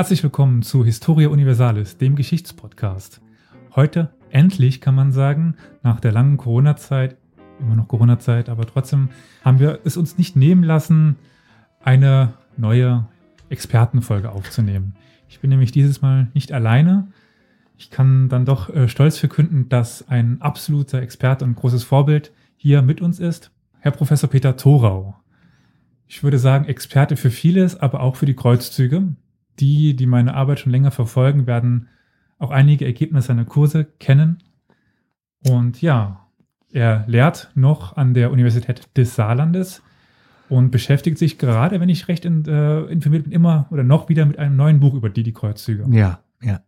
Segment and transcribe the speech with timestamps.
[0.00, 3.20] Herzlich willkommen zu Historia Universalis, dem Geschichtspodcast.
[3.76, 7.18] Heute endlich kann man sagen, nach der langen Corona-Zeit,
[7.60, 9.10] immer noch Corona-Zeit, aber trotzdem
[9.44, 11.16] haben wir es uns nicht nehmen lassen,
[11.84, 13.08] eine neue
[13.50, 14.94] Expertenfolge aufzunehmen.
[15.28, 17.08] Ich bin nämlich dieses Mal nicht alleine.
[17.76, 22.80] Ich kann dann doch äh, stolz verkünden, dass ein absoluter Experte und großes Vorbild hier
[22.80, 25.20] mit uns ist, Herr Professor Peter Thorau.
[26.08, 29.14] Ich würde sagen, Experte für vieles, aber auch für die Kreuzzüge.
[29.60, 31.88] Die, die meine Arbeit schon länger verfolgen, werden
[32.38, 34.38] auch einige Ergebnisse seiner Kurse kennen.
[35.46, 36.26] Und ja,
[36.72, 39.82] er lehrt noch an der Universität des Saarlandes
[40.48, 44.26] und beschäftigt sich gerade, wenn ich recht in, äh, informiert bin, immer oder noch wieder
[44.26, 45.84] mit einem neuen Buch über die, die Kreuzzüge.
[45.90, 46.60] Ja, ja.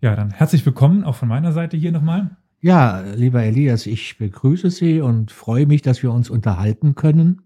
[0.00, 2.36] Ja, dann herzlich willkommen auch von meiner Seite hier nochmal.
[2.60, 7.42] Ja, lieber Elias, ich begrüße Sie und freue mich, dass wir uns unterhalten können.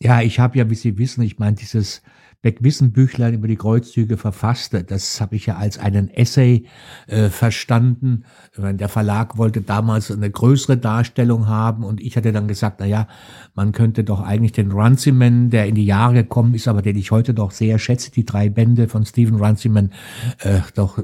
[0.00, 2.02] Ja, ich habe ja, wie Sie wissen, ich meine, dieses
[2.42, 4.84] Beckwissen-Büchlein über die Kreuzzüge verfasste.
[4.84, 6.66] Das habe ich ja als einen Essay
[7.08, 8.24] äh, verstanden.
[8.56, 13.08] Der Verlag wollte damals eine größere Darstellung haben und ich hatte dann gesagt, na ja,
[13.54, 17.10] man könnte doch eigentlich den Runciman, der in die Jahre gekommen ist, aber den ich
[17.10, 19.92] heute doch sehr schätze, die drei Bände von Stephen Runciman,
[20.38, 21.02] äh, doch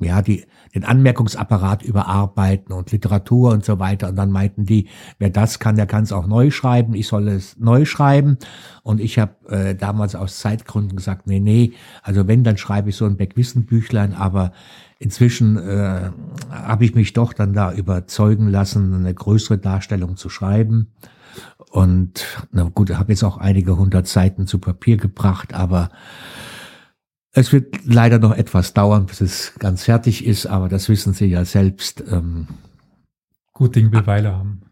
[0.00, 4.08] ja, die, den Anmerkungsapparat überarbeiten und Literatur und so weiter.
[4.08, 6.94] Und dann meinten die, wer das kann, der kann es auch neu schreiben.
[6.94, 8.38] Ich soll es neu schreiben.
[8.82, 11.72] Und ich habe äh, damals aus Zeitgründen gesagt, nee, nee,
[12.02, 14.14] also wenn, dann schreibe ich so ein Beckwissen-Büchlein.
[14.14, 14.52] Aber
[14.98, 16.10] inzwischen äh,
[16.50, 20.88] habe ich mich doch dann da überzeugen lassen, eine größere Darstellung zu schreiben.
[21.70, 25.90] Und na gut, habe jetzt auch einige hundert Seiten zu Papier gebracht, aber
[27.34, 31.26] es wird leider noch etwas dauern, bis es ganz fertig ist, aber das wissen Sie
[31.26, 32.02] ja selbst.
[32.10, 32.46] Ähm,
[33.52, 34.62] Gut Ding will Weile haben.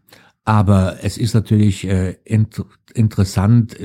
[0.45, 2.63] Aber es ist natürlich äh, int
[2.93, 3.77] interessant,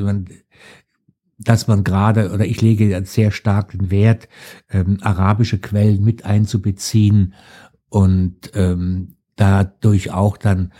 [1.39, 4.29] dass man gerade, oder ich lege sehr stark den Wert,
[4.71, 7.35] ähm, arabische Quellen mit einzubeziehen
[7.89, 10.73] und ähm, dadurch auch dann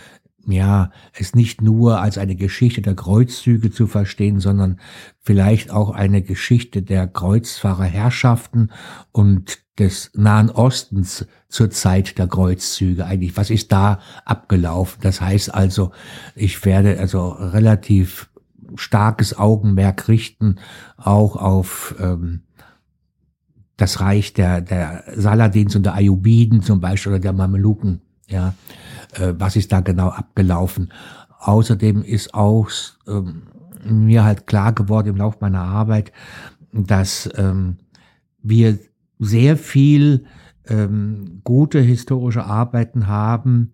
[0.47, 4.81] ja, es nicht nur als eine Geschichte der Kreuzzüge zu verstehen, sondern
[5.21, 8.73] vielleicht auch eine Geschichte der Kreuzfahrerherrschaften
[9.13, 13.37] und des Nahen Ostens zur Zeit der Kreuzzüge eigentlich.
[13.37, 15.01] Was ist da abgelaufen?
[15.03, 15.93] Das heißt also,
[16.35, 18.29] ich werde also relativ
[18.75, 20.57] starkes Augenmerk richten,
[20.97, 22.43] auch auf ähm,
[23.77, 28.55] das Reich der, der Saladins und der Ayubiden zum Beispiel oder der Mameluken, ja,
[29.39, 30.93] was ist da genau abgelaufen.
[31.41, 32.69] Außerdem ist auch
[33.07, 33.43] ähm,
[33.85, 36.13] mir halt klar geworden im Laufe meiner Arbeit,
[36.73, 37.77] dass ähm,
[38.43, 38.79] wir
[39.19, 40.27] sehr viel
[40.67, 43.73] ähm, gute historische Arbeiten haben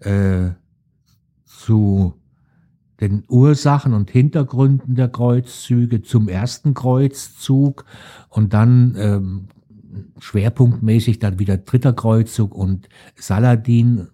[0.00, 0.50] äh,
[1.44, 2.14] zu
[3.00, 7.84] den Ursachen und Hintergründen der Kreuzzüge zum ersten Kreuzzug
[8.28, 9.48] und dann ähm,
[10.18, 14.08] schwerpunktmäßig dann wieder dritter Kreuzzug und Saladin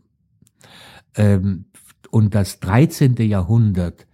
[1.16, 1.66] ähm,
[2.10, 3.16] und das 13.
[3.16, 4.06] Jahrhundert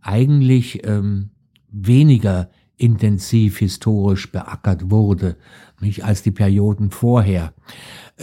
[0.00, 1.30] eigentlich ähm,
[1.70, 5.36] weniger intensiv historisch beackert wurde,
[5.80, 7.52] nicht als die Perioden vorher.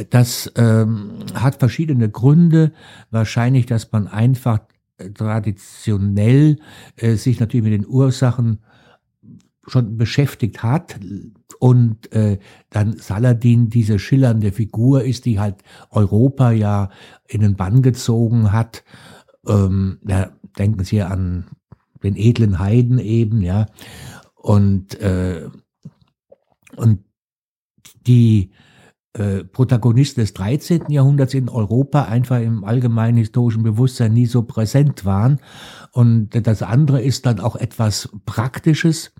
[0.09, 2.73] Das ähm, hat verschiedene Gründe.
[3.11, 4.59] Wahrscheinlich, dass man einfach
[5.13, 6.57] traditionell
[6.95, 8.59] äh, sich natürlich mit den Ursachen
[9.67, 10.99] schon beschäftigt hat
[11.59, 15.55] und äh, dann Saladin diese schillernde Figur ist, die halt
[15.89, 16.89] Europa ja
[17.27, 18.83] in den Bann gezogen hat.
[19.47, 21.45] Ähm, ja, denken Sie an
[22.03, 23.65] den edlen Heiden eben, ja.
[24.35, 25.49] Und, äh,
[26.75, 27.03] und
[28.05, 28.51] die
[29.17, 30.89] äh, Protagonisten des 13.
[30.89, 35.39] Jahrhunderts in Europa einfach im allgemeinen historischen Bewusstsein nie so präsent waren.
[35.91, 39.13] Und das andere ist dann auch etwas Praktisches,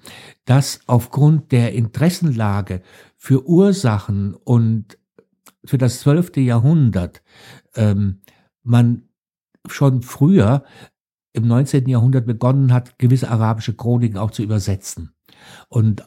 [0.46, 2.82] dass aufgrund der Interessenlage
[3.16, 4.98] für Ursachen und
[5.66, 6.38] für das 12.
[6.38, 7.24] Jahrhundert
[7.76, 8.22] ähm,
[8.64, 9.04] man
[9.68, 10.64] schon früher
[11.34, 11.88] im 19.
[11.88, 15.14] Jahrhundert begonnen hat, gewisse arabische Chroniken auch zu übersetzen.
[15.70, 16.04] Und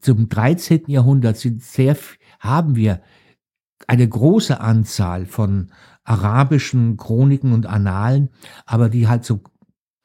[0.00, 0.84] zum 13.
[0.86, 1.96] Jahrhundert sind sehr,
[2.40, 3.00] haben wir
[3.86, 5.70] eine große Anzahl von
[6.04, 8.30] arabischen Chroniken und Annalen,
[8.64, 9.40] aber die halt so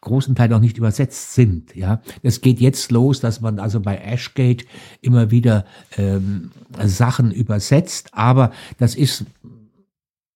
[0.02, 1.76] großen Teil noch nicht übersetzt sind.
[1.76, 4.66] Ja, es geht jetzt los, dass man also bei Ashgate
[5.00, 5.66] immer wieder
[5.98, 6.52] ähm,
[6.84, 9.26] Sachen übersetzt, aber das ist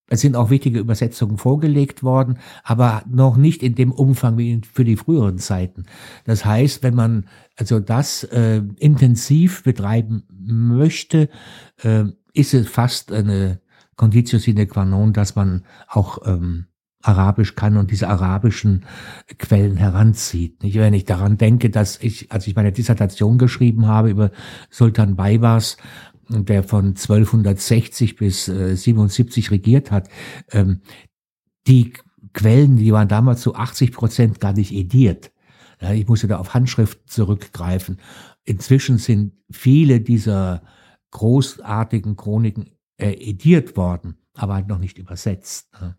[0.07, 4.83] es sind auch wichtige Übersetzungen vorgelegt worden, aber noch nicht in dem Umfang wie für
[4.83, 5.85] die früheren Zeiten.
[6.25, 7.25] Das heißt, wenn man
[7.57, 11.29] also das äh, intensiv betreiben möchte,
[11.81, 12.03] äh,
[12.33, 13.61] ist es fast eine
[13.95, 16.65] Conditio sine qua non, dass man auch ähm,
[17.01, 18.85] Arabisch kann und diese arabischen
[19.37, 20.63] Quellen heranzieht.
[20.63, 20.75] Nicht?
[20.75, 24.31] Wenn ich daran denke, dass ich, als ich meine Dissertation geschrieben habe über
[24.69, 25.77] Sultan Baybars,
[26.29, 30.09] der von 1260 bis äh, 77 regiert hat,
[30.51, 30.81] ähm,
[31.67, 31.93] die
[32.33, 35.31] Quellen, die waren damals zu 80 Prozent gar nicht ediert.
[35.81, 37.99] Ja, ich musste da auf Handschrift zurückgreifen.
[38.43, 40.61] Inzwischen sind viele dieser
[41.11, 45.69] großartigen Chroniken äh, ediert worden, aber halt noch nicht übersetzt.
[45.81, 45.95] Ne?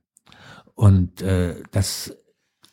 [0.75, 2.17] Und äh, das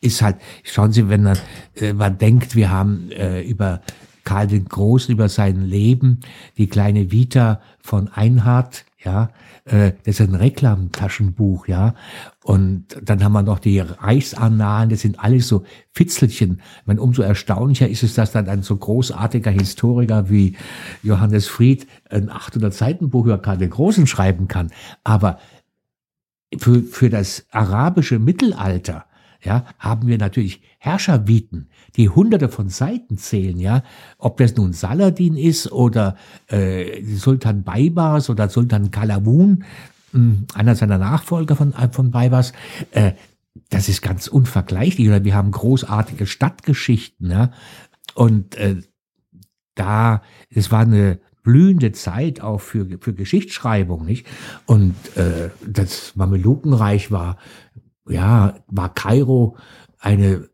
[0.00, 1.38] ist halt, schauen Sie, wenn man,
[1.74, 3.80] äh, man denkt, wir haben äh, über
[4.24, 6.20] Karl den Großen, über sein Leben,
[6.56, 9.30] die kleine Vita von Einhard, ja,
[9.66, 11.94] äh, das ist ein Reklamtaschenbuch, ja.
[12.42, 16.62] Und dann haben wir noch die Reichsannalen, das sind alles so Fitzelchen.
[16.80, 20.56] Ich meine, umso erstaunlicher ist es, dass dann ein so großartiger Historiker wie
[21.02, 24.70] Johannes Fried ein 800 Seiten Buch über Karl den Großen schreiben kann.
[25.04, 25.38] Aber
[26.58, 29.04] für, für das arabische Mittelalter,
[29.42, 33.82] ja, haben wir natürlich Herrscherviten, die hunderte von Seiten zählen, ja,
[34.18, 36.16] ob das nun Saladin ist oder
[36.48, 39.64] äh, Sultan Baybars oder Sultan Kalawun,
[40.12, 42.52] hm, einer seiner Nachfolger von, äh, von Baybars,
[42.90, 43.12] äh,
[43.70, 45.08] das ist ganz unvergleichlich.
[45.08, 47.50] Oder wir haben großartige Stadtgeschichten, ja,
[48.14, 48.82] und äh,
[49.74, 50.20] da,
[50.50, 54.26] es war eine blühende Zeit auch für, für Geschichtsschreibung, nicht?
[54.66, 57.38] Und äh, das Mamelukenreich war,
[58.06, 59.56] ja, war Kairo
[59.98, 60.48] eine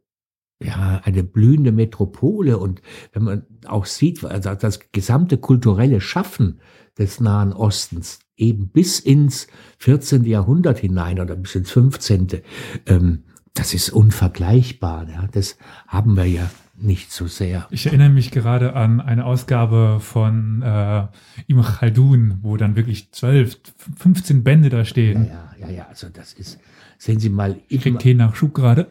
[0.62, 6.60] ja, eine blühende Metropole und wenn man auch sieht, also das gesamte kulturelle Schaffen
[6.98, 9.46] des Nahen Ostens eben bis ins
[9.78, 10.24] 14.
[10.24, 12.42] Jahrhundert hinein oder bis ins 15.
[12.86, 13.24] Ähm,
[13.54, 15.08] das ist unvergleichbar.
[15.08, 15.28] Ja?
[15.32, 17.66] Das haben wir ja nicht so sehr.
[17.70, 21.06] Ich erinnere mich gerade an eine Ausgabe von äh,
[21.48, 23.60] Ibn Khaldun, wo dann wirklich 12,
[23.96, 25.26] 15 Bände da stehen.
[25.26, 26.58] Ja, ja, ja, ja also das ist,
[26.98, 27.56] sehen Sie mal.
[27.68, 28.88] Ich krieg Tee nach Schub gerade.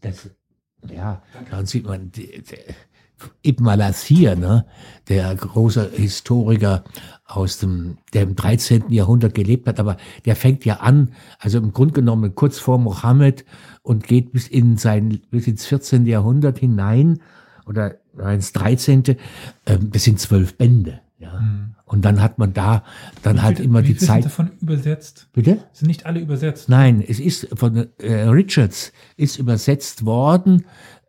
[0.00, 0.30] Das,
[0.88, 2.56] ja, dann sieht man, die, die,
[3.42, 4.66] Ibn al-Asir, ne,
[5.08, 6.84] der große Historiker
[7.26, 8.90] aus dem, der im 13.
[8.90, 13.44] Jahrhundert gelebt hat, aber der fängt ja an, also im Grunde genommen kurz vor Mohammed
[13.82, 16.06] und geht bis in sein, bis ins 14.
[16.06, 17.20] Jahrhundert hinein
[17.66, 17.96] oder
[18.32, 19.16] ins 13.
[19.66, 21.38] Ähm, das sind zwölf Bände, ja.
[21.38, 21.74] Mhm.
[21.84, 22.82] Und dann hat man da
[23.22, 24.22] dann wie halt viel, immer die Zeit.
[24.22, 25.28] Sind davon übersetzt?
[25.32, 25.58] Bitte?
[25.72, 26.68] Sind nicht alle übersetzt?
[26.68, 30.64] Nein, es ist von äh, Richards ist übersetzt worden,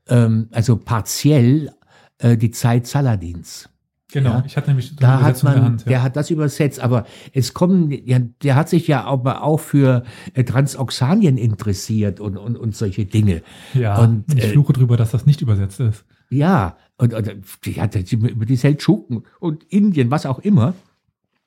[0.07, 1.71] ähm, also partiell
[2.17, 3.69] äh, die Zeit Saladins.
[4.11, 5.87] Genau, ja, ich hatte nämlich da hat man, Hand, ja.
[5.87, 10.03] der hat das übersetzt, aber es kommen, ja, der hat sich ja aber auch für
[10.33, 13.41] äh, Transoxanien interessiert und, und, und solche Dinge.
[13.73, 16.03] Ja, und ich äh, fluche drüber, dass das nicht übersetzt ist.
[16.29, 17.27] Ja, und, und
[17.65, 20.75] ja, über die Seldschuken und Indien, was auch immer.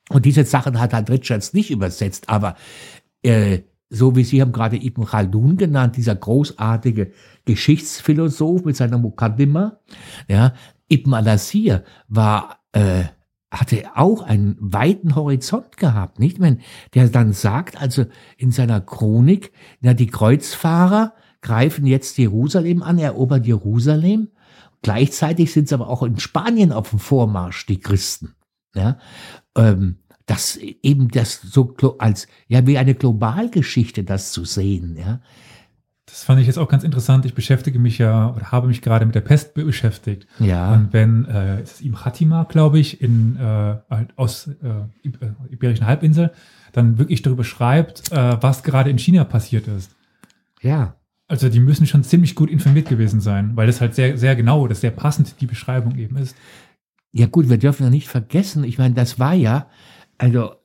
[0.09, 2.55] Und diese Sachen hat halt Richards nicht übersetzt, aber
[3.23, 3.59] äh,
[3.89, 7.11] so wie Sie haben gerade Ibn Khaldun genannt, dieser großartige
[7.45, 9.79] Geschichtsphilosoph mit seiner Mukaddima,
[10.27, 10.53] ja,
[10.89, 13.05] Ibn al-Asir war, äh,
[13.49, 16.41] hatte auch einen weiten Horizont gehabt, nicht?
[16.41, 16.59] Wenn
[16.93, 18.05] der dann sagt, also
[18.37, 24.29] in seiner Chronik, na, die Kreuzfahrer greifen jetzt Jerusalem an, erobern Jerusalem.
[24.85, 28.35] Gleichzeitig sind sie aber auch in Spanien auf dem Vormarsch, die Christen.
[28.75, 28.99] Ja,
[29.57, 35.21] ähm, das eben das so als ja wie eine Globalgeschichte das zu sehen, ja.
[36.05, 37.25] Das fand ich jetzt auch ganz interessant.
[37.25, 40.27] Ich beschäftige mich ja oder habe mich gerade mit der Pest beschäftigt.
[40.37, 40.71] Ja.
[40.71, 43.77] Und wenn äh, ist Ibn Khatima, glaube ich, in äh,
[44.15, 44.67] aus äh,
[45.03, 46.31] äh, Iberischen Halbinsel
[46.73, 49.95] dann wirklich darüber schreibt, äh, was gerade in China passiert ist.
[50.61, 50.93] Ja.
[51.27, 54.67] Also die müssen schon ziemlich gut informiert gewesen sein, weil das halt sehr, sehr genau,
[54.67, 56.35] das sehr passend die Beschreibung eben ist.
[57.11, 59.67] Ja gut, wir dürfen ja nicht vergessen, ich meine, das war ja
[60.17, 60.55] also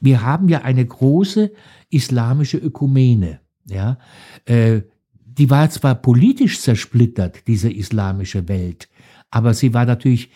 [0.00, 1.52] wir haben ja eine große
[1.90, 3.98] islamische Ökumene, ja,
[4.44, 8.88] äh, die war zwar politisch zersplittert, diese islamische Welt,
[9.30, 10.30] aber sie war natürlich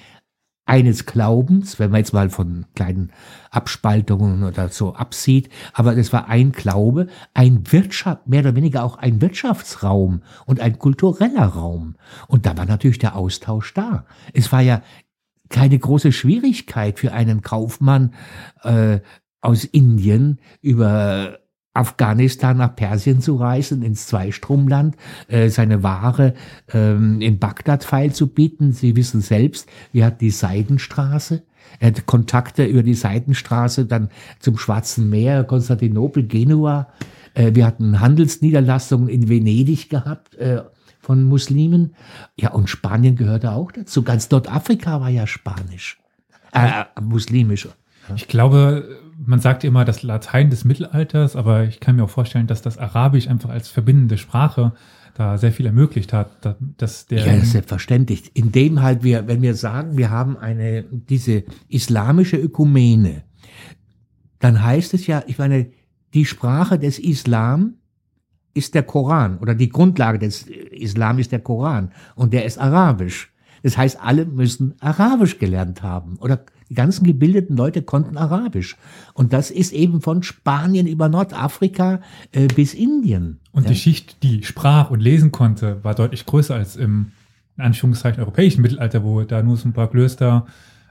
[0.64, 3.10] eines Glaubens, wenn man jetzt mal von kleinen
[3.50, 8.96] Abspaltungen oder so absieht, aber es war ein Glaube, ein Wirtschaft, mehr oder weniger auch
[8.96, 11.96] ein Wirtschaftsraum und ein kultureller Raum.
[12.28, 14.06] Und da war natürlich der Austausch da.
[14.32, 14.82] Es war ja
[15.48, 18.14] keine große Schwierigkeit für einen Kaufmann
[18.62, 19.00] äh,
[19.40, 21.38] aus Indien über
[21.74, 24.96] Afghanistan nach Persien zu reisen, ins Zweistromland,
[25.28, 26.34] äh, seine Ware
[26.72, 28.72] ähm, in Bagdad feilzubieten.
[28.72, 31.42] Sie wissen selbst, wir hatten die Seidenstraße.
[31.78, 36.88] Er hatte Kontakte über die Seidenstraße dann zum Schwarzen Meer, Konstantinopel, Genua.
[37.34, 40.34] Äh, wir hatten Handelsniederlassungen in Venedig gehabt.
[40.34, 40.62] Äh,
[41.02, 41.94] von Muslimen.
[42.36, 44.02] Ja, und Spanien gehörte auch dazu.
[44.04, 45.98] Ganz Nordafrika war ja spanisch,
[46.52, 47.68] äh, muslimisch.
[48.14, 52.46] Ich glaube, man sagt immer das Latein des Mittelalters, aber ich kann mir auch vorstellen,
[52.46, 54.72] dass das Arabisch einfach als verbindende Sprache
[55.14, 58.30] da sehr viel ermöglicht hat, dass der ja, selbstverständlich.
[58.34, 63.22] Indem halt wir, wenn wir sagen, wir haben eine diese islamische Ökumene,
[64.38, 65.70] dann heißt es ja, ich meine,
[66.14, 67.74] die Sprache des Islam
[68.54, 73.32] ist der Koran oder die Grundlage des Islam ist der Koran und der ist arabisch.
[73.62, 78.76] Das heißt, alle müssen Arabisch gelernt haben oder ganzen gebildeten Leute konnten Arabisch.
[79.14, 82.00] Und das ist eben von Spanien über Nordafrika
[82.32, 83.40] äh, bis Indien.
[83.52, 83.70] Und ja.
[83.70, 87.12] die Schicht, die sprach und lesen konnte, war deutlich größer als im
[87.56, 90.46] in Anführungszeichen europäischen Mittelalter, wo da nur so ein paar Klöster,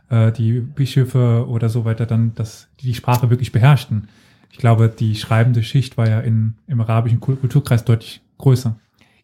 [0.09, 4.09] äh, die Bischöfe oder so weiter dann das, die Sprache wirklich beherrschten.
[4.51, 8.77] Ich glaube, die schreibende Schicht war ja in, im arabischen Kulturkreis deutlich größer.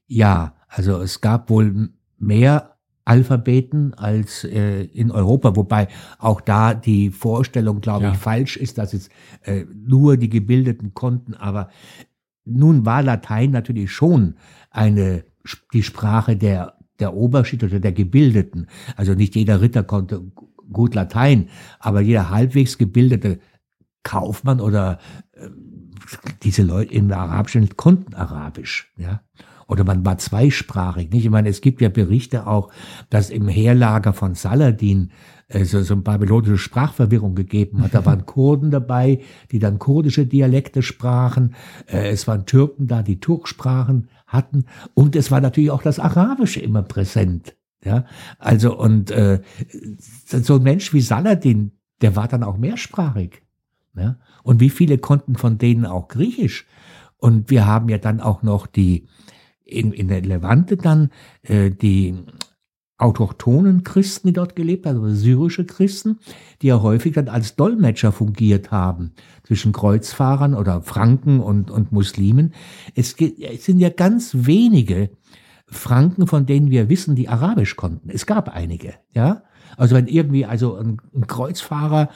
[0.08, 2.77] Ja, also es gab wohl mehr
[3.08, 5.88] Alphabeten als äh, in Europa, wobei
[6.20, 8.12] auch da die Vorstellung, glaube ja.
[8.12, 9.10] ich, falsch ist, dass es
[9.44, 11.34] äh, nur die Gebildeten konnten.
[11.34, 11.70] Aber
[12.44, 14.36] nun war Latein natürlich schon
[14.72, 15.24] eine
[15.74, 18.68] die Sprache der der Oberschicht oder der Gebildeten.
[18.96, 20.32] Also nicht jeder Ritter konnte
[20.74, 21.50] gut Latein,
[21.80, 23.40] aber jeder halbwegs gebildete
[24.04, 25.00] Kaufmann oder
[25.34, 25.48] äh,
[26.44, 29.22] diese Leute in der arabischen konnten Arabisch, ja
[29.68, 31.12] oder man war zweisprachig.
[31.12, 31.26] Nicht?
[31.26, 32.72] Ich meine, es gibt ja Berichte auch,
[33.10, 35.12] dass im Heerlager von Saladin
[35.50, 37.94] äh, so, so eine babylonische Sprachverwirrung gegeben hat.
[37.94, 39.22] Da waren Kurden dabei,
[39.52, 41.56] die dann kurdische Dialekte sprachen.
[41.88, 44.66] Äh, es waren Türken da, die Turksprachen hatten.
[44.94, 47.56] Und es war natürlich auch das Arabische immer präsent.
[47.84, 48.06] Ja,
[48.40, 49.42] also und äh,
[50.26, 51.72] so ein Mensch wie Saladin,
[52.02, 53.44] der war dann auch mehrsprachig.
[53.96, 54.18] Ja?
[54.44, 56.66] Und wie viele konnten von denen auch Griechisch?
[57.18, 59.08] Und wir haben ja dann auch noch die
[59.68, 61.12] in, in der Levante dann
[61.44, 62.16] äh, die
[62.98, 66.18] autochthonen Christen, die dort gelebt haben, also syrische Christen,
[66.62, 69.12] die ja häufig dann als Dolmetscher fungiert haben
[69.44, 72.54] zwischen Kreuzfahrern oder Franken und, und Muslimen.
[72.96, 75.12] Es, es sind ja ganz wenige
[75.68, 78.10] Franken, von denen wir wissen, die Arabisch konnten.
[78.10, 79.44] Es gab einige, ja.
[79.76, 82.10] Also wenn irgendwie also ein, ein Kreuzfahrer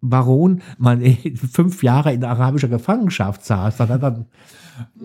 [0.00, 1.02] Baron man
[1.34, 4.26] fünf Jahre in arabischer Gefangenschaft saß, dann hat er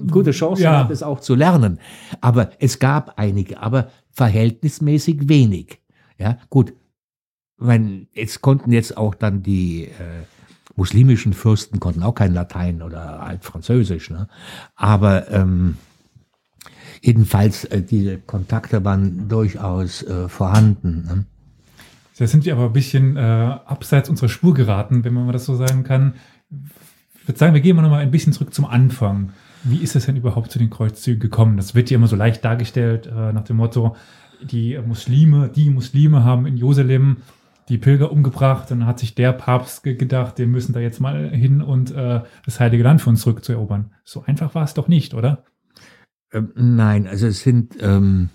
[0.10, 0.72] gute Chance ja.
[0.72, 1.80] gehabt, es auch zu lernen.
[2.22, 5.80] Aber es gab einige, aber verhältnismäßig wenig.
[6.18, 6.74] Ja, gut.
[7.58, 10.24] Wenn, es konnten jetzt auch dann die äh,
[10.76, 14.30] muslimischen Fürsten konnten auch kein Latein oder halt Französisch, ne?
[14.76, 15.76] Aber ähm,
[17.02, 21.04] jedenfalls äh, diese Kontakte waren durchaus äh, vorhanden.
[21.06, 21.26] Ne?
[22.18, 25.56] Da sind wir aber ein bisschen äh, abseits unserer Spur geraten, wenn man das so
[25.56, 26.16] sagen kann.
[27.22, 29.32] Ich würde sagen, wir gehen mal noch mal ein bisschen zurück zum Anfang.
[29.64, 31.58] Wie ist es denn überhaupt zu den Kreuzzügen gekommen?
[31.58, 33.96] Das wird ja immer so leicht dargestellt, äh, nach dem Motto,
[34.42, 37.18] die Muslime, die Muslime haben in Jerusalem
[37.68, 38.72] die Pilger umgebracht.
[38.72, 42.60] Dann hat sich der Papst gedacht, wir müssen da jetzt mal hin und äh, das
[42.60, 43.94] Heilige Land für uns zurückzuerobern.
[44.04, 45.44] So einfach war es doch nicht, oder?
[46.32, 48.30] Ähm, nein, also es sind ähm,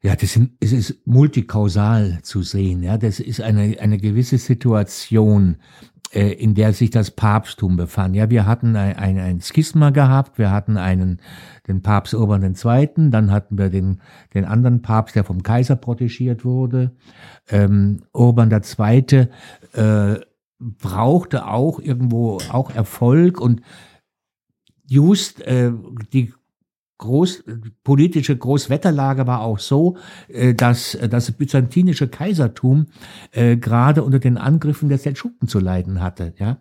[0.00, 2.82] ja, das sind, es ist multikausal zu sehen.
[2.84, 5.56] Ja, das ist eine eine gewisse Situation,
[6.10, 8.16] in der sich das Papsttum befand.
[8.16, 11.20] Ja, wir hatten ein, ein, ein Schisma gehabt, wir hatten einen
[11.66, 14.00] den Papst Urban II., dann hatten wir den
[14.32, 16.92] den anderen Papst, der vom Kaiser protegiert wurde.
[17.50, 19.28] Ähm, Urban II.
[19.74, 20.20] Äh,
[20.58, 23.62] brauchte auch irgendwo auch Erfolg und
[24.86, 25.72] just äh,
[26.12, 26.32] die
[26.98, 27.44] Groß,
[27.84, 29.96] politische Großwetterlage war auch so,
[30.28, 32.86] äh, dass äh, das byzantinische Kaisertum
[33.30, 36.34] äh, gerade unter den Angriffen der Seldschuken zu leiden hatte.
[36.38, 36.58] Ja,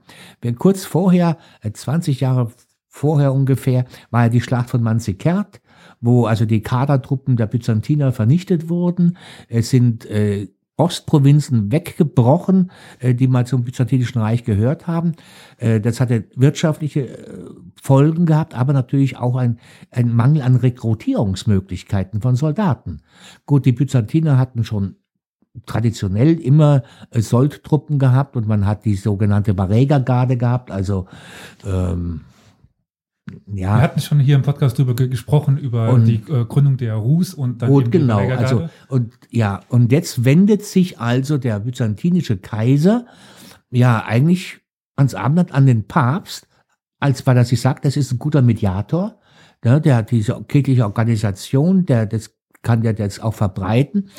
[0.58, 1.38] kurz vorher,
[1.72, 2.52] 20 Jahre
[2.88, 5.62] vorher ungefähr, war ja die Schlacht von Manzikert,
[6.02, 9.18] wo also die Kadertruppen der Byzantiner vernichtet wurden.
[9.48, 15.14] Es sind äh, Ostprovinzen weggebrochen, äh, die mal zum Byzantinischen Reich gehört haben.
[15.58, 17.46] Äh, das hatte wirtschaftliche äh,
[17.82, 23.02] Folgen gehabt, aber natürlich auch ein, ein Mangel an Rekrutierungsmöglichkeiten von Soldaten.
[23.48, 24.98] Gut, die Byzantiner hatten schon
[25.66, 31.08] traditionell immer Soldtruppen gehabt und man hat die sogenannte Varega-Garde gehabt, also
[31.66, 32.22] ähm,
[33.48, 33.78] ja.
[33.78, 37.34] Wir hatten schon hier im Podcast darüber gesprochen, über und, die äh, Gründung der Rus
[37.34, 43.06] und dann und genau, also und ja, und jetzt wendet sich also der byzantinische Kaiser
[43.70, 44.60] ja eigentlich
[44.96, 46.48] ans Abendland an den Papst,
[47.00, 49.20] als weil er sich sagt, das ist ein guter Mediator,
[49.64, 54.10] ja, der hat diese kirchliche Organisation, der das kann der jetzt auch verbreiten,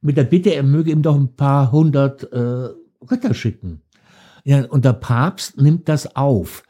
[0.00, 2.68] mit der Bitte, er möge ihm doch ein paar hundert äh,
[3.10, 3.82] Ritter schicken.
[4.44, 6.62] Ja, und der Papst nimmt das auf.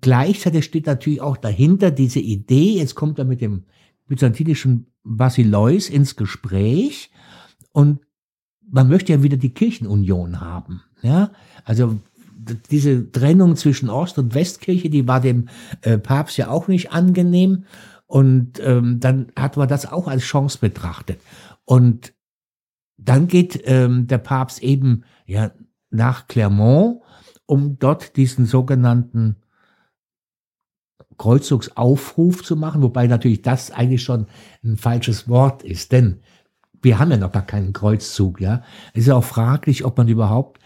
[0.00, 3.64] Gleichzeitig steht natürlich auch dahinter diese Idee, jetzt kommt er mit dem
[4.06, 7.10] byzantinischen Basileus ins Gespräch
[7.72, 8.00] und
[8.60, 10.82] man möchte ja wieder die Kirchenunion haben.
[11.02, 11.32] Ja,
[11.64, 11.98] also
[12.70, 15.48] diese Trennung zwischen Ost- und Westkirche, die war dem
[15.82, 17.64] äh, Papst ja auch nicht angenehm.
[18.06, 21.20] Und ähm, dann hat man das auch als Chance betrachtet.
[21.64, 22.12] Und
[22.96, 25.52] dann geht ähm, der Papst eben ja
[25.90, 27.00] nach Clermont,
[27.46, 29.36] um dort diesen sogenannten
[31.18, 34.26] Kreuzzugsaufruf zu machen, wobei natürlich das eigentlich schon
[34.64, 36.20] ein falsches Wort ist, denn
[36.82, 38.62] wir haben ja noch gar keinen Kreuzzug, ja.
[38.92, 40.58] Es ist auch fraglich, ob man überhaupt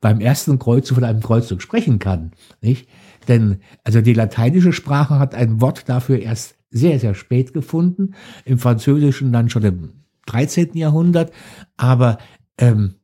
[0.00, 2.88] beim ersten Kreuzzug von einem Kreuzzug sprechen kann, nicht?
[3.28, 8.58] Denn, also die lateinische Sprache hat ein Wort dafür erst sehr, sehr spät gefunden, im
[8.58, 9.92] Französischen dann schon im
[10.26, 10.76] 13.
[10.76, 11.32] Jahrhundert,
[11.76, 12.18] aber
[12.58, 12.96] ähm,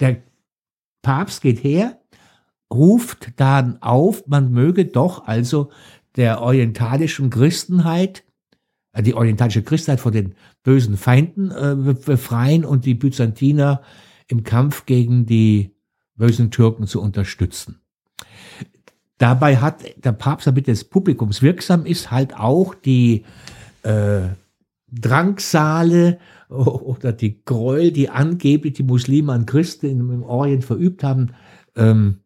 [0.00, 0.22] der
[1.02, 2.00] Papst geht her,
[2.72, 5.70] ruft dann auf, man möge doch also
[6.16, 8.24] der orientalischen Christenheit,
[8.92, 13.82] äh, die orientalische Christenheit vor den bösen Feinden äh, befreien und die Byzantiner
[14.28, 15.74] im Kampf gegen die
[16.14, 17.80] bösen Türken zu unterstützen.
[19.18, 23.24] Dabei hat der Papst, damit des Publikums wirksam ist, halt auch die
[23.82, 24.28] äh,
[24.90, 31.34] Drangsale oder die Gräuel, die angeblich die Muslime an Christen im Orient verübt haben,
[31.76, 32.20] ähm,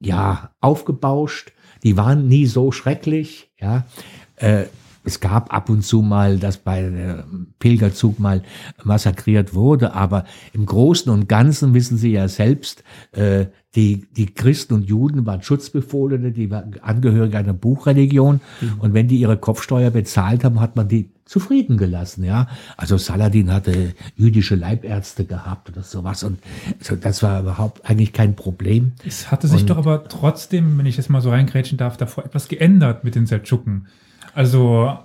[0.00, 1.52] ja, aufgebauscht.
[1.86, 3.86] Die waren nie so schrecklich, ja.
[4.34, 4.64] Äh,
[5.06, 8.42] es gab ab und zu mal, dass bei einem Pilgerzug mal
[8.82, 12.82] massakriert wurde, aber im Großen und Ganzen wissen Sie ja selbst,
[13.12, 13.46] äh,
[13.76, 18.40] die, die Christen und Juden waren Schutzbefohlene, die waren Angehörige einer Buchreligion.
[18.60, 18.80] Mhm.
[18.80, 22.48] Und wenn die ihre Kopfsteuer bezahlt haben, hat man die zufrieden gelassen, ja.
[22.76, 26.38] Also Saladin hatte jüdische Leibärzte gehabt oder sowas und
[26.78, 28.92] also das war überhaupt eigentlich kein Problem.
[29.04, 32.24] Es hatte sich und, doch aber trotzdem, wenn ich das mal so reingrätschen darf, davor
[32.24, 33.88] etwas geändert mit den Seldschuken.
[34.36, 34.98] Also,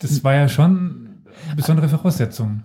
[0.00, 2.64] das war ja schon eine besondere Voraussetzung.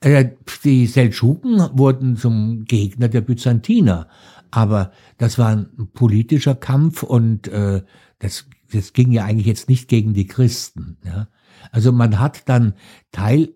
[0.00, 0.30] Äh,
[0.64, 4.08] die Seldschuken wurden zum Gegner der Byzantiner,
[4.50, 7.82] aber das war ein politischer Kampf und äh,
[8.18, 10.96] das, das ging ja eigentlich jetzt nicht gegen die Christen.
[11.04, 11.28] Ja?
[11.70, 12.72] Also man hat dann
[13.12, 13.52] Teil,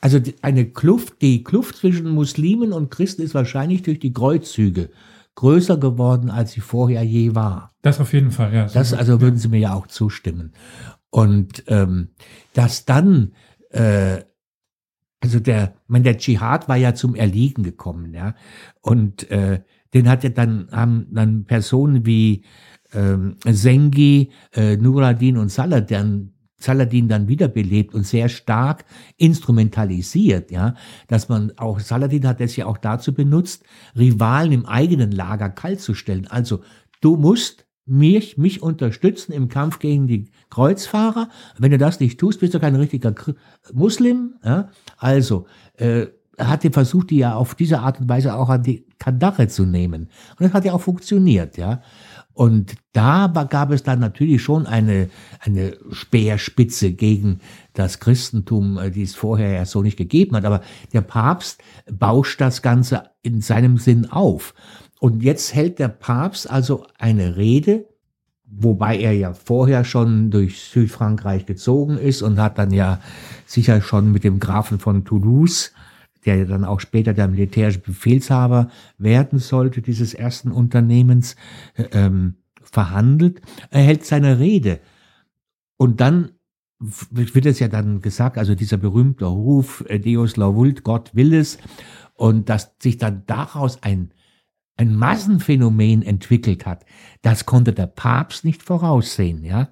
[0.00, 4.90] also eine Kluft, die Kluft zwischen Muslimen und Christen ist wahrscheinlich durch die Kreuzzüge
[5.38, 7.70] größer geworden, als sie vorher je war.
[7.82, 8.66] Das auf jeden Fall, ja.
[8.66, 10.52] Das also würden Sie mir ja auch zustimmen.
[11.10, 12.08] Und ähm,
[12.54, 13.34] dass dann,
[13.70, 14.22] äh,
[15.20, 18.34] also der, man der Dschihad war ja zum Erliegen gekommen, ja,
[18.80, 19.62] und äh,
[19.94, 22.44] den hatte dann haben dann Personen wie
[22.92, 28.84] ähm, Sengi, äh, Nuradin und Saladin Saladin dann wiederbelebt und sehr stark
[29.16, 30.74] instrumentalisiert, ja,
[31.06, 33.64] dass man auch, Saladin hat es ja auch dazu benutzt,
[33.96, 36.26] Rivalen im eigenen Lager kalt zu stellen.
[36.26, 36.62] Also,
[37.00, 41.30] du musst mich, mich unterstützen im Kampf gegen die Kreuzfahrer.
[41.58, 43.14] Wenn du das nicht tust, bist du kein richtiger
[43.72, 44.70] Muslim, ja.
[44.98, 48.86] Also, äh, er hat versucht, die ja auf diese Art und Weise auch an die
[48.98, 50.08] Kandare zu nehmen.
[50.38, 51.82] Und das hat ja auch funktioniert, ja.
[52.38, 57.40] Und da gab es dann natürlich schon eine, eine Speerspitze gegen
[57.74, 60.44] das Christentum, äh, die es vorher ja so nicht gegeben hat.
[60.44, 60.60] Aber
[60.92, 64.54] der Papst bauscht das Ganze in seinem Sinn auf.
[65.00, 67.88] Und jetzt hält der Papst also eine Rede,
[68.44, 73.00] wobei er ja vorher schon durch Südfrankreich gezogen ist und hat dann ja
[73.46, 75.72] sicher schon mit dem Grafen von Toulouse
[76.36, 81.36] der dann auch später der militärische Befehlshaber werden sollte, dieses ersten Unternehmens,
[81.92, 83.40] ähm, verhandelt.
[83.70, 84.80] Er hält seine Rede.
[85.76, 86.32] Und dann
[86.78, 91.58] wird es ja dann gesagt, also dieser berühmte Ruf, äh, Deus lauvult, Gott will es,
[92.14, 94.12] und dass sich dann daraus ein,
[94.76, 96.84] ein Massenphänomen entwickelt hat,
[97.22, 99.70] das konnte der Papst nicht voraussehen, ja.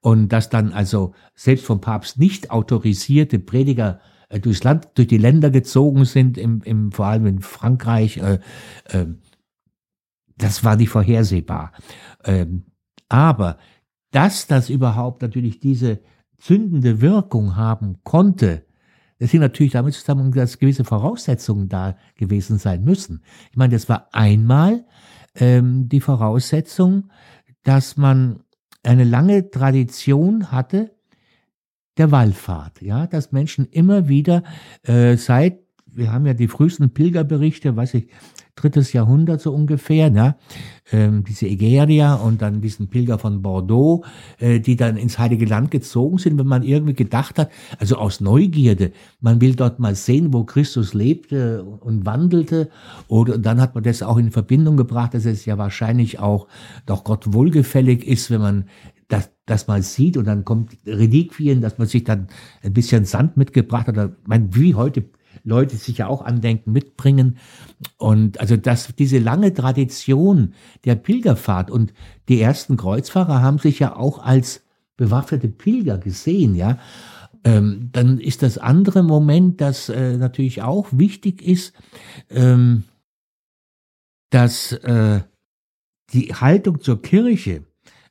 [0.00, 5.18] Und dass dann also selbst vom Papst nicht autorisierte Prediger äh, durchs Land, durch die
[5.18, 8.18] Länder gezogen sind, im, im, vor allem in Frankreich.
[8.18, 8.40] Äh,
[8.88, 9.06] äh,
[10.36, 11.72] das war nicht vorhersehbar.
[12.24, 12.66] Ähm,
[13.08, 13.58] aber
[14.10, 16.00] dass das überhaupt natürlich diese
[16.38, 18.66] zündende Wirkung haben konnte,
[19.18, 23.22] das hing natürlich damit zusammen, dass gewisse Voraussetzungen da gewesen sein müssen.
[23.50, 24.84] Ich meine, das war einmal
[25.34, 27.10] ähm, die Voraussetzung,
[27.62, 28.42] dass man
[28.82, 30.95] eine lange Tradition hatte
[31.96, 34.42] der Wallfahrt, ja, dass Menschen immer wieder
[34.82, 38.08] äh, seit, wir haben ja die frühesten Pilgerberichte, weiß ich,
[38.56, 40.36] drittes Jahrhundert so ungefähr, ja,
[40.90, 44.04] ähm, diese Egeria und dann diesen Pilger von Bordeaux,
[44.38, 48.20] äh, die dann ins Heilige Land gezogen sind, wenn man irgendwie gedacht hat, also aus
[48.20, 52.70] Neugierde, man will dort mal sehen, wo Christus lebte und wandelte,
[53.08, 56.46] oder dann hat man das auch in Verbindung gebracht, dass es ja wahrscheinlich auch
[56.86, 58.64] doch Gott wohlgefällig ist, wenn man
[59.08, 62.28] das, das mal sieht und dann kommt Reliquien, dass man sich dann
[62.62, 65.04] ein bisschen Sand mitgebracht hat, oder, mein, wie heute
[65.44, 67.38] Leute sich ja auch Andenken mitbringen.
[67.98, 71.92] Und also das, diese lange Tradition der Pilgerfahrt und
[72.28, 74.64] die ersten Kreuzfahrer haben sich ja auch als
[74.96, 76.78] bewaffnete Pilger gesehen, ja.
[77.44, 81.74] Ähm, dann ist das andere Moment, das äh, natürlich auch wichtig ist,
[82.28, 82.82] ähm,
[84.30, 85.20] dass äh,
[86.12, 87.64] die Haltung zur Kirche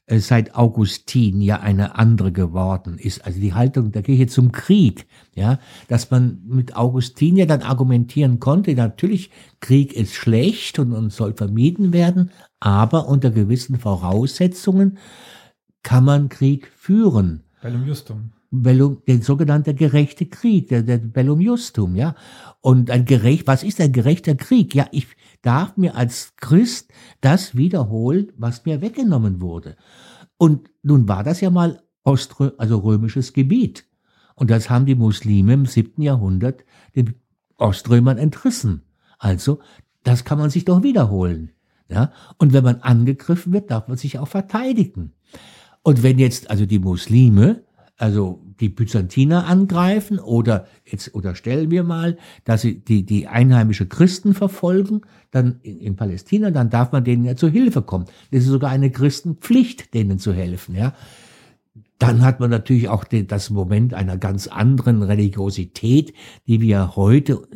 [0.07, 3.25] seit Augustin ja eine andere geworden ist.
[3.25, 8.39] Also die Haltung der Kirche zum Krieg, ja, dass man mit Augustin ja dann argumentieren
[8.39, 14.99] konnte, natürlich Krieg ist schlecht und, und soll vermieden werden, aber unter gewissen Voraussetzungen
[15.81, 17.43] kann man Krieg führen.
[17.61, 18.31] Bellum Justum.
[18.51, 22.15] Bellum, der sogenannte gerechte Krieg, der, der Bellum Justum, ja.
[22.61, 24.73] Und ein gerecht, was ist ein gerechter Krieg?
[24.75, 25.07] Ja, ich
[25.45, 29.77] darf mir als Christ das wiederholen, was mir weggenommen wurde.
[30.37, 33.85] Und nun war das ja mal Oströ also römisches Gebiet.
[34.35, 36.63] Und das haben die Muslime im siebten Jahrhundert
[36.95, 37.15] den
[37.57, 38.83] Oströmern entrissen.
[39.17, 39.59] Also,
[40.03, 41.51] das kann man sich doch wiederholen.
[41.89, 42.11] Ja?
[42.37, 45.13] Und wenn man angegriffen wird, darf man sich auch verteidigen.
[45.83, 47.63] Und wenn jetzt also die Muslime
[47.97, 54.33] also die Byzantiner angreifen oder jetzt unterstellen wir mal, dass sie die, die einheimische Christen
[54.33, 58.05] verfolgen, dann in, in Palästina, dann darf man denen ja zu Hilfe kommen.
[58.31, 60.93] Das ist sogar eine Christenpflicht, denen zu helfen, ja.
[61.97, 66.13] Dann hat man natürlich auch den, das Moment einer ganz anderen Religiosität,
[66.45, 67.47] die wir heute,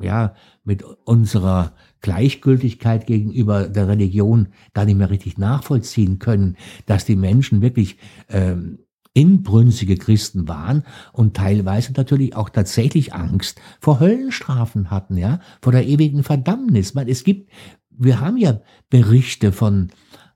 [0.00, 6.56] ja, mit unserer Gleichgültigkeit gegenüber der Religion gar nicht mehr richtig nachvollziehen können,
[6.86, 7.96] dass die Menschen wirklich
[8.28, 8.78] ähm,
[9.14, 15.86] inbrünstige Christen waren und teilweise natürlich auch tatsächlich Angst vor Höllenstrafen hatten, ja, vor der
[15.86, 16.94] ewigen Verdammnis.
[16.94, 17.50] Man, es gibt,
[17.90, 19.90] wir haben ja Berichte von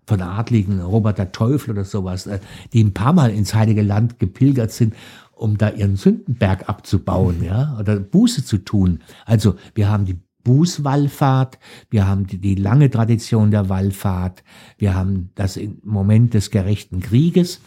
[0.05, 2.41] von Adligen, Robert der Teufel oder sowas, äh,
[2.73, 4.95] die ein paar Mal ins Heilige Land gepilgert sind,
[5.33, 9.01] um da ihren Sündenberg abzubauen, ja, oder Buße zu tun.
[9.27, 11.59] Also wir haben die Bußwallfahrt,
[11.91, 14.43] wir haben die, die lange Tradition der Wallfahrt,
[14.77, 17.61] wir haben das Moment des gerechten Krieges.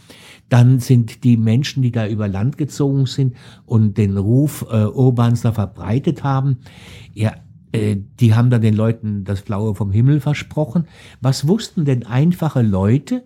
[0.49, 5.41] Dann sind die Menschen, die da über Land gezogen sind und den Ruf äh, Urbans
[5.41, 6.57] da verbreitet haben,
[7.13, 7.33] ja,
[7.71, 10.85] äh, die haben dann den Leuten das Blaue vom Himmel versprochen.
[11.21, 13.23] Was wussten denn einfache Leute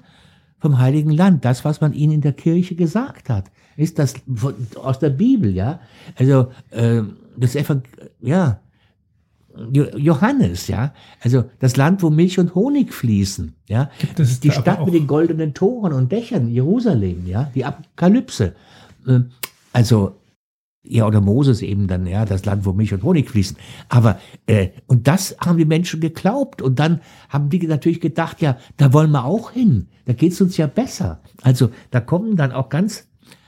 [0.59, 1.45] vom Heiligen Land?
[1.45, 3.51] Das, was man ihnen in der Kirche gesagt hat.
[3.77, 5.79] Ist das von, aus der Bibel, ja?
[6.15, 7.01] Also, äh,
[7.37, 7.83] das Evangel
[8.21, 8.59] ja,
[9.71, 15.07] Johannes, ja, also das Land, wo Milch und Honig fließen, ja, die Stadt mit den
[15.07, 18.53] goldenen Toren und Dächern, Jerusalem, ja, die Apokalypse,
[19.07, 19.31] ähm,
[19.73, 20.15] also
[20.83, 23.57] ja, oder Moses eben dann, ja, das Land, wo Milch und Honig fließen.
[23.89, 26.61] Aber, äh, und das haben die Menschen geglaubt.
[26.61, 29.89] Und dann haben die natürlich gedacht, ja, da wollen wir auch hin.
[30.05, 31.21] Da geht's uns ja besser.
[31.41, 33.07] Also, da kommen dann auch ganz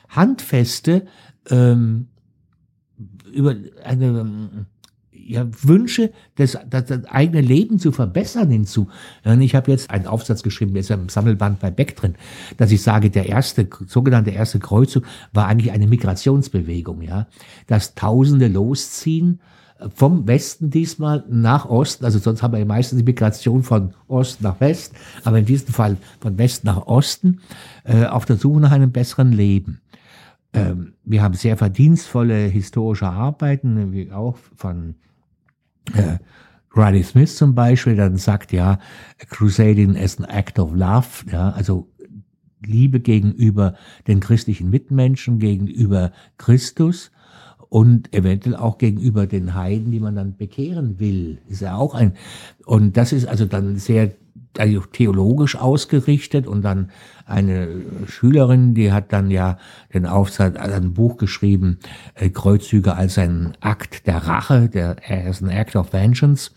[0.10, 1.08] handfeste,
[1.50, 2.10] ähm,
[3.34, 4.68] über eine,
[5.28, 8.90] ja, Wünsche, das, das, das eigene Leben zu verbessern hinzu.
[9.40, 12.16] Ich habe jetzt einen Aufsatz geschrieben, der ist ja im Sammelband bei Beck drin,
[12.58, 15.04] dass ich sage, der erste, sogenannte erste Kreuzzug
[15.34, 17.28] war eigentlich eine Migrationsbewegung, ja,
[17.68, 19.40] dass Tausende losziehen,
[19.80, 23.94] äh, vom Westen diesmal nach Osten, also sonst haben wir ja meistens die Migration von
[24.08, 27.42] Ost nach West, aber in diesem Fall von West nach Osten,
[27.84, 29.82] äh, auf der Suche nach einem besseren Leben.
[30.54, 34.96] Ähm, wir haben sehr verdienstvolle historische Arbeiten, wie auch von
[35.94, 36.18] äh,
[36.76, 38.80] Riley Smith zum Beispiel dann sagt, ja,
[39.30, 41.90] Crusading as an act of love, ja, also
[42.66, 43.76] Liebe gegenüber
[44.08, 47.12] den christlichen Mitmenschen, gegenüber Christus
[47.70, 51.40] und eventuell auch gegenüber den Heiden, die man dann bekehren will.
[51.48, 52.14] Ist ja auch ein,
[52.66, 54.12] und das ist also dann sehr
[54.58, 56.92] also theologisch ausgerichtet und dann
[57.26, 57.68] eine
[58.08, 59.58] Schülerin, die hat dann ja
[59.94, 61.80] den Aufsatz, also ein Buch geschrieben,
[62.16, 66.52] äh, Kreuzzüge als ein Akt der Rache, der as an act of vengeance.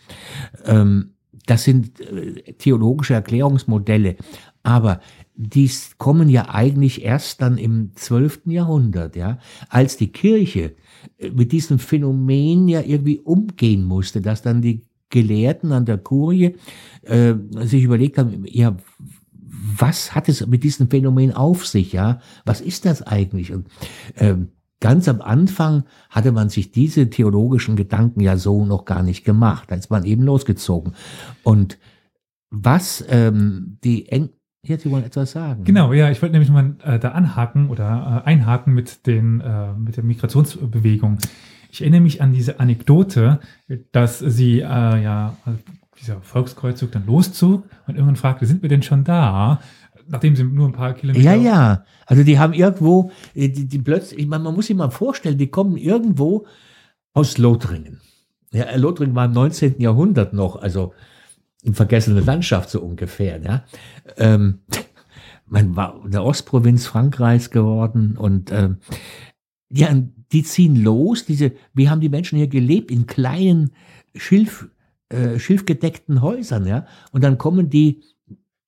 [0.64, 1.11] Ähm,
[1.46, 4.16] das sind äh, theologische Erklärungsmodelle,
[4.62, 5.00] aber
[5.37, 10.74] die kommen ja eigentlich erst dann im zwölften Jahrhundert, ja, als die Kirche
[11.18, 14.83] äh, mit diesem Phänomen ja irgendwie umgehen musste, dass dann die
[15.14, 16.57] Gelehrten an der Kurie
[17.03, 18.77] äh, sich überlegt haben, ja,
[19.77, 22.18] was hat es mit diesem Phänomen auf sich, ja?
[22.44, 23.53] Was ist das eigentlich?
[23.53, 23.68] Und
[24.16, 24.48] ähm,
[24.81, 29.70] ganz am Anfang hatte man sich diese theologischen Gedanken ja so noch gar nicht gemacht.
[29.70, 30.94] Ist man eben losgezogen.
[31.44, 31.79] Und
[32.50, 34.31] was ähm, die Eng
[34.66, 35.64] Jetzt, Sie wollen etwas sagen.
[35.64, 39.74] Genau, ja, ich wollte nämlich mal äh, da anhaken oder äh, einhaken mit, den, äh,
[39.74, 41.18] mit der Migrationsbewegung.
[41.75, 43.41] Ich erinnere mich an diese Anekdote,
[43.91, 45.37] dass sie äh, ja
[45.99, 49.61] dieser Volkskreuzzug dann loszog und irgendwann fragte, sind wir denn schon da?
[50.07, 51.25] Nachdem sie nur ein paar Kilometer.
[51.25, 51.85] Ja, ja.
[52.07, 55.37] Also die haben irgendwo, äh, die, die plötzlich, ich meine, man muss sich mal vorstellen,
[55.37, 56.47] die kommen irgendwo
[57.13, 58.01] Aus Lothringen.
[58.53, 59.81] Ja, Lothringen war im 19.
[59.81, 60.95] Jahrhundert noch, also
[61.65, 63.43] in vergessene Landschaft so ungefähr.
[63.43, 63.65] Ja.
[64.17, 64.61] Ähm,
[65.47, 68.79] man war in der Ostprovinz Frankreichs geworden und ähm,
[69.71, 69.89] ja,
[70.35, 71.25] die ziehen los.
[71.25, 73.70] Diese, wie haben die Menschen hier gelebt in kleinen
[74.14, 74.68] Schilf,
[75.09, 76.87] äh, schilfgedeckten Häusern, ja?
[77.12, 78.03] Und dann kommen die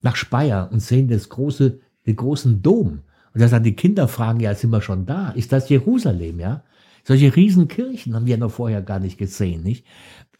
[0.00, 3.00] nach Speyer und sehen das große, den großen Dom.
[3.34, 5.30] Und da sagen die Kinder fragen, ja, sind wir schon da?
[5.30, 6.62] Ist das Jerusalem, ja?
[7.04, 9.84] Solche Riesenkirchen haben wir noch vorher gar nicht gesehen, nicht?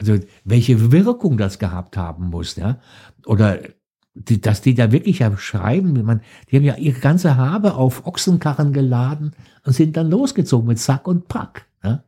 [0.00, 2.80] Also, welche Wirkung das gehabt haben muss, ja?
[3.24, 3.60] Oder,
[4.16, 8.06] die, dass die da wirklich ja schreiben, man, die haben ja ihre ganze Habe auf
[8.06, 9.32] Ochsenkarren geladen
[9.64, 12.02] und sind dann losgezogen mit Sack und Pack, ja?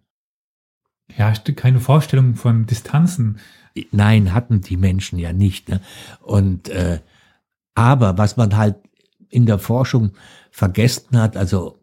[1.17, 3.39] Ja, keine Vorstellung von Distanzen.
[3.93, 5.69] Nein, hatten die Menschen ja nicht.
[5.69, 5.81] Ne?
[6.21, 7.01] Und äh,
[7.75, 8.77] aber was man halt
[9.29, 10.13] in der Forschung
[10.51, 11.79] vergessen hat, also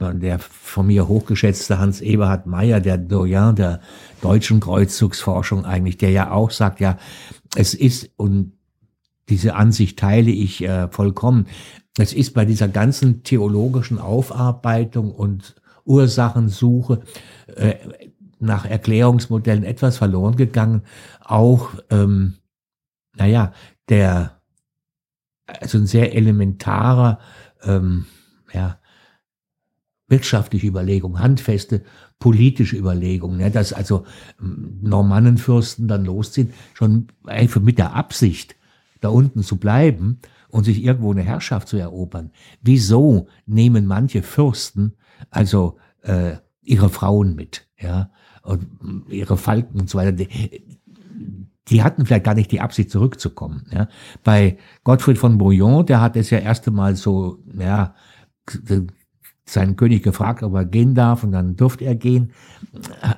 [0.00, 3.80] der von mir hochgeschätzte Hans Eberhard Meyer, der Doyen der
[4.20, 6.98] deutschen Kreuzzugsforschung eigentlich, der ja auch sagt, ja,
[7.54, 8.55] es ist, und
[9.28, 11.46] diese Ansicht teile ich äh, vollkommen,
[11.98, 17.00] es ist bei dieser ganzen theologischen Aufarbeitung und Ursachensuche
[17.54, 17.76] äh,
[18.38, 20.82] nach Erklärungsmodellen etwas verloren gegangen.
[21.20, 22.34] Auch, ähm,
[23.14, 23.52] naja,
[23.88, 24.40] der,
[25.46, 27.18] also ein sehr elementarer,
[27.62, 28.06] ähm,
[28.52, 28.78] ja,
[30.08, 31.82] wirtschaftliche Überlegung, handfeste
[32.18, 34.04] politische Überlegung, ne, dass also
[34.40, 38.56] ähm, Normannenfürsten dann losziehen, schon einfach mit der Absicht,
[39.00, 42.30] da unten zu bleiben und sich irgendwo eine Herrschaft zu erobern.
[42.62, 44.96] Wieso nehmen manche Fürsten
[45.30, 48.10] also äh, ihre Frauen mit, ja?
[48.42, 48.66] und
[49.08, 50.62] ihre Falken und so weiter, die,
[51.68, 53.66] die hatten vielleicht gar nicht die Absicht zurückzukommen.
[53.72, 53.88] Ja.
[54.22, 57.94] Bei Gottfried von Bouillon, der hat es ja erst einmal so, ja,
[59.44, 62.32] seinen König gefragt, ob er gehen darf und dann durfte er gehen.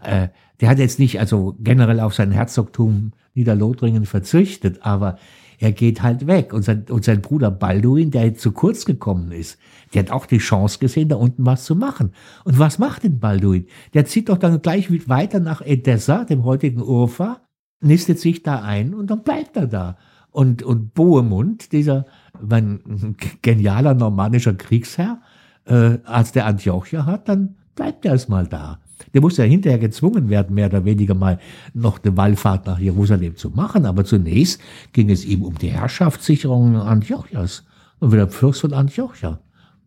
[0.03, 0.29] Äh,
[0.61, 5.19] der hat jetzt nicht also generell auf sein Herzogtum Niederlothringen verzichtet, aber
[5.59, 6.53] er geht halt weg.
[6.53, 9.59] Und sein, und sein Bruder Balduin, der zu kurz gekommen ist,
[9.93, 12.13] der hat auch die Chance gesehen, da unten was zu machen.
[12.45, 13.67] Und was macht denn Balduin?
[13.95, 17.43] Der zieht doch dann gleich weiter nach Edessa, dem heutigen Urfa,
[17.81, 19.97] nistet sich da ein und dann bleibt er da.
[20.31, 22.07] Und, und Bohemund, dieser
[22.41, 25.21] mein, genialer normannischer Kriegsherr,
[25.65, 28.81] äh, als der Antiochia hat, dann bleibt er erstmal da.
[29.15, 31.39] Der muss ja hinterher gezwungen werden, mehr oder weniger mal
[31.75, 33.87] noch eine Wallfahrt nach Jerusalem zu machen.
[33.87, 34.61] Aber zunächst
[34.93, 37.65] ging es ihm um die Herrschaftssicherung Antiochias
[38.01, 39.41] und wieder Fürst von Antiochia,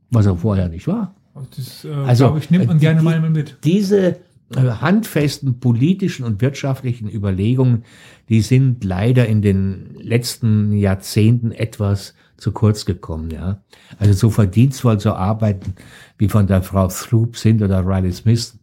[0.10, 1.15] was er vorher nicht war.
[1.56, 3.58] Das, äh, also, ich, nimmt man die, gerne mal mit.
[3.63, 4.17] Diese
[4.56, 7.84] äh, handfesten politischen und wirtschaftlichen Überlegungen,
[8.30, 13.62] die sind leider in den letzten Jahrzehnten etwas zu kurz gekommen, ja.
[14.00, 15.76] Also so verdienstvoll zu arbeiten,
[16.17, 18.58] wie von der Frau Throop sind oder Riley Smith,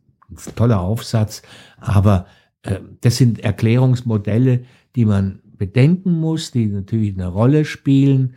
[0.54, 1.42] toller Aufsatz,
[1.78, 2.26] aber
[2.62, 4.64] äh, das sind Erklärungsmodelle,
[4.96, 8.34] die man bedenken muss, die natürlich eine Rolle spielen,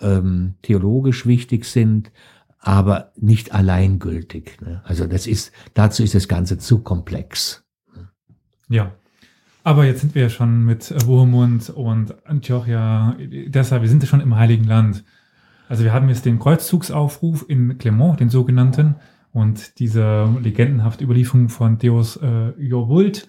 [0.00, 2.10] ähm, theologisch wichtig sind,
[2.58, 4.60] aber nicht alleingültig.
[4.60, 4.80] Ne?
[4.84, 7.64] Also das ist, dazu ist das Ganze zu komplex.
[8.68, 8.92] Ja.
[9.62, 14.20] Aber jetzt sind wir ja schon mit Bohemund und Antiochia, deshalb, wir sind ja schon
[14.20, 15.04] im Heiligen Land.
[15.68, 18.96] Also wir haben jetzt den Kreuzzugsaufruf in Clermont, den sogenannten,
[19.34, 23.28] und diese legendenhafte Überlieferung von Deus äh, Jovult.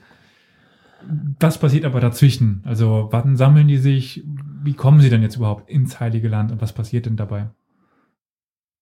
[1.39, 2.61] Was passiert aber dazwischen?
[2.63, 4.23] Also wann sammeln die sich?
[4.63, 7.49] Wie kommen sie denn jetzt überhaupt ins Heilige Land und was passiert denn dabei?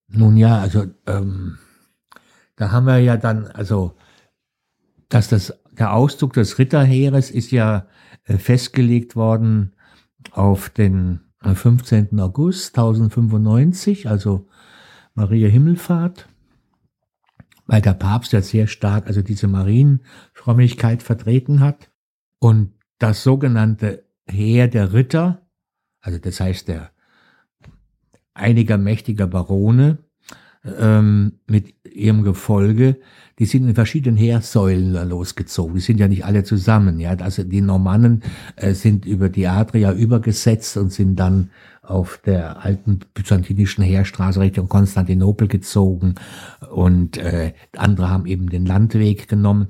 [0.10, 1.58] Nun ja, also ähm,
[2.58, 3.96] da haben wir ja dann, also
[5.08, 7.88] dass das der Auszug des Ritterheeres ist ja
[8.26, 9.72] äh, festgelegt worden
[10.32, 12.18] auf den 15.
[12.18, 14.46] Äh, August 1095, also
[15.16, 16.28] Maria Himmelfahrt
[17.74, 21.90] weil der Papst ja sehr stark also diese Marienfrömmigkeit vertreten hat.
[22.38, 25.48] Und das sogenannte Heer der Ritter,
[26.00, 26.92] also das heißt der
[28.36, 29.98] einiger mächtiger Barone
[30.64, 33.00] ähm, mit ihrem Gefolge,
[33.40, 35.76] die sind in verschiedenen Heersäulen losgezogen.
[35.76, 37.00] Die sind ja nicht alle zusammen.
[37.00, 38.24] Ja, also die Normannen
[38.56, 41.50] äh, sind über die Adria übergesetzt und sind dann
[41.82, 46.16] auf der alten byzantinischen Heerstraße Richtung Konstantinopel gezogen
[46.72, 49.68] und äh, andere haben eben den Landweg genommen.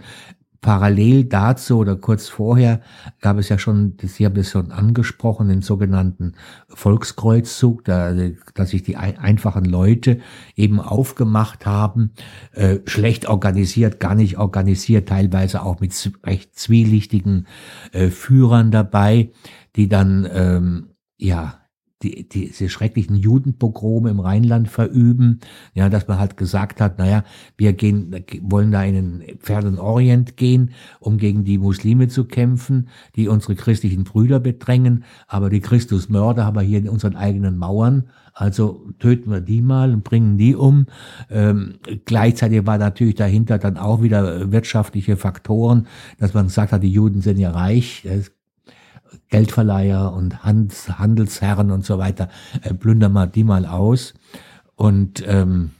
[0.64, 2.82] Parallel dazu oder kurz vorher
[3.22, 6.34] gab es ja schon, Sie haben das schon angesprochen, den sogenannten
[6.70, 8.14] Volkskreuzzug, da,
[8.56, 10.20] dass sich die einfachen Leute
[10.56, 12.14] eben aufgemacht haben,
[12.54, 15.94] äh, schlecht organisiert, gar nicht organisiert, teilweise auch mit
[16.26, 17.46] recht zwielichtigen
[17.92, 19.32] äh, Führern dabei,
[19.76, 21.63] die dann ähm, ja
[22.04, 25.40] die, die, diese schrecklichen Judenpogrome im Rheinland verüben,
[25.74, 27.24] ja, dass man halt gesagt hat, naja,
[27.58, 32.90] wir gehen, wollen da in den fernen Orient gehen, um gegen die Muslime zu kämpfen,
[33.16, 38.10] die unsere christlichen Brüder bedrängen, aber die Christusmörder haben wir hier in unseren eigenen Mauern,
[38.34, 40.88] also töten wir die mal und bringen die um.
[41.30, 45.88] Ähm, gleichzeitig war natürlich dahinter dann auch wieder wirtschaftliche Faktoren,
[46.18, 48.08] dass man gesagt hat, die Juden sind ja reich,
[49.30, 52.30] Geldverleiher und Handels, Handelsherren und so weiter,
[52.62, 54.14] äh, plündern wir die mal aus.
[54.76, 55.72] Und ähm,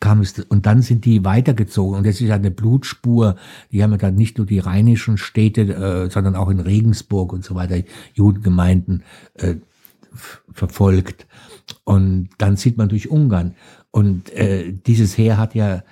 [0.00, 3.36] kam es und dann sind die weitergezogen und das ist eine Blutspur.
[3.72, 7.44] Die haben ja dann nicht nur die rheinischen Städte, äh, sondern auch in Regensburg und
[7.44, 7.82] so weiter
[8.14, 9.56] Judengemeinden äh,
[10.52, 11.26] verfolgt.
[11.84, 13.54] Und dann sieht man durch Ungarn
[13.90, 15.82] und äh, dieses Heer hat ja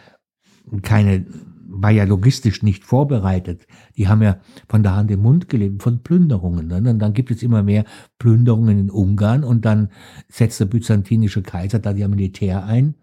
[0.82, 1.26] keine
[1.66, 3.66] war ja logistisch nicht vorbereitet.
[3.96, 6.66] Die haben ja von der Hand im Mund gelebt, von Plünderungen.
[6.68, 6.90] Ne?
[6.90, 7.84] Und dann gibt es immer mehr
[8.18, 9.90] Plünderungen in Ungarn und dann
[10.28, 12.94] setzt der byzantinische Kaiser da ja Militär ein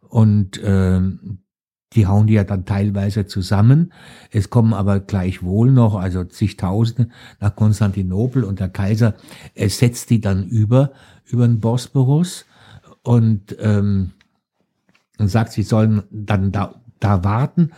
[0.00, 1.38] und ähm,
[1.94, 3.92] die hauen die ja dann teilweise zusammen.
[4.30, 9.14] Es kommen aber gleichwohl noch, also zigtausende nach Konstantinopel und der Kaiser
[9.54, 10.92] er setzt die dann über,
[11.26, 12.46] über den Bosporus
[13.02, 14.12] und, ähm,
[15.18, 17.70] und sagt, sie sollen dann da da warten,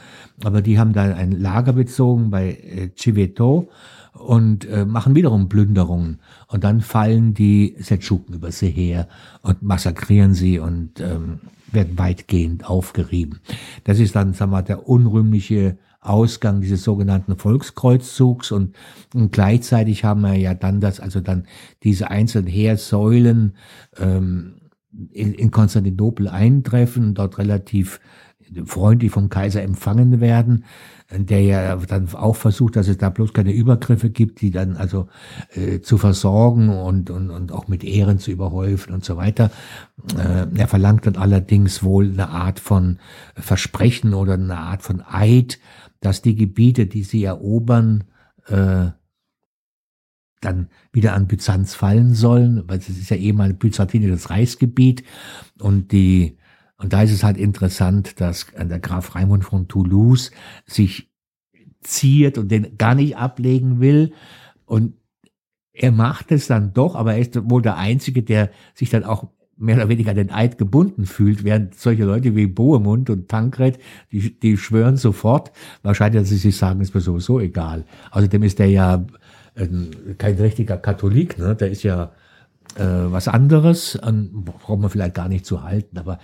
[0.43, 3.69] aber die haben da ein Lager bezogen bei äh, Civeto
[4.13, 6.21] und äh, machen wiederum Plünderungen.
[6.49, 9.09] Und dann fallen die Seldschuken über sie her
[9.43, 11.41] und massakrieren sie und ähm,
[11.73, 13.41] werden weitgehend aufgerieben.
[13.83, 18.77] Das ist dann, sagen wir mal, der unrühmliche Ausgang dieses sogenannten Volkskreuzzugs und,
[19.15, 21.47] und gleichzeitig haben wir ja dann das, also dann
[21.83, 23.55] diese einzelnen Heersäulen
[23.99, 24.61] ähm,
[25.13, 28.01] in, in Konstantinopel eintreffen, dort relativ
[28.67, 30.65] freundlich vom Kaiser empfangen werden,
[31.11, 35.09] der ja dann auch versucht, dass es da bloß keine Übergriffe gibt, die dann also
[35.55, 39.51] äh, zu versorgen und, und, und auch mit Ehren zu überhäufen und so weiter.
[40.17, 42.99] Äh, er verlangt dann allerdings wohl eine Art von
[43.35, 45.59] Versprechen oder eine Art von Eid,
[46.01, 48.05] dass die Gebiete, die sie erobern,
[48.49, 48.87] äh,
[50.41, 55.03] dann wieder an Byzanz fallen sollen, weil es ist ja mal ein byzantinisches Reichsgebiet
[55.59, 56.37] und die
[56.77, 60.33] und da ist es halt interessant, dass der Graf Raimund von Toulouse
[60.67, 61.11] sich
[61.81, 64.13] ziert und den gar nicht ablegen will.
[64.65, 64.95] Und
[65.73, 69.29] er macht es dann doch, aber er ist wohl der Einzige, der sich dann auch
[69.57, 73.79] mehr oder weniger an den Eid gebunden fühlt, während solche Leute wie Bohemund und Tankred,
[74.11, 77.85] die, die schwören sofort, wahrscheinlich, dass sie sich sagen, ist mir sowieso egal.
[78.11, 79.07] Außerdem ist der ja
[79.57, 81.55] ähm, kein richtiger Katholik, ne?
[81.55, 82.13] der ist ja
[82.77, 86.19] äh, was anderes, an, braucht man vielleicht gar nicht zu halten, aber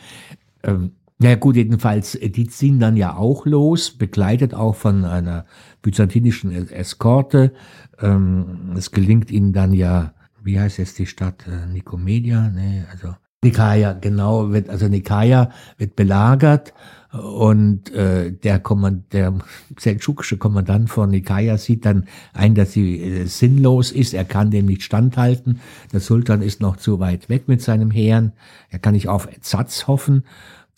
[0.63, 5.45] ähm, ja gut, jedenfalls, äh, die ziehen dann ja auch los, begleitet auch von einer
[5.83, 7.53] byzantinischen Eskorte.
[8.01, 11.47] Ähm, es gelingt ihnen dann ja, wie heißt jetzt die Stadt?
[11.47, 12.49] Äh, Nikomedia?
[12.49, 16.75] Nee, also Nikaia, genau, wird, also Nikaia wird belagert
[17.13, 19.33] und äh, der, Kommand, der
[19.79, 24.13] seldschukische Kommandant von Nikaia sieht dann ein, dass sie äh, sinnlos ist.
[24.13, 25.61] Er kann dem nicht standhalten.
[25.91, 28.33] Der Sultan ist noch zu weit weg mit seinem Heeren.
[28.69, 30.25] Er kann nicht auf Ersatz hoffen.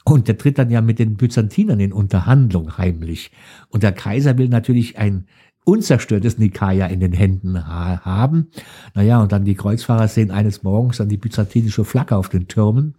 [0.05, 3.33] Und der tritt dann ja mit den Byzantinern in Unterhandlung heimlich.
[3.71, 5.27] Und der Kaiser will natürlich ein
[5.65, 8.51] unzerstörtes Nikaia in den Händen ha haben.
[8.95, 12.95] Naja, und dann die Kreuzfahrer sehen eines Morgens dann die byzantinische Flagge auf den Türmen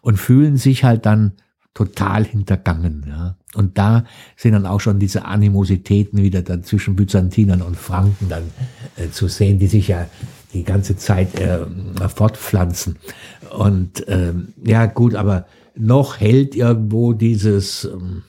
[0.00, 1.32] und fühlen sich halt dann
[1.74, 3.04] total hintergangen.
[3.08, 3.36] Ja.
[3.54, 4.04] Und da
[4.36, 8.44] sind dann auch schon diese Animositäten wieder dann zwischen Byzantinern und Franken dann
[8.96, 10.06] äh, zu sehen, die sich ja
[10.52, 11.60] die ganze Zeit äh,
[12.08, 12.96] fortpflanzen.
[13.56, 18.24] Und ähm, ja gut, aber noch hält irgendwo dieses ähm,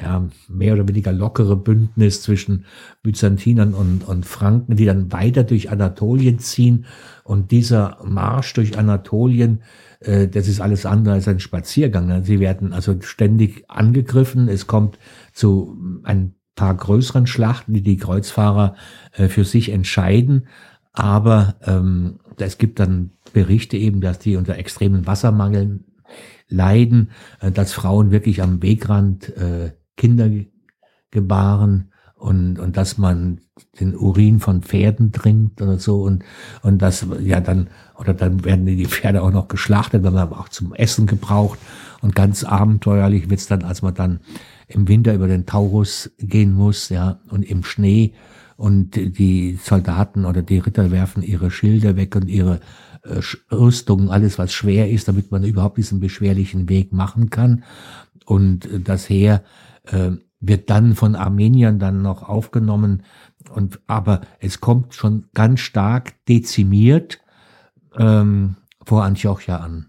[0.00, 2.64] ja, mehr oder weniger lockere Bündnis zwischen
[3.02, 6.86] Byzantinern und, und Franken, die dann weiter durch Anatolien ziehen.
[7.22, 9.60] Und dieser Marsch durch Anatolien
[10.04, 12.06] äh, das ist alles andere als ein Spaziergang.
[12.06, 12.22] Ne?
[12.22, 14.48] Sie werden also ständig angegriffen.
[14.48, 14.98] Es kommt
[15.32, 18.76] zu ein paar größeren Schlachten, die die Kreuzfahrer
[19.12, 20.46] äh, für sich entscheiden.
[20.92, 25.84] Aber ähm, es gibt dann Berichte eben, dass die unter extremen Wassermangeln
[26.48, 30.30] leiden, äh, dass Frauen wirklich am Wegrand äh, Kinder
[31.10, 33.40] gebaren und, und dass man
[33.78, 36.24] den Urin von Pferden trinkt oder so und,
[36.62, 37.68] und das, ja, dann,
[37.98, 41.58] oder dann werden die Pferde auch noch geschlachtet, dann aber auch zum Essen gebraucht
[42.00, 44.20] und ganz abenteuerlich wird's dann, als man dann
[44.66, 48.14] im Winter über den Taurus gehen muss, ja, und im Schnee
[48.56, 52.60] und die Soldaten oder die Ritter werfen ihre Schilder weg und ihre
[53.02, 53.20] äh,
[53.52, 57.64] Rüstungen, alles was schwer ist, damit man überhaupt diesen beschwerlichen Weg machen kann
[58.24, 59.42] und das Heer
[59.84, 63.02] äh, wird dann von Armeniern dann noch aufgenommen
[63.50, 67.20] und aber es kommt schon ganz stark dezimiert
[67.96, 69.86] ähm, vor Antiochia an.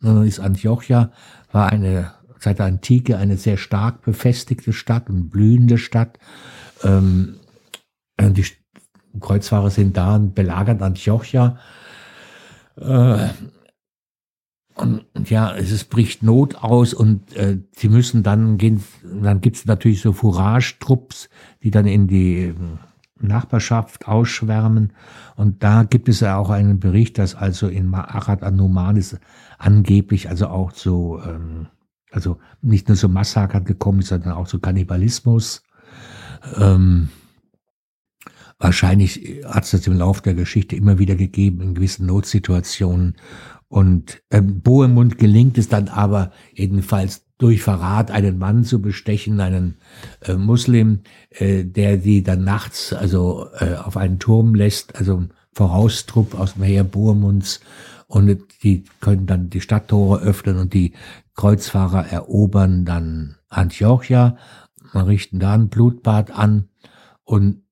[0.00, 1.12] Dann ist Antiochia,
[1.50, 2.12] war eine
[2.42, 6.18] seit der Antike eine sehr stark befestigte Stadt und blühende Stadt.
[6.82, 7.36] Ähm,
[8.20, 8.44] die
[9.20, 11.58] Kreuzfahrer sind da und belagern Antiochia.
[12.76, 13.28] Äh,
[14.74, 18.82] und, ja, es ist, bricht Not aus und äh, sie müssen dann gehen,
[19.22, 21.28] dann gibt es natürlich so Fourage-Trupps,
[21.62, 22.54] die dann in die äh,
[23.20, 24.92] Nachbarschaft ausschwärmen.
[25.36, 29.18] Und da gibt es ja auch einen Bericht, dass also in Ma'arat an-Numanis
[29.58, 31.68] angeblich also auch so, ähm,
[32.10, 35.62] also nicht nur so Massaker gekommen ist, sondern auch so Kannibalismus.
[36.58, 37.10] Ähm,
[38.58, 43.16] wahrscheinlich hat es das im Laufe der Geschichte immer wieder gegeben in gewissen Notsituationen.
[43.72, 49.78] Und ähm, Bohemund gelingt es dann aber jedenfalls durch Verrat einen Mann zu bestechen, einen
[50.20, 51.00] äh, Muslim,
[51.30, 56.64] äh, der die dann nachts also äh, auf einen Turm lässt, also Voraustrupp aus dem
[56.64, 57.60] Heer Bohemunds.
[58.08, 60.92] Und die können dann die Stadttore öffnen und die
[61.34, 64.36] Kreuzfahrer erobern dann Antiochia,
[64.92, 66.68] man richten da ein Blutbad an
[67.24, 67.62] und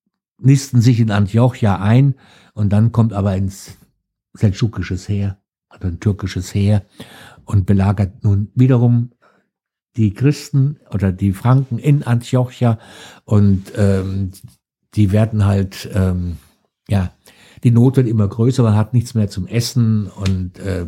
[0.41, 2.15] nisten sich in Antiochia ein.
[2.55, 3.77] Und dann kommt aber ins
[4.33, 5.40] seldschukisches Heer
[5.71, 6.85] also ein türkisches Heer
[7.45, 9.13] und belagert nun wiederum
[9.97, 12.79] die Christen oder die Franken in Antiochia
[13.25, 14.31] und ähm,
[14.95, 16.37] die werden halt, ähm,
[16.89, 17.13] ja,
[17.65, 20.87] die Not wird immer größer, man hat nichts mehr zum Essen und äh,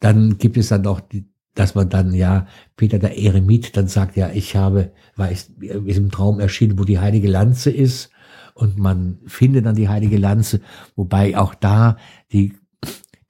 [0.00, 4.16] dann gibt es dann auch die, dass man dann ja, Peter der Eremit dann sagt,
[4.16, 8.10] ja, ich habe, weiß, ist im Traum erschienen, wo die heilige Lanze ist
[8.54, 10.60] und man findet dann die heilige Lanze,
[10.96, 11.96] wobei auch da
[12.32, 12.57] die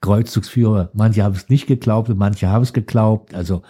[0.01, 0.91] Kreuzzugsführer.
[0.93, 3.33] Manche haben es nicht geglaubt und manche haben es geglaubt.
[3.33, 3.63] Also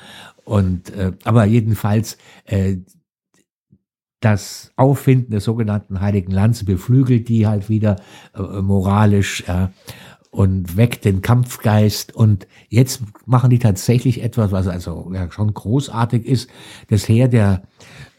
[0.44, 2.78] und äh, aber jedenfalls äh,
[4.20, 7.98] das Auffinden der sogenannten Heiligen Lanze beflügelt die halt wieder
[8.36, 9.72] äh, moralisch ja,
[10.32, 12.16] und weckt den Kampfgeist.
[12.16, 16.50] Und jetzt machen die tatsächlich etwas, was also ja, schon großartig ist.
[16.90, 17.64] Das Heer der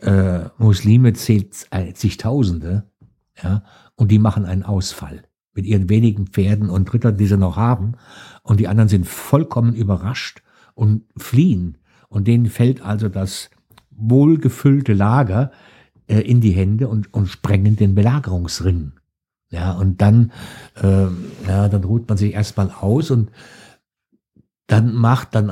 [0.00, 2.84] äh, Muslime zählt äh, zigtausende,
[3.42, 3.62] ja,
[3.94, 5.22] und die machen einen Ausfall
[5.54, 7.94] mit ihren wenigen Pferden und Rittern, die sie noch haben.
[8.42, 10.42] Und die anderen sind vollkommen überrascht
[10.74, 11.78] und fliehen.
[12.08, 13.50] Und denen fällt also das
[13.90, 15.52] wohlgefüllte Lager
[16.06, 18.92] äh, in die Hände und, und sprengen den Belagerungsring.
[19.50, 20.32] Ja, und dann,
[20.80, 21.06] äh,
[21.46, 23.30] ja, dann ruht man sich erstmal aus und
[24.68, 25.50] dann macht dann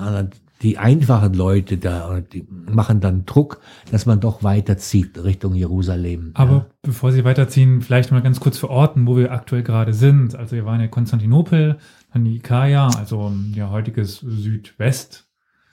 [0.63, 6.33] die einfachen Leute da, die machen dann Druck, dass man doch weiterzieht Richtung Jerusalem.
[6.35, 6.67] Aber ja.
[6.83, 10.35] bevor Sie weiterziehen, vielleicht mal ganz kurz verorten, wo wir aktuell gerade sind.
[10.35, 11.79] Also wir waren ja Konstantinopel,
[12.13, 15.27] dann die Ikaia, also ja heutiges Südwest.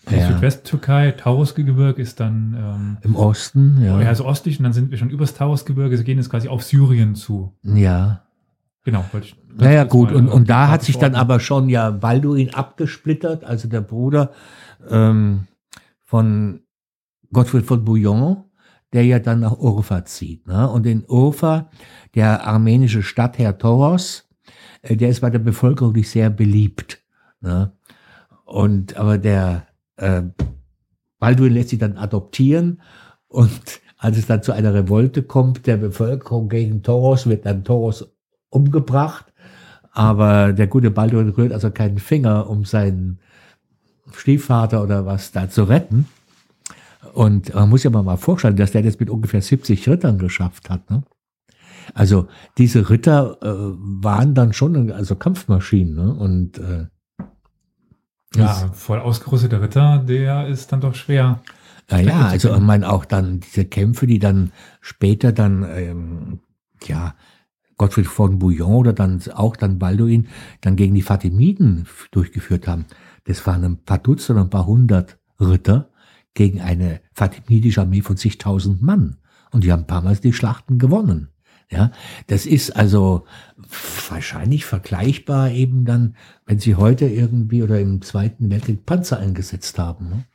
[0.09, 0.27] Ja.
[0.27, 3.99] Südwesttürkei, Taurusgebirge ist dann ähm, im Osten, ja.
[3.99, 6.63] Ja, also östlich und dann sind wir schon übers Taurusgebirge, sie gehen jetzt quasi auf
[6.63, 7.55] Syrien zu.
[7.63, 8.21] Ja.
[8.83, 9.36] Genau, wollte ich.
[9.57, 13.81] Naja, gut, und, und da hat sich dann aber schon ja Balduin abgesplittert, also der
[13.81, 14.31] Bruder
[14.89, 15.47] ähm,
[16.03, 16.61] von
[17.32, 18.43] Gottfried von Bouillon,
[18.93, 20.47] der ja dann nach Urfa zieht.
[20.47, 20.69] Ne?
[20.69, 21.69] Und in Urfa,
[22.13, 24.30] der armenische Stadtherr Toros,
[24.82, 27.03] äh, der ist bei der Bevölkerung nicht sehr beliebt.
[27.41, 27.71] Ne?
[28.45, 29.67] Und aber der
[29.97, 30.21] äh,
[31.19, 32.82] Balduin lässt sich dann adoptieren
[33.28, 38.13] und als es dann zu einer Revolte kommt der Bevölkerung gegen Toros, wird dann Toros
[38.49, 39.26] umgebracht.
[39.91, 43.19] Aber der gute Balduin rührt also keinen Finger, um seinen
[44.20, 46.07] Stiefvater oder was da zu retten.
[47.13, 50.89] Und man muss ja mal vorstellen, dass der das mit ungefähr 70 Rittern geschafft hat.
[50.89, 51.03] Ne?
[51.93, 55.95] Also diese Ritter äh, waren dann schon also Kampfmaschinen.
[55.95, 56.13] Ne?
[56.13, 56.88] Und äh,
[58.36, 61.41] ja, voll ausgerüsteter Ritter, der ist dann doch schwer.
[61.89, 64.51] Naja, also ich meine auch dann diese Kämpfe, die dann
[64.82, 66.39] später dann ähm,
[66.84, 67.13] ja
[67.78, 70.28] Gottfried von Bouillon oder dann auch dann Balduin
[70.61, 72.86] dann gegen die Fatimiden durchgeführt haben.
[73.26, 75.89] Das waren ein paar Dutzend, ein paar hundert Ritter
[76.34, 79.17] gegen eine fatimidische Armee von zigtausend Mann.
[79.51, 81.30] Und die haben ein paar Mal die Schlachten gewonnen.
[81.71, 81.91] Ja,
[82.28, 83.26] das ist also
[84.09, 86.15] wahrscheinlich vergleichbar eben dann,
[86.45, 90.26] wenn sie heute irgendwie oder im Zweiten Weltkrieg Panzer eingesetzt haben, ne?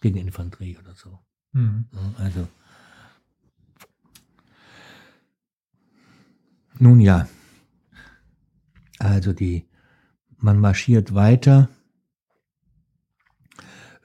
[0.00, 1.18] gegen Infanterie oder so.
[1.52, 1.86] Mhm.
[2.18, 2.46] Also.
[6.78, 7.28] Nun ja,
[9.00, 9.66] also die,
[10.38, 11.68] man marschiert weiter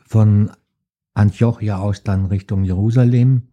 [0.08, 0.52] von
[1.14, 3.44] Antiochia aus dann Richtung Jerusalem.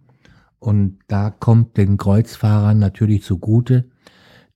[0.58, 3.90] Und da kommt den Kreuzfahrern natürlich zugute,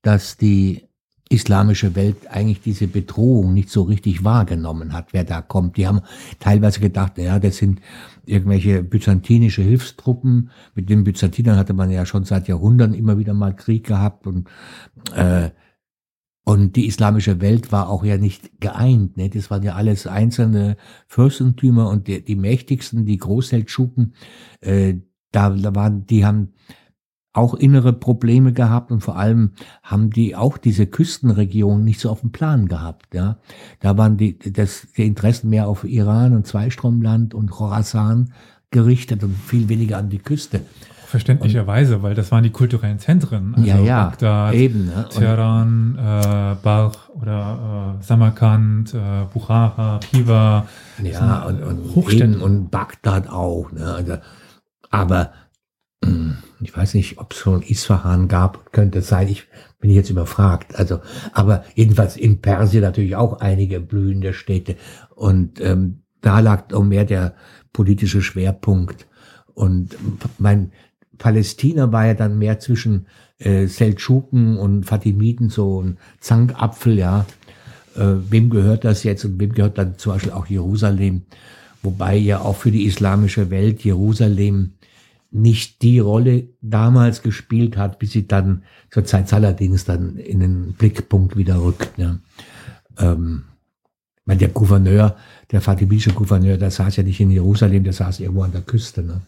[0.03, 0.87] dass die
[1.29, 5.77] islamische Welt eigentlich diese Bedrohung nicht so richtig wahrgenommen hat, wer da kommt.
[5.77, 6.03] Die haben
[6.39, 7.81] teilweise gedacht, ja, das sind
[8.25, 10.51] irgendwelche byzantinische Hilfstruppen.
[10.75, 14.49] Mit den Byzantinern hatte man ja schon seit Jahrhunderten immer wieder mal Krieg gehabt und
[15.17, 15.51] äh,
[16.49, 19.17] Und die islamische Welt war auch ja nicht geeint.
[19.17, 19.29] Ne?
[19.29, 20.77] Das waren ja alles einzelne
[21.09, 24.15] Fürstentümer und die, die mächtigsten, die Großseldschuken,
[24.61, 24.95] äh,
[25.33, 26.53] da, da waren, die haben
[27.33, 32.21] auch innere Probleme gehabt und vor allem haben die auch diese Küstenregion nicht so auf
[32.21, 33.13] dem Plan gehabt.
[33.13, 33.39] Ja,
[33.81, 38.33] da waren die, das, die Interessen mehr auf Iran und Zweistromland und Khorasan
[38.71, 40.61] gerichtet und viel weniger an die Küste.
[41.07, 43.55] Verständlicherweise, weil das waren die kulturellen Zentren.
[43.55, 45.07] Also ja, ja, Bagdad, eben, ne?
[45.09, 48.99] Teheran, äh, Balch oder äh, Samarkand, äh,
[49.33, 50.67] Bukhara, Piva.
[51.03, 53.71] Ja, und, und, eben, und Bagdad auch.
[53.71, 53.95] Ne?
[53.95, 54.17] Also,
[54.91, 55.33] aber
[56.05, 59.29] hm, ich weiß nicht, ob es schon Isfahan gab, könnte es sein.
[59.29, 59.47] Ich
[59.79, 60.75] bin jetzt überfragt.
[60.77, 61.01] Also,
[61.33, 64.77] aber jedenfalls in Persien natürlich auch einige blühende Städte.
[65.15, 67.35] Und ähm, da lag auch mehr der
[67.73, 69.07] politische Schwerpunkt.
[69.55, 69.97] Und
[70.39, 70.73] mein
[71.19, 73.07] Palästina war ja dann mehr zwischen
[73.39, 77.27] äh, Seldschuken und Fatimiden so ein Zankapfel, ja.
[77.97, 81.23] Äh, wem gehört das jetzt und wem gehört dann zum Beispiel auch Jerusalem?
[81.83, 84.73] Wobei ja auch für die islamische Welt Jerusalem
[85.31, 90.73] nicht die Rolle damals gespielt hat, bis sie dann zur Zeit Saladins dann in den
[90.73, 91.99] Blickpunkt wieder rückt.
[91.99, 92.21] Ne?
[92.99, 93.45] Ähm,
[94.25, 95.17] meine, der Gouverneur,
[95.53, 99.03] der fatimidische Gouverneur, der saß ja nicht in Jerusalem, der saß irgendwo an der Küste.
[99.03, 99.23] Ne?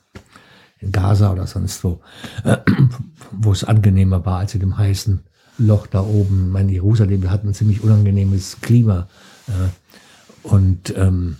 [0.80, 2.00] In Gaza oder sonst wo,
[2.44, 2.58] äh,
[3.32, 5.20] wo es angenehmer war als in dem heißen
[5.58, 6.50] Loch da oben.
[6.50, 9.08] Mein Jerusalem hat ein ziemlich unangenehmes Klima
[9.48, 11.36] äh, und ähm,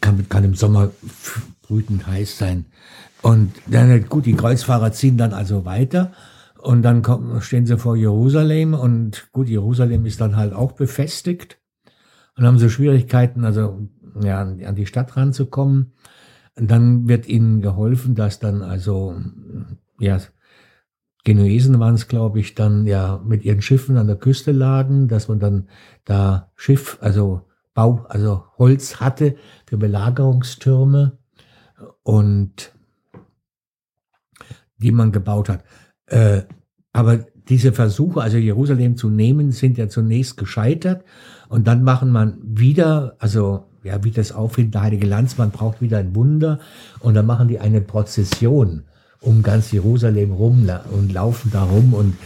[0.00, 0.90] kann, kann im Sommer
[1.62, 2.66] brütend heiß sein.
[3.22, 6.12] Und dann, gut, die Kreuzfahrer ziehen dann also weiter
[6.58, 11.58] und dann kommen, stehen sie vor Jerusalem und gut, Jerusalem ist dann halt auch befestigt
[12.36, 13.88] und haben so Schwierigkeiten, also
[14.20, 15.92] ja, an die Stadt ranzukommen.
[16.56, 19.14] Dann wird ihnen geholfen, dass dann also,
[20.00, 20.18] ja,
[21.24, 25.28] Genuesen waren es, glaube ich, dann ja mit ihren Schiffen an der Küste lagen, dass
[25.28, 25.68] man dann
[26.04, 27.42] da Schiff, also
[27.74, 29.36] Bau, also Holz hatte
[29.66, 31.18] für Belagerungstürme
[32.02, 32.72] und
[34.78, 35.64] die man gebaut hat.
[36.06, 36.42] Äh,
[36.92, 41.04] aber diese Versuche, also Jerusalem zu nehmen, sind ja zunächst gescheitert
[41.48, 45.98] und dann machen man wieder, also ja, wie das auffiel, der heilige Landsmann braucht wieder
[45.98, 46.58] ein Wunder
[47.00, 48.82] und dann machen die eine Prozession
[49.20, 52.16] um ganz Jerusalem rum und laufen da rum und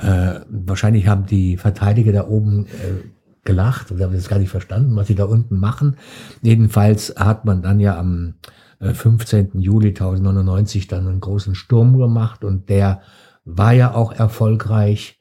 [0.00, 3.08] äh, wahrscheinlich haben die Verteidiger da oben äh,
[3.44, 5.96] gelacht und haben das gar nicht verstanden, was sie da unten machen.
[6.42, 8.34] Jedenfalls hat man dann ja am
[8.80, 9.60] äh, 15.
[9.60, 13.00] Juli 1099 dann einen großen Sturm gemacht und der
[13.44, 15.20] war ja auch erfolgreich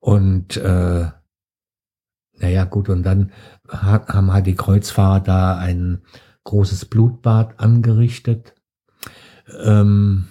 [0.00, 1.06] und äh,
[2.40, 3.32] naja, gut, und dann
[3.68, 6.02] haben halt die Kreuzfahrer da ein
[6.44, 8.54] großes Blutbad angerichtet.
[9.62, 10.28] Ähm,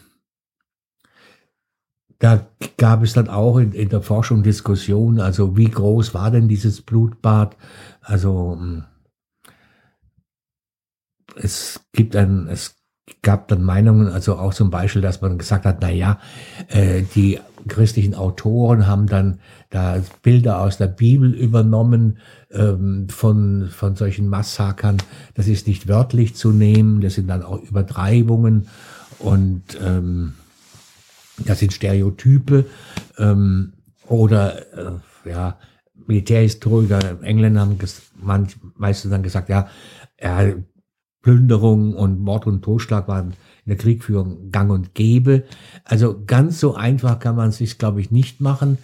[2.19, 2.47] da
[2.77, 6.81] gab es dann auch in, in der Forschung Diskussionen, also wie groß war denn dieses
[6.81, 7.55] Blutbad?
[8.01, 8.85] Also hm,
[11.35, 12.75] es gibt ein, es
[13.21, 16.19] gab dann Meinungen, also auch zum Beispiel, dass man gesagt hat, na ja,
[16.69, 19.39] äh, die christlichen Autoren haben dann
[19.69, 22.19] da Bilder aus der Bibel übernommen
[22.51, 24.97] ähm, von, von solchen Massakern.
[25.33, 28.67] Das ist nicht wörtlich zu nehmen, das sind dann auch Übertreibungen
[29.19, 30.33] und ähm,
[31.45, 32.65] das sind Stereotype
[33.17, 33.73] ähm,
[34.07, 34.91] oder äh,
[35.29, 35.57] ja,
[36.05, 37.77] Militärhistoriker, Engländer haben
[38.21, 39.67] manch, meistens dann gesagt, ja,
[40.19, 40.53] ja,
[41.21, 43.33] Plünderung und Mord und Totschlag waren
[43.67, 45.43] in der Kriegführung gang und gäbe.
[45.83, 48.77] Also ganz so einfach kann man es sich, glaube ich, nicht machen,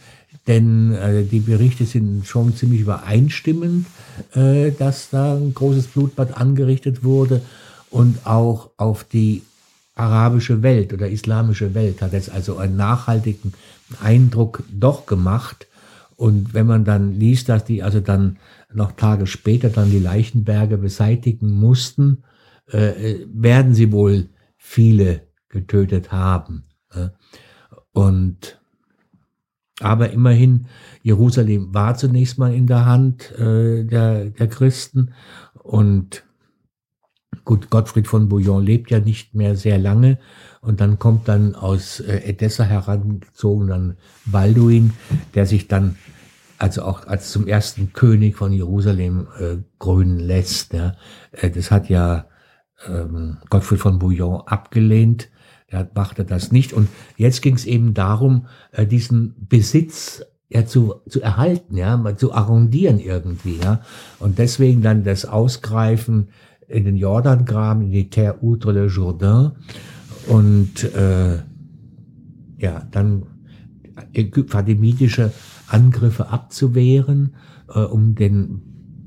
[0.45, 3.87] denn äh, die Berichte sind schon ziemlich übereinstimmend,
[4.35, 7.41] äh, dass da ein großes Blutbad angerichtet wurde
[7.89, 9.43] und auch auf die
[9.95, 13.53] arabische Welt oder islamische Welt hat es also einen nachhaltigen
[14.01, 15.67] Eindruck doch gemacht.
[16.17, 18.37] Und wenn man dann liest, dass die also dann
[18.73, 22.23] noch Tage später dann die Leichenberge beseitigen mussten,
[22.67, 24.29] äh, werden sie wohl
[24.63, 26.63] viele getötet haben.
[26.91, 27.09] Äh.
[27.91, 28.59] Und
[29.81, 30.67] aber immerhin,
[31.01, 35.13] Jerusalem war zunächst mal in der Hand äh, der, der Christen
[35.61, 36.23] und
[37.43, 40.17] gut, Gottfried von Bouillon lebt ja nicht mehr sehr lange
[40.61, 44.93] und dann kommt dann aus äh, Edessa herangezogen dann Balduin,
[45.35, 45.97] der sich dann
[46.57, 50.71] also auch als zum ersten König von Jerusalem äh, krönen lässt.
[50.73, 50.95] Ja.
[51.33, 52.27] Äh, das hat ja
[52.87, 55.29] ähm, Gottfried von Bouillon abgelehnt.
[55.67, 56.73] Er machte das nicht.
[56.73, 62.33] Und jetzt ging es eben darum, äh, diesen Besitz ja, zu, zu erhalten, ja, zu
[62.33, 63.81] arrondieren irgendwie, ja.
[64.19, 66.29] Und deswegen dann das Ausgreifen
[66.67, 69.51] in den Jordangraben, in die Terre Outre le Jourdain.
[70.27, 71.39] Und äh,
[72.59, 73.23] ja, dann
[74.47, 75.31] fadimitische
[75.67, 77.35] Angriffe abzuwehren,
[77.73, 78.61] äh, um den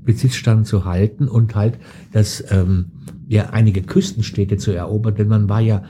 [0.05, 1.79] Besitzstand zu halten und halt
[2.13, 2.93] das ähm,
[3.29, 5.85] ja einige Küstenstädte zu erobern, denn man war ja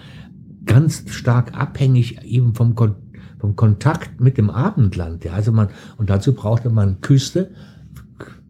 [0.65, 2.97] ganz stark abhängig eben vom, Kon
[3.39, 5.25] vom Kontakt mit dem Abendland.
[5.25, 5.33] Ja.
[5.33, 5.69] Also man,
[5.99, 7.51] und dazu brauchte man Küste,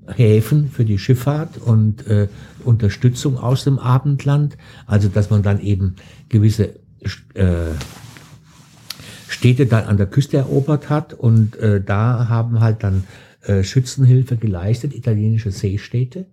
[0.06, 2.28] Häfen für die Schifffahrt und äh,
[2.64, 4.56] Unterstützung aus dem Abendland.
[4.86, 5.96] Also dass man dann eben
[6.28, 6.76] gewisse
[7.34, 7.72] äh,
[9.28, 13.04] Städte dann an der Küste erobert hat und äh, da haben halt dann
[13.42, 16.26] äh, Schützenhilfe geleistet, italienische Seestädte.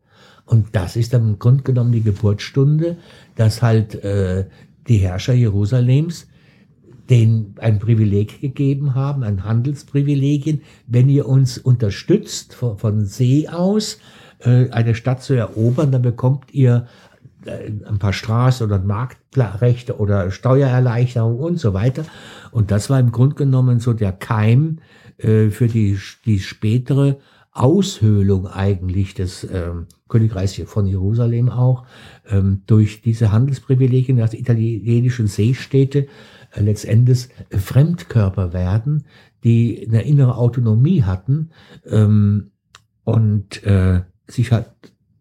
[0.45, 2.97] Und das ist dann im Grunde genommen die Geburtsstunde,
[3.35, 4.45] dass halt äh,
[4.87, 6.27] die Herrscher Jerusalems
[7.09, 13.99] den ein Privileg gegeben haben, ein Handelsprivilegien, wenn ihr uns unterstützt von, von See aus,
[14.39, 16.87] äh, eine Stadt zu erobern, dann bekommt ihr
[17.45, 22.05] äh, ein paar Straßen oder Marktrechte oder Steuererleichterung und so weiter.
[22.51, 24.79] Und das war im Grunde genommen so der Keim
[25.17, 27.17] äh, für die, die spätere
[27.53, 31.85] Aushöhlung eigentlich des ähm, Königreichs von Jerusalem auch
[32.27, 36.07] ähm, durch diese Handelsprivilegien der italienischen Seestädte
[36.51, 39.05] äh, letztendlich Fremdkörper werden,
[39.43, 41.51] die eine innere Autonomie hatten
[41.85, 42.51] ähm,
[43.03, 44.67] und äh, sich halt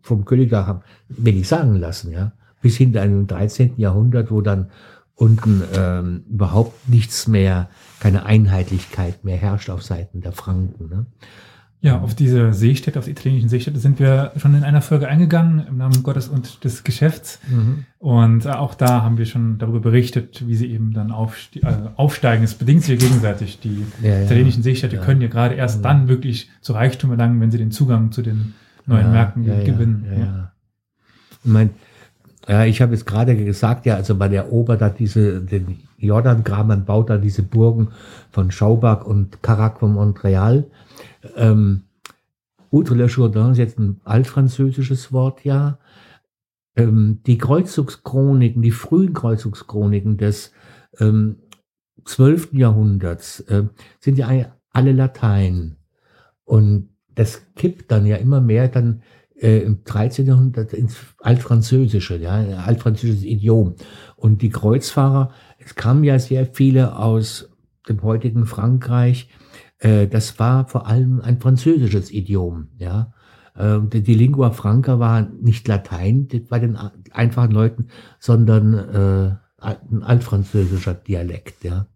[0.00, 3.74] vom König da haben wenig sagen lassen, ja, bis hin im 13.
[3.76, 4.70] Jahrhundert, wo dann
[5.14, 7.68] unten ähm, überhaupt nichts mehr,
[8.00, 10.88] keine Einheitlichkeit mehr herrscht auf Seiten der Franken.
[10.88, 11.06] Ne?
[11.84, 15.66] Ja, auf diese Seestädte, auf die italienischen Seestädte sind wir schon in einer Folge eingegangen,
[15.66, 17.40] im Namen Gottes und des Geschäfts.
[17.50, 17.86] Mhm.
[17.98, 21.74] Und äh, auch da haben wir schon darüber berichtet, wie sie eben dann aufste äh,
[21.96, 22.44] aufsteigen.
[22.44, 23.58] Es bedingt sich ja gegenseitig.
[23.58, 25.02] Die ja, italienischen Seestädte ja.
[25.02, 25.82] können ja gerade erst ja.
[25.82, 28.54] dann wirklich zu Reichtum erlangen, wenn sie den Zugang zu den
[28.86, 30.06] neuen Märkten gewinnen.
[30.08, 30.52] Ja, ja.
[31.44, 31.70] Ich meine,
[32.48, 36.84] ja, ich habe jetzt gerade gesagt, ja, also man erobert da diese, den Jordangraben, man
[36.84, 37.88] baut da diese Burgen
[38.30, 40.64] von Schaubach und Carac von Montreal.
[41.36, 41.84] Ähm,
[42.72, 45.78] Outre le Jourdain ist jetzt ein altfranzösisches Wort, ja.
[46.74, 50.52] Ähm, die Kreuzungschroniken, die frühen Kreuzungschroniken des
[50.98, 51.36] ähm,
[52.04, 52.54] 12.
[52.54, 53.64] Jahrhunderts äh,
[54.00, 55.76] sind ja alle Latein.
[56.44, 59.02] Und das kippt dann ja immer mehr dann
[59.38, 60.26] äh, im 13.
[60.26, 63.74] Jahrhundert ins Altfranzösische, ja, altfranzösisches Idiom.
[64.16, 67.50] Und die Kreuzfahrer, es kamen ja sehr viele aus
[67.86, 69.28] dem heutigen Frankreich,
[69.82, 73.12] äh, das war vor allem ein französisches Idiom, ja.
[73.54, 76.78] Äh, die Lingua Franca war nicht Latein bei den
[77.10, 81.86] einfachen Leuten, sondern äh, ein altfranzösischer Dialekt, ja.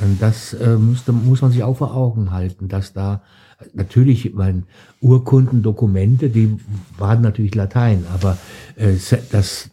[0.00, 3.22] Und das äh, musste, muss man sich auch vor Augen halten, dass da
[3.72, 4.64] natürlich, mein
[5.00, 6.58] Urkunden, Dokumente, die
[6.98, 8.36] waren natürlich Latein, aber
[8.76, 8.92] äh,
[9.32, 9.70] das,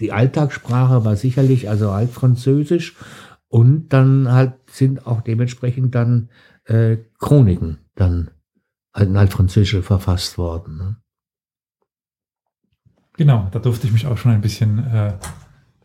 [0.00, 2.96] die Alltagssprache war sicherlich also altfranzösisch
[3.46, 6.30] und dann halt sind auch dementsprechend dann
[6.64, 8.30] äh, Chroniken dann
[8.96, 10.76] in Altfranzösisch verfasst worden.
[10.76, 10.96] Ne?
[13.14, 15.14] Genau, da durfte ich mich auch schon ein bisschen äh,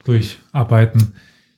[0.03, 1.13] durcharbeiten,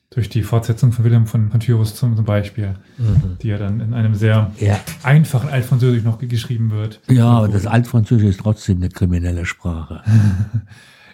[0.09, 3.37] durch die Fortsetzung von Wilhelm von, von Tyrus zum, zum Beispiel, mhm.
[3.41, 4.79] die ja dann in einem sehr ja.
[5.03, 6.99] einfachen Altfranzösisch noch geschrieben wird.
[7.07, 10.01] Ja, aber das Altfranzösisch ist trotzdem eine kriminelle Sprache.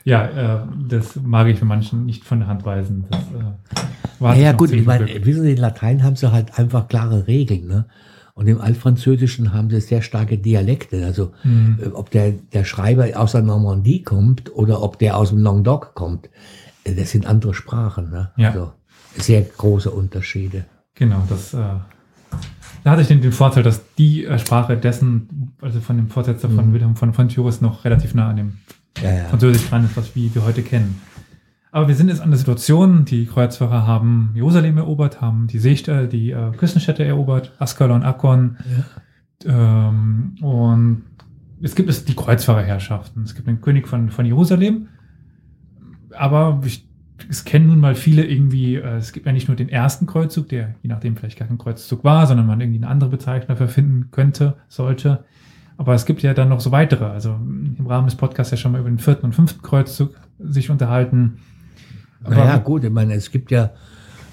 [0.06, 3.06] ja, äh, das mag ich für manchen nicht von der Hand weisen.
[3.10, 6.88] Das, äh, ja, ja gut, ich meine, wissen Sie, in Latein haben sie halt einfach
[6.88, 7.86] klare Regeln, ne?
[8.36, 11.06] Und im Altfranzösischen haben sie sehr starke Dialekte.
[11.06, 11.80] Also mhm.
[11.82, 15.96] Äh, ob der, der Schreiber aus der Normandie kommt oder ob der aus dem Languedoc
[15.96, 16.30] kommt,
[16.84, 18.12] äh, das sind andere Sprachen.
[18.12, 18.32] Ne?
[18.38, 18.50] Ja.
[18.50, 18.74] Also
[19.18, 20.66] sehr große Unterschiede.
[20.94, 21.58] Genau, das äh,
[22.84, 26.50] da hatte ich den, den Vorteil, dass die äh, Sprache dessen, also von dem Vorsetzer
[26.50, 26.74] von mhm.
[26.74, 28.58] Wilhelm von, von Tyrus noch relativ nah an dem
[29.02, 29.26] ja, ja.
[29.26, 31.02] Französisch dran ist, was wir, wir heute kennen.
[31.72, 36.08] Aber wir sind jetzt an der Situation, die Kreuzfahrer haben Jerusalem erobert, haben die Seestädte,
[36.08, 38.58] die äh, Küstenstädte erobert, Askalon, Akkon.
[39.44, 39.90] Ja.
[39.90, 41.04] Ähm, und
[41.62, 43.24] es gibt es die Kreuzfahrerherrschaften.
[43.24, 44.88] Es gibt den König von, von Jerusalem.
[46.12, 46.88] Aber ich,
[47.30, 50.48] es kennen nun mal viele irgendwie, äh, es gibt ja nicht nur den ersten Kreuzzug,
[50.48, 53.68] der je nachdem vielleicht gar kein Kreuzzug war, sondern man irgendwie eine andere Bezeichnung dafür
[53.68, 55.26] finden könnte, sollte.
[55.78, 57.06] Aber es gibt ja dann noch so weitere.
[57.06, 60.70] Also im Rahmen des Podcasts ja schon mal über den vierten und fünften Kreuzzug sich
[60.70, 61.40] unterhalten.
[62.28, 63.72] Naja, gut, ich meine, es gibt ja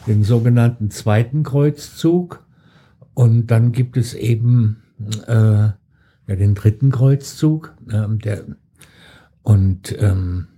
[0.06, 2.44] den sogenannten zweiten Kreuzzug
[3.14, 4.82] und dann gibt es eben
[5.26, 5.76] äh, ja,
[6.26, 7.74] den dritten Kreuzzug.
[7.88, 8.44] Äh, der,
[9.42, 10.48] und ähm,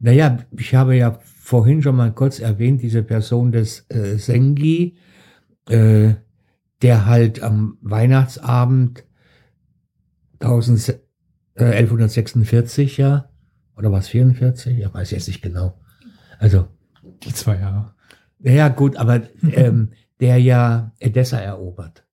[0.00, 4.96] naja, ich habe ja vorhin schon mal kurz erwähnt, diese Person des äh, Sengi,
[5.68, 6.14] äh,
[6.82, 9.04] der halt am Weihnachtsabend
[10.40, 11.00] 1000,
[11.54, 13.30] äh, 1146 ja,
[13.76, 15.78] oder was 44, ja, weiß jetzt nicht genau,
[16.38, 16.68] also.
[17.24, 17.94] Die zwei Jahre.
[18.40, 22.04] Ja, gut, aber ähm, der ja Edessa erobert.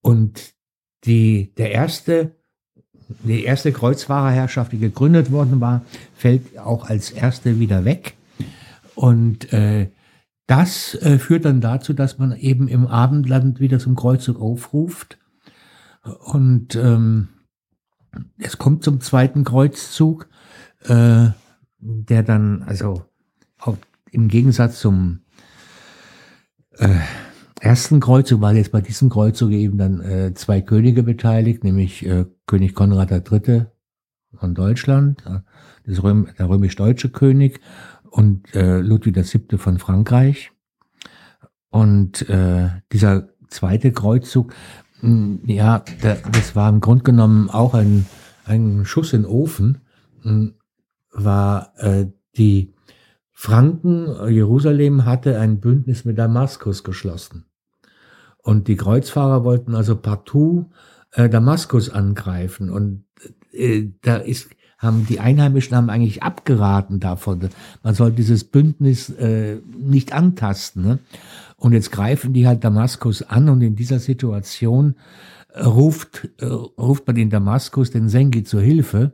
[0.00, 0.54] Und
[1.04, 2.36] die, der erste,
[3.24, 5.82] die erste Kreuzfahrerherrschaft, die gegründet worden war,
[6.14, 8.14] fällt auch als erste wieder weg.
[8.94, 9.88] Und äh,
[10.46, 15.18] das äh, führt dann dazu, dass man eben im Abendland wieder zum Kreuzzug aufruft.
[16.02, 17.28] Und ähm,
[18.38, 20.28] es kommt zum zweiten Kreuzzug,
[20.84, 21.28] äh,
[21.78, 23.04] der dann, also
[23.58, 23.76] auch
[24.10, 25.20] im Gegensatz zum
[26.78, 26.98] äh,
[27.60, 32.26] ersten Kreuzzug war jetzt bei diesem Kreuzzug eben dann äh, zwei Könige beteiligt, nämlich äh,
[32.46, 33.66] König Konrad III.
[34.34, 35.24] von Deutschland,
[35.86, 37.60] das Röm, der römisch-deutsche König
[38.10, 39.58] und äh, Ludwig VII.
[39.58, 40.50] von Frankreich.
[41.70, 44.54] Und äh, dieser zweite Kreuzzug,
[45.02, 48.06] ja, der, das war im Grunde genommen auch ein,
[48.44, 49.78] ein Schuss in den Ofen,
[50.22, 50.54] hm,
[51.12, 52.72] war äh, die
[53.32, 57.46] Franken, Jerusalem hatte ein Bündnis mit Damaskus geschlossen.
[58.38, 60.66] Und die Kreuzfahrer wollten also partout
[61.12, 62.70] äh, Damaskus angreifen.
[62.70, 63.04] Und
[63.52, 67.48] äh, da ist, haben die Einheimischen haben eigentlich abgeraten davon.
[67.82, 70.82] Man soll dieses Bündnis äh, nicht antasten.
[70.82, 70.98] Ne?
[71.62, 74.96] Und jetzt greifen die halt Damaskus an und in dieser Situation
[75.54, 79.12] äh, ruft, äh, ruft man in Damaskus den Sengi zur Hilfe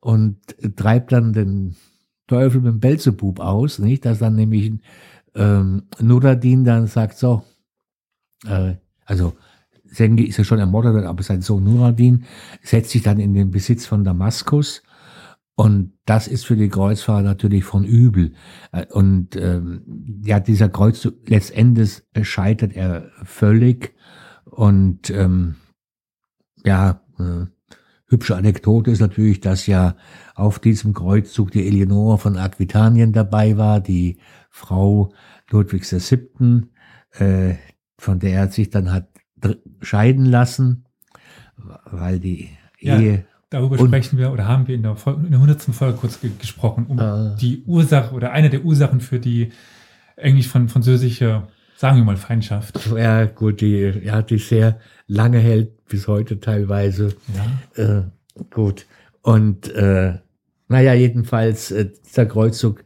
[0.00, 0.38] und
[0.76, 1.76] treibt dann den
[2.28, 4.06] Teufel mit dem Belzebub aus, nicht?
[4.06, 4.72] Dass dann nämlich
[5.34, 7.42] ähm, Nuradin dann sagt, so,
[8.46, 9.34] äh, also
[9.84, 12.24] Sengi ist ja schon ermordet, aber sein Sohn Nuradin
[12.62, 14.82] setzt sich dann in den Besitz von Damaskus
[15.56, 18.34] und das ist für die Kreuzfahrer natürlich von übel.
[18.72, 23.94] Äh, und ähm, ja, dieser Kreuzzug letztendlich scheitert er völlig.
[24.44, 25.56] Und ähm,
[26.62, 27.46] ja, äh,
[28.06, 29.96] hübsche Anekdote ist natürlich, dass ja
[30.34, 34.18] auf diesem Kreuzzug die Eleonore von Aquitanien dabei war, die
[34.50, 35.12] Frau
[35.50, 36.68] Ludwigs VII.,
[37.12, 37.54] äh,
[37.98, 39.08] von der er sich dann hat
[39.80, 40.84] scheiden lassen,
[41.56, 43.26] weil die ja, Ehe.
[43.56, 45.62] Darüber sprechen wir oder haben wir in der, Folge, in der 100.
[45.74, 49.50] Folge kurz ge gesprochen, um äh, die Ursache oder eine der Ursachen für die
[50.16, 51.44] englisch von französische,
[51.74, 52.78] sagen wir mal, Feindschaft.
[52.94, 57.14] Ja, gut, die, ja, die sehr lange hält, bis heute teilweise.
[57.76, 57.82] Ja.
[57.82, 58.02] Äh,
[58.50, 58.84] gut.
[59.22, 60.18] Und äh,
[60.68, 62.84] naja, jedenfalls, äh, dieser Kreuzzug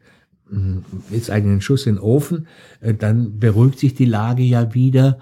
[0.52, 2.46] äh, ist eigentlich ein Schuss in den Ofen.
[2.80, 5.18] Äh, dann beruhigt sich die Lage ja wieder.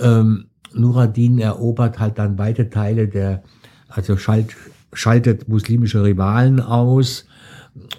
[0.00, 3.44] Ähm, Nuradin erobert halt dann weite Teile der,
[3.86, 4.56] also schalt,
[4.92, 7.26] schaltet muslimische Rivalen aus.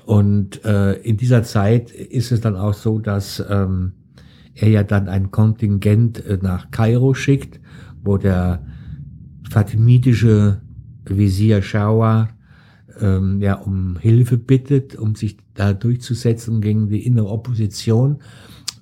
[0.06, 3.94] Und äh, in dieser Zeit ist es dann auch so, dass ähm,
[4.56, 7.60] er ja dann ein Kontingent äh, nach Kairo schickt,
[8.04, 8.66] wo der
[9.50, 10.62] fatimidische
[11.06, 12.30] Visier Shawa
[13.00, 18.20] ähm, ja um Hilfe bittet, um sich da durchzusetzen gegen die innere Opposition.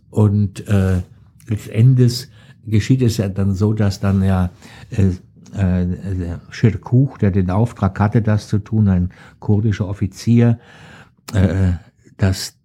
[0.10, 1.02] Und äh,
[1.48, 2.28] letztendlich
[2.66, 4.52] geschieht es ja dann so, dass dann ja
[4.90, 5.12] äh,
[5.54, 10.60] äh, der Schirkuch, der den Auftrag hatte, das zu tun, ein kurdischer Offizier,
[11.34, 11.74] äh,
[12.18, 12.56] dass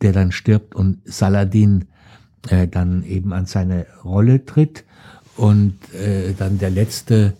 [0.00, 1.86] der dann stirbt und Saladin
[2.48, 4.84] äh, dann eben an seine Rolle tritt.
[5.36, 7.34] Und äh, dann der letzte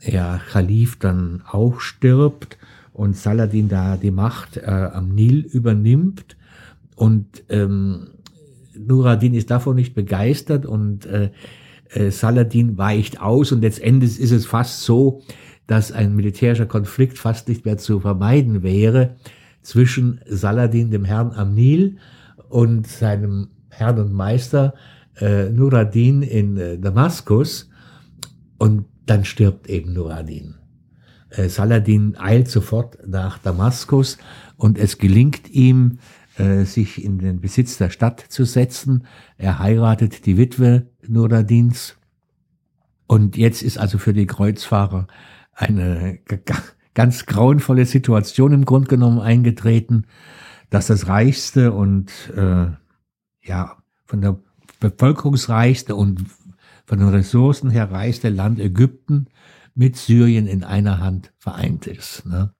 [0.00, 2.58] ja, Khalif dann auch stirbt
[2.92, 6.36] und Saladin da die Macht äh, am Nil übernimmt.
[6.94, 8.08] Und ähm,
[8.76, 11.30] Nuradin ist davon nicht begeistert und äh,
[11.90, 15.22] äh, Saladin weicht aus und letztendlich ist es fast so,
[15.66, 19.16] dass ein militärischer Konflikt fast nicht mehr zu vermeiden wäre
[19.62, 21.96] zwischen Saladin, dem Herrn am Nil,
[22.48, 24.74] und seinem Herrn und Meister
[25.20, 27.68] äh, Nuradin in äh, Damaskus.
[28.58, 30.54] Und dann stirbt eben Nuradin.
[31.30, 34.18] Äh, Saladin eilt sofort nach Damaskus
[34.56, 35.98] und es gelingt ihm,
[36.38, 39.06] äh, sich in den Besitz der Stadt zu setzen.
[39.36, 41.96] Er heiratet die Witwe Nuradins.
[43.06, 45.06] Und jetzt ist also für die Kreuzfahrer
[45.52, 46.18] eine
[46.94, 50.06] ganz grauenvolle Situation im Grunde genommen eingetreten,
[50.70, 52.66] dass das reichste und äh,
[53.42, 53.76] ja
[54.06, 54.38] von der
[54.80, 56.24] bevölkerungsreichste und
[56.86, 59.28] von den Ressourcen her reichste Land Ägypten
[59.74, 62.26] mit Syrien in einer Hand vereint ist.
[62.26, 62.52] Ne?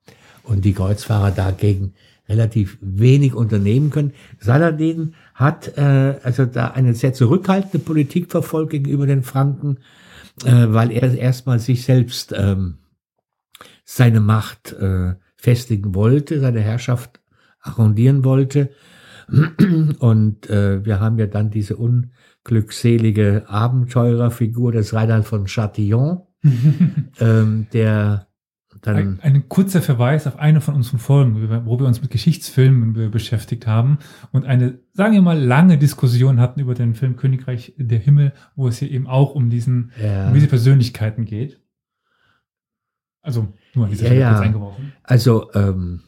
[0.42, 1.94] Und die Kreuzfahrer dagegen
[2.28, 4.12] relativ wenig unternehmen können.
[4.38, 9.78] Saladin hat äh, also da eine sehr zurückhaltende Politik verfolgt gegenüber den Franken,
[10.44, 12.78] äh, weil er erstmal sich selbst ähm,
[13.84, 17.20] seine Macht äh, festigen wollte, seine Herrschaft
[17.60, 18.70] arrondieren wollte.
[19.98, 26.22] Und äh, wir haben ja dann diese unglückselige Abenteurerfigur des Reinhard von Chatillon,
[27.20, 28.28] ähm, der
[28.86, 33.66] ein, ein, kurzer Verweis auf eine von unseren Folgen, wo wir uns mit Geschichtsfilmen beschäftigt
[33.66, 33.98] haben
[34.32, 38.68] und eine, sagen wir mal, lange Diskussion hatten über den Film Königreich der Himmel, wo
[38.68, 40.28] es hier eben auch um diesen, ja.
[40.28, 41.60] um diese Persönlichkeiten geht.
[43.22, 44.92] Also nur an dieser ja, kurz eingeworfen.
[45.02, 46.00] Also ähm,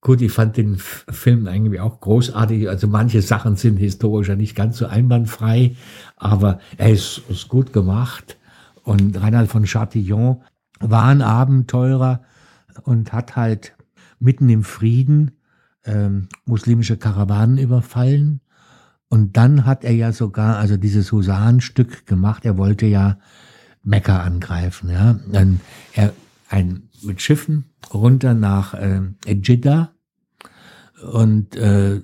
[0.00, 2.68] gut, ich fand den Film eigentlich auch großartig.
[2.68, 5.74] Also manche Sachen sind historisch ja nicht ganz so einwandfrei,
[6.16, 8.36] aber er ist, ist gut gemacht.
[8.84, 10.42] Und Reinhard von Chatillon
[10.82, 12.22] war ein Abenteurer
[12.82, 13.74] und hat halt
[14.18, 15.32] mitten im Frieden
[15.84, 18.40] ähm, muslimische Karawanen überfallen.
[19.08, 23.18] Und dann hat er ja sogar, also dieses Husarenstück gemacht, er wollte ja
[23.82, 24.90] Mekka angreifen.
[24.90, 25.18] Ja?
[25.30, 25.60] Dann
[25.92, 26.12] er
[26.48, 29.90] ein, mit Schiffen runter nach äh, Jeddah
[31.12, 32.00] und äh,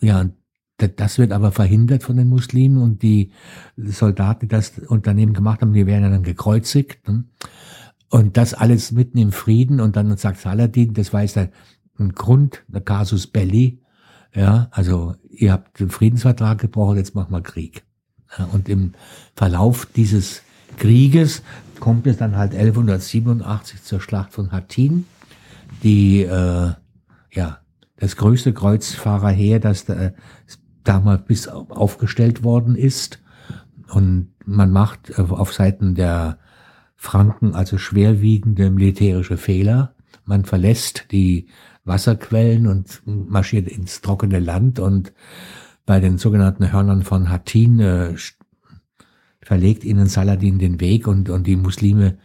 [0.00, 0.26] ja,
[0.76, 3.32] das wird aber verhindert von den Muslimen und die
[3.76, 7.08] Soldaten, die das Unternehmen gemacht haben, die werden dann gekreuzigt.
[7.08, 7.24] Ne?
[8.14, 11.50] Und das alles mitten im Frieden und dann sagt Saladin, das war jetzt ein,
[12.14, 13.80] Grund, der Casus Belli,
[14.32, 17.82] ja, also ihr habt den Friedensvertrag gebrochen, jetzt machen wir Krieg.
[18.38, 18.92] Ja, und im
[19.34, 20.42] Verlauf dieses
[20.76, 21.42] Krieges
[21.80, 25.06] kommt es dann halt 1187 zur Schlacht von Hattin,
[25.82, 26.72] die äh,
[27.32, 27.58] ja
[27.96, 30.12] das größte Kreuzfahrerheer, das da,
[30.84, 33.18] damals bis aufgestellt worden ist.
[33.88, 36.38] Und man macht äh, auf Seiten der
[37.04, 39.94] Franken also schwerwiegende militärische Fehler.
[40.24, 41.48] Man verlässt die
[41.84, 45.12] Wasserquellen und marschiert ins trockene Land und
[45.84, 48.14] bei den sogenannten Hörnern von Hattin äh,
[49.42, 52.16] verlegt ihnen Saladin den Weg und, und die Muslime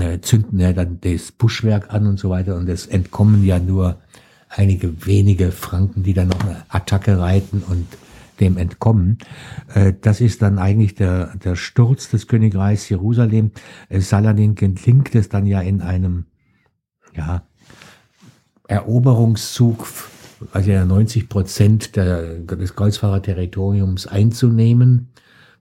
[0.00, 3.98] äh, zünden ja dann das Buschwerk an und so weiter und es entkommen ja nur
[4.48, 7.86] einige wenige Franken, die dann noch eine Attacke reiten und
[8.40, 9.18] dem entkommen.
[9.74, 13.52] Äh, das ist dann eigentlich der, der Sturz des Königreichs Jerusalem.
[13.88, 16.26] Äh, Saladin gelingt es dann ja in einem
[17.14, 17.46] ja,
[18.66, 19.86] Eroberungszug,
[20.52, 25.08] also ja 90 Prozent der, des Kreuzfahrerterritoriums einzunehmen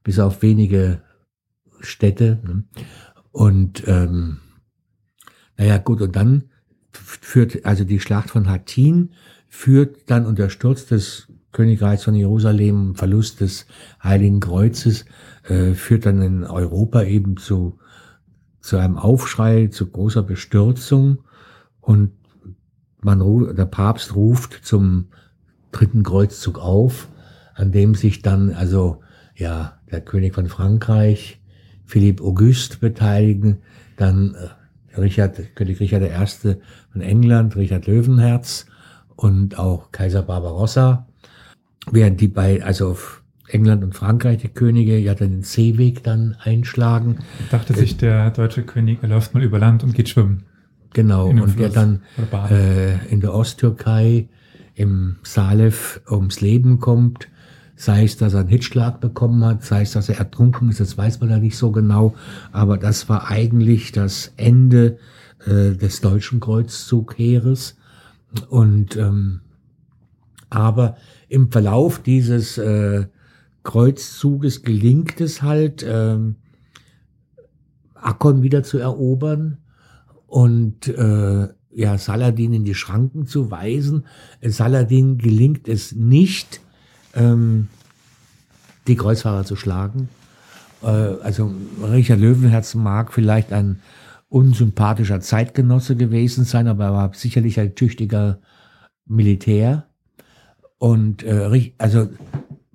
[0.04, 1.02] bis auf wenige
[1.80, 2.40] Städte.
[2.44, 2.64] Ne?
[3.32, 4.40] Und ähm,
[5.58, 6.50] naja, gut, und dann
[6.92, 9.12] führt also die Schlacht von Hattin
[9.48, 13.66] führt dann unter Sturz des Königreichs von Jerusalem, Verlust des
[14.04, 15.06] Heiligen Kreuzes,
[15.48, 17.80] äh, führt dann in Europa eben zu,
[18.60, 21.20] zu einem Aufschrei, zu großer Bestürzung
[21.80, 22.12] und
[23.02, 25.08] man, der Papst ruft zum
[25.72, 27.08] dritten Kreuzzug auf,
[27.56, 29.02] an dem sich dann also
[29.36, 31.42] ja der König von Frankreich,
[31.86, 33.60] Philipp Auguste beteiligen,
[33.98, 36.56] dann äh, Richard, König Richard I.
[36.92, 38.66] von England, Richard Löwenherz
[39.16, 41.08] und auch Kaiser Barbarossa,
[41.92, 46.36] während die bei, also auf England und Frankreich, die Könige, ja dann den Seeweg dann
[46.40, 47.20] einschlagen.
[47.52, 50.44] Dachte sich der deutsche König, er läuft mal über Land und geht schwimmen.
[50.94, 52.02] Genau, und der dann
[52.50, 54.28] äh, in der Osttürkei
[54.76, 57.28] im Salef ums Leben kommt
[57.76, 60.98] sei es, dass er einen Hitzschlag bekommen hat, sei es, dass er ertrunken ist, das
[60.98, 62.14] weiß man ja nicht so genau,
[62.52, 64.98] aber das war eigentlich das Ende
[65.46, 67.78] äh, des deutschen Kreuzzugheeres
[68.50, 69.42] und ähm,
[70.50, 70.98] aber
[71.34, 73.08] im Verlauf dieses äh,
[73.64, 76.36] Kreuzzuges gelingt es halt, ähm,
[77.96, 79.58] Akkon wieder zu erobern
[80.28, 84.06] und äh, ja, Saladin in die Schranken zu weisen.
[84.44, 86.62] Saladin gelingt es nicht,
[87.16, 87.68] ähm,
[88.86, 90.10] die Kreuzfahrer zu schlagen.
[90.84, 93.80] Äh, also Richard Löwenherz mag vielleicht ein
[94.30, 98.40] unsympathischer Zeitgenosse gewesen sein, aber er war sicherlich ein tüchtiger
[99.08, 99.88] Militär.
[100.84, 102.10] Und äh, also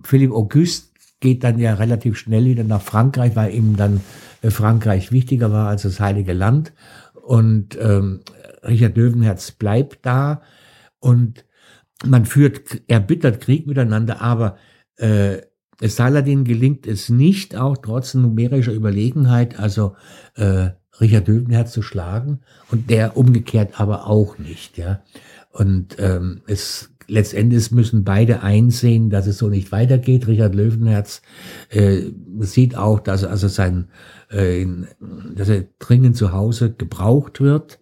[0.02, 0.88] Philipp Auguste
[1.20, 4.00] geht dann ja relativ schnell wieder nach Frankreich, weil ihm dann
[4.40, 6.72] äh, Frankreich wichtiger war als das Heilige Land.
[7.12, 8.20] Und ähm,
[8.62, 10.40] Richard Löwenherz bleibt da
[11.00, 11.44] und
[12.02, 14.56] man führt erbittert Krieg miteinander, aber
[14.96, 15.42] äh,
[15.78, 19.96] Saladin gelingt es nicht, auch trotz numerischer Überlegenheit, also
[20.34, 22.40] äh, Richard Döbenherz zu schlagen
[22.70, 25.02] und der umgekehrt aber auch nicht, ja.
[25.50, 30.26] Und ähm, es letztendlich müssen beide einsehen, dass es so nicht weitergeht.
[30.26, 31.22] Richard Löwenherz
[31.70, 32.02] äh,
[32.40, 33.88] sieht auch, dass also sein,
[34.30, 34.66] äh,
[35.34, 37.80] dass er dringend zu Hause gebraucht wird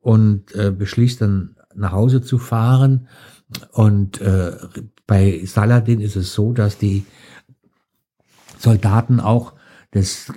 [0.00, 3.08] und äh, beschließt dann nach Hause zu fahren
[3.72, 4.52] und äh,
[5.06, 7.04] bei Saladin ist es so, dass die
[8.58, 9.54] Soldaten auch
[9.94, 10.32] des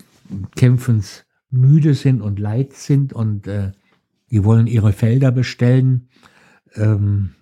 [0.56, 3.72] Kämpfens müde sind und leid sind und äh,
[4.32, 6.10] die wollen ihre Felder bestellen.
[6.74, 7.36] Ähm,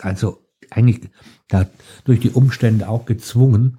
[0.00, 1.10] also eigentlich
[1.48, 1.66] da
[2.04, 3.78] durch die Umstände auch gezwungen.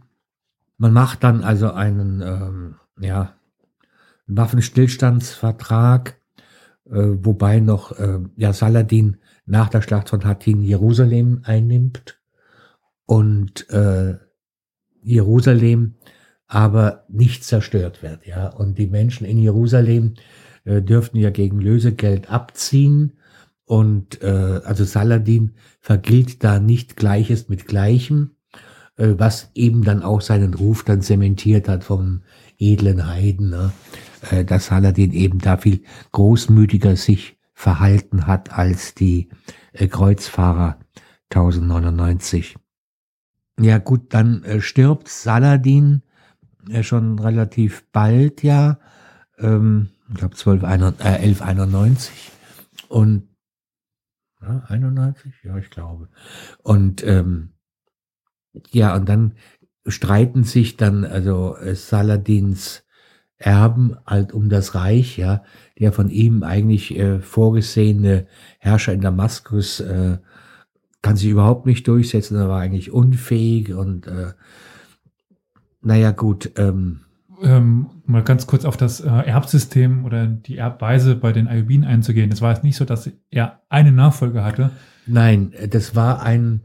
[0.77, 3.35] Man macht dann also einen ähm, ja,
[4.27, 6.17] Waffenstillstandsvertrag
[6.89, 12.19] äh, wobei noch äh, ja Saladin nach der Schlacht von Hattin Jerusalem einnimmt
[13.05, 14.15] und äh,
[15.01, 15.95] Jerusalem
[16.47, 18.47] aber nicht zerstört wird, ja.
[18.47, 20.13] Und die Menschen in Jerusalem
[20.63, 23.13] äh, dürften ja gegen Lösegeld abziehen
[23.67, 28.31] und äh, also Saladin vergilt da nicht Gleiches mit Gleichem,
[28.95, 32.21] äh, was eben dann auch seinen Ruf dann zementiert hat vom
[32.57, 33.73] edlen Heiden, ne?
[34.31, 39.27] äh, dass Saladin eben da viel großmütiger sich verhalten hat als die
[39.73, 40.79] äh, Kreuzfahrer
[41.29, 42.55] 1099.
[43.59, 46.03] Ja gut, dann äh, stirbt Saladin
[46.69, 48.79] äh, schon relativ bald, ja,
[49.39, 52.31] ähm, ich glaube 1191
[52.87, 53.26] und
[54.41, 56.09] ja, 91, ja, ich glaube.
[56.63, 57.53] Und ähm,
[58.71, 59.33] ja, und dann
[59.85, 62.83] streiten sich dann also äh, Saladins
[63.39, 65.43] Erben halt um das Reich, ja,
[65.77, 68.25] der von ihm eigentlich äh, vorgesehene
[68.57, 70.17] Herrscher in Damaskus äh,
[71.03, 74.33] kann sich überhaupt nicht durchsetzen, er war eigentlich unfähig und äh,
[75.81, 76.51] naja gut.
[76.57, 77.01] Ähm,
[77.41, 82.31] ähm, mal ganz kurz auf das äh, Erbsystem oder die Erbweise bei den Ayubiden einzugehen.
[82.31, 84.71] Es war jetzt nicht so, dass er eine Nachfolge hatte.
[85.05, 86.61] Nein, das war ein,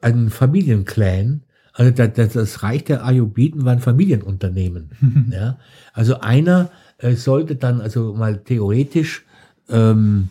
[0.00, 4.90] ein Familienclan, also das, das Reich der Ayubiden war ein Familienunternehmen.
[5.30, 5.58] ja?
[5.92, 9.24] Also einer äh, sollte dann also mal theoretisch
[9.68, 10.30] ähm,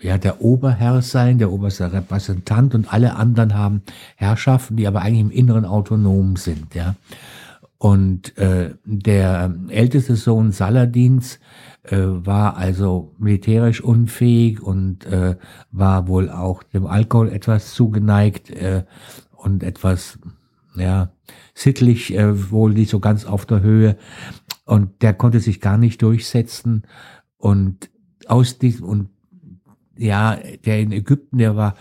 [0.00, 3.82] ja der Oberherr sein, der oberste Repräsentant und alle anderen haben
[4.16, 6.74] Herrschaften, die aber eigentlich im Inneren autonom sind.
[6.74, 6.96] Ja?
[7.82, 11.40] Und äh, der älteste Sohn Saladins
[11.82, 15.34] äh, war also militärisch unfähig und äh,
[15.72, 18.84] war wohl auch dem Alkohol etwas zugeneigt äh,
[19.32, 20.20] und etwas
[20.76, 21.10] ja,
[21.54, 23.96] sittlich äh, wohl nicht so ganz auf der Höhe.
[24.64, 26.84] Und der konnte sich gar nicht durchsetzen.
[27.36, 27.90] Und
[28.28, 29.08] aus diesem, und
[30.02, 31.76] ja, der in Ägypten, der war,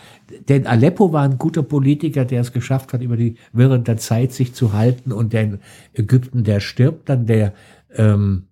[0.47, 3.97] der in Aleppo war ein guter Politiker, der es geschafft hat, über die während der
[3.97, 5.11] Zeit sich zu halten.
[5.11, 5.59] Und der in
[5.93, 7.53] Ägypten, der stirbt dann, der
[7.95, 8.43] ähm,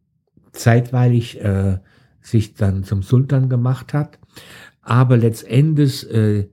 [0.51, 1.77] zeitweilig äh,
[2.21, 4.17] sich dann zum Sultan gemacht hat.
[4.81, 6.49] Aber letztendlich äh,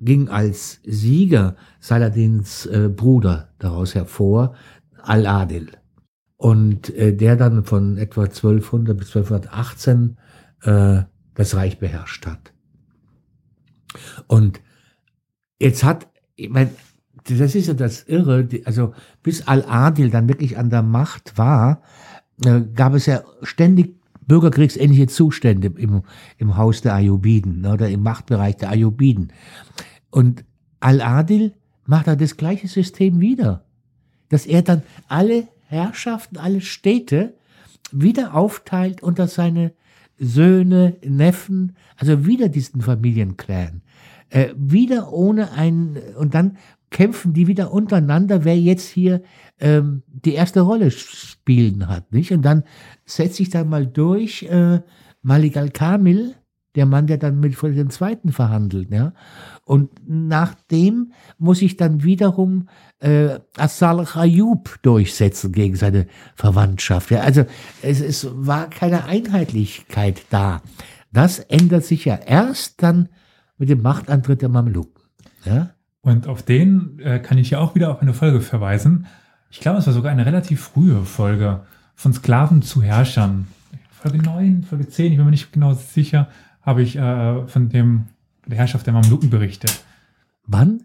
[0.00, 4.54] ging als Sieger Saladins äh, Bruder daraus hervor,
[5.02, 5.68] Al-Adil.
[6.36, 10.16] Und äh, der dann von etwa 1200 bis 1218
[10.62, 11.02] äh,
[11.34, 12.52] das Reich beherrscht hat.
[14.26, 14.60] Und
[15.58, 16.70] jetzt hat, ich meine,
[17.24, 21.82] das ist ja das Irre, also bis Al-Adil dann wirklich an der Macht war,
[22.44, 26.02] äh, gab es ja ständig bürgerkriegsähnliche Zustände im,
[26.38, 29.32] im Haus der Ayubiden ne, oder im Machtbereich der Ayubiden.
[30.10, 30.44] Und
[30.78, 31.52] Al-Adil
[31.84, 33.64] macht er das gleiche System wieder.
[34.28, 37.34] Dass er dann alle Herrschaften, alle Städte
[37.90, 39.72] wieder aufteilt unter seine
[40.20, 43.82] Söhne, Neffen, also wieder diesen Familienclan.
[44.28, 46.58] Äh, wieder ohne ein, und dann
[46.90, 49.22] kämpfen die wieder untereinander, wer jetzt hier
[49.58, 52.32] ähm, die erste Rolle spielen hat, nicht?
[52.32, 52.64] Und dann
[53.06, 54.80] setzt sich da mal durch äh,
[55.22, 56.34] Malik al-Kamil,
[56.74, 58.30] der Mann, der dann mit Friedrich II.
[58.30, 59.12] verhandelt, ja.
[59.70, 62.68] Und nachdem muss ich dann wiederum
[62.98, 67.12] äh, Assal Ayub durchsetzen gegen seine Verwandtschaft.
[67.12, 67.20] Ja.
[67.20, 67.44] Also
[67.80, 70.60] es, es war keine Einheitlichkeit da.
[71.12, 73.10] Das ändert sich ja erst dann
[73.58, 75.04] mit dem Machtantritt der Mamluken.
[75.44, 75.70] Ja.
[76.00, 79.06] Und auf den äh, kann ich ja auch wieder auf eine Folge verweisen.
[79.50, 81.60] Ich glaube, es war sogar eine relativ frühe Folge
[81.94, 83.46] von Sklaven zu Herrschern.
[83.92, 86.26] Folge 9, Folge 10, ich bin mir nicht genau sicher
[86.62, 88.06] habe ich äh, von dem,
[88.50, 89.82] der Herrschaft der Mamluken berichtet.
[90.46, 90.82] Wann?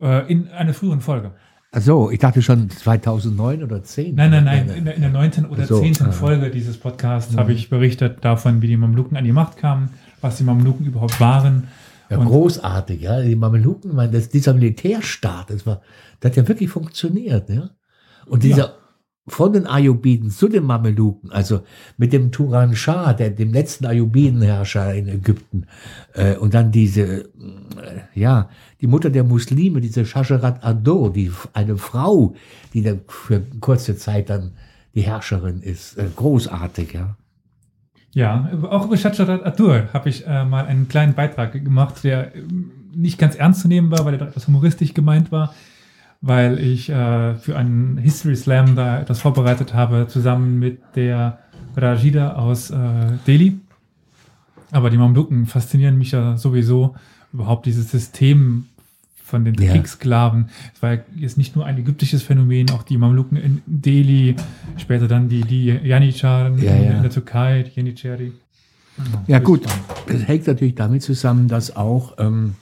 [0.00, 1.32] Äh, in einer früheren Folge.
[1.74, 4.14] Ach so, ich dachte schon 2009 oder 10.
[4.14, 5.46] Nein, nein, nein, in der, in der 9.
[5.46, 6.02] oder so, 10.
[6.02, 6.12] Ah.
[6.12, 7.38] Folge dieses Podcasts mhm.
[7.38, 9.90] habe ich berichtet davon, wie die Mamluken an die Macht kamen,
[10.20, 11.68] was die Mamluken überhaupt waren.
[12.10, 13.22] Ja, großartig, ja.
[13.22, 15.80] Die Mameluken, mein, das, dieser Militärstaat, das war,
[16.20, 17.70] das hat ja wirklich funktioniert, ja.
[18.26, 18.72] Und dieser ja
[19.28, 21.62] von den Ayubiden zu den Mameluken, also
[21.96, 25.66] mit dem Turan Shah, der, dem letzten Ayubidenherrscher in Ägypten,
[26.14, 27.26] äh, und dann diese, äh,
[28.14, 28.48] ja,
[28.80, 32.34] die Mutter der Muslime, diese Shasharat Ado, die eine Frau,
[32.74, 34.52] die dann für kurze Zeit dann
[34.94, 37.16] die Herrscherin ist, äh, großartig, ja.
[38.14, 42.42] Ja, auch über Shasharat Adur habe ich äh, mal einen kleinen Beitrag gemacht, der äh,
[42.94, 45.54] nicht ganz ernst zu nehmen war, weil er etwas humoristisch gemeint war
[46.22, 51.40] weil ich äh, für einen History Slam da etwas vorbereitet habe, zusammen mit der
[51.76, 52.76] Rajida aus äh,
[53.26, 53.58] Delhi.
[54.70, 56.94] Aber die Mamluken faszinieren mich ja sowieso
[57.32, 58.66] überhaupt dieses System
[59.32, 59.72] von den ja.
[59.72, 60.50] Kriegssklaven.
[60.74, 64.36] Es war jetzt nicht nur ein ägyptisches Phänomen, auch die Mamluken in Delhi,
[64.76, 66.90] später dann die, die Janitscharen ja, in, ja.
[66.92, 68.32] in, der Türkei, die Janicheri.
[69.26, 69.66] Ja gut,
[70.06, 72.54] das hängt natürlich damit zusammen, dass auch ähm,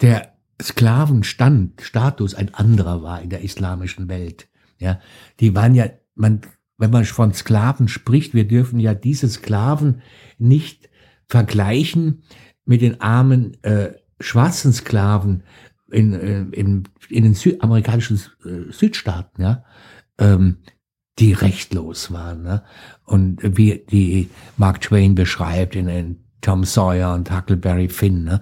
[0.00, 4.48] der Sklavenstand, Status ein anderer war in der islamischen Welt.
[4.78, 5.00] Ja,
[5.40, 6.42] die waren ja, man,
[6.78, 10.02] wenn man von Sklaven spricht, wir dürfen ja diese Sklaven
[10.38, 10.88] nicht
[11.28, 12.22] vergleichen
[12.64, 15.42] mit den armen äh, schwarzen Sklaven
[15.90, 19.64] in, äh, in, in den südamerikanischen äh, Südstaaten, ja,
[20.18, 20.58] ähm,
[21.18, 22.42] die rechtlos waren.
[22.42, 22.64] Ne?
[23.04, 28.40] Und wie die Mark Twain beschreibt in, in Tom Sawyer und Huckleberry Finn, ne?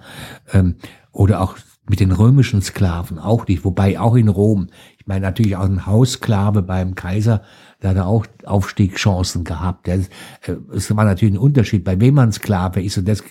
[0.51, 0.75] ähm,
[1.11, 1.57] oder auch
[1.87, 4.67] mit den römischen Sklaven auch nicht, wobei auch in Rom,
[5.03, 7.41] ich meine natürlich auch ein Haussklave beim Kaiser
[7.83, 9.89] da hat er auch Aufstiegschancen gehabt.
[9.89, 13.21] Es war natürlich ein Unterschied, bei wem man Sklave ist und das,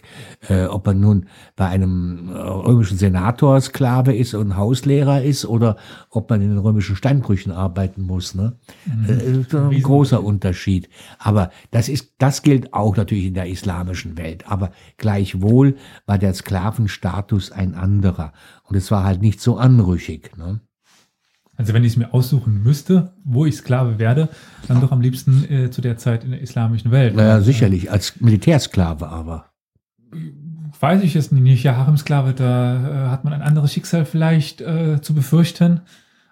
[0.47, 5.79] äh, ob man nun bei einem äh, römischen Senator Sklave ist und Hauslehrer ist oder
[6.11, 8.35] ob man in den römischen Steinbrüchen arbeiten muss.
[8.35, 8.59] Ne?
[8.85, 9.07] Mhm.
[9.07, 10.91] Das ist ein großer Unterschied.
[11.18, 14.45] Aber das ist, das gilt auch natürlich in der islamischen Welt.
[14.51, 18.35] Aber gleichwohl war der Sklavenstatus ein anderer.
[18.64, 20.37] Und es war halt nicht so anrüchig.
[20.37, 20.61] Ne?
[21.63, 24.29] Also wenn ich es mir aussuchen müsste, wo ich Sklave werde,
[24.67, 27.15] dann doch am liebsten äh, zu der Zeit in der islamischen Welt.
[27.15, 29.47] Naja, sicherlich, als Militärsklave aber.
[30.81, 31.63] Weiß ich es nicht.
[31.63, 35.83] Ja, Haremsklave, da äh, hat man ein anderes Schicksal vielleicht äh, zu befürchten.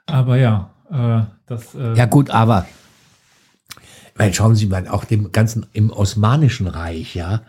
[0.07, 1.77] Aber ja, äh, das.
[1.77, 2.67] Äh, ja gut, aber
[4.17, 7.43] weil schauen Sie mal, auch dem ganzen im Osmanischen Reich, ja,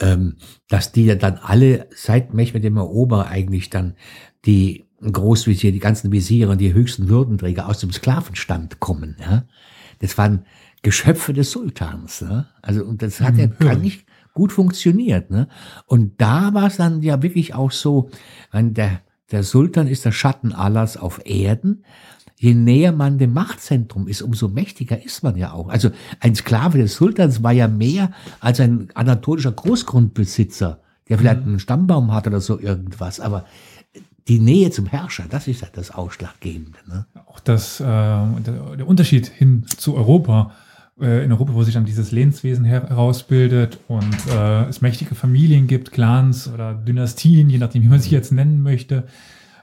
[0.00, 0.36] ähm,
[0.68, 3.96] dass die ja dann alle seit Mehmed dem Eroberer eigentlich dann
[4.44, 9.16] die Großvisier, die ganzen Visiere und die höchsten Würdenträger aus dem Sklavenstand kommen.
[9.20, 9.44] Ja?
[9.98, 10.44] Das waren
[10.82, 12.22] Geschöpfe des Sultans.
[12.22, 12.46] Ne?
[12.62, 15.30] Also und das hat ja gar nicht gut funktioniert.
[15.30, 15.48] Ne?
[15.86, 18.10] Und da war es dann ja wirklich auch so,
[18.52, 21.84] wenn der, der Sultan ist der Schatten Allahs auf Erden.
[22.38, 25.70] Je näher man dem Machtzentrum ist, umso mächtiger ist man ja auch.
[25.70, 25.90] Also
[26.20, 31.48] ein Sklave des Sultans war ja mehr als ein anatolischer Großgrundbesitzer, der vielleicht mhm.
[31.48, 33.20] einen Stammbaum hat oder so irgendwas.
[33.20, 33.46] Aber
[34.28, 36.78] die Nähe zum Herrscher, das ist ja das Ausschlaggebende.
[36.88, 37.06] Ne?
[37.26, 40.52] Auch das, äh, der, Unterschied hin zu Europa,
[41.00, 45.92] äh, in Europa, wo sich dann dieses Lehnswesen herausbildet und äh, es mächtige Familien gibt,
[45.92, 49.04] Clans oder Dynastien, je nachdem, wie man sich jetzt nennen möchte.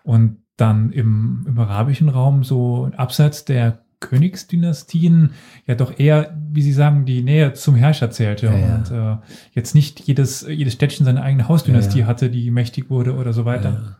[0.03, 5.31] Und dann im, im arabischen Raum so abseits der Königsdynastien
[5.65, 8.75] ja doch eher, wie Sie sagen, die Nähe zum Herrscher zählte ja, ja.
[8.75, 9.17] und äh,
[9.53, 13.45] jetzt nicht jedes, jedes Städtchen seine eigene Hausdynastie ja, hatte, die mächtig wurde oder so
[13.45, 13.97] weiter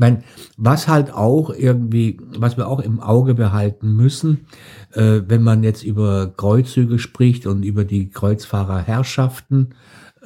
[0.00, 0.24] mein,
[0.56, 4.46] was halt auch irgendwie, was wir auch im Auge behalten müssen,
[4.94, 9.74] äh, wenn man jetzt über Kreuzzüge spricht und über die Kreuzfahrerherrschaften,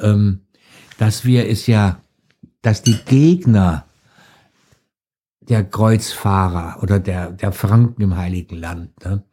[0.01, 0.43] ähm,
[0.99, 2.01] dass wir es ja,
[2.63, 3.85] dass die Gegner
[5.41, 9.25] der Kreuzfahrer oder der, der Franken im Heiligen Land, ne,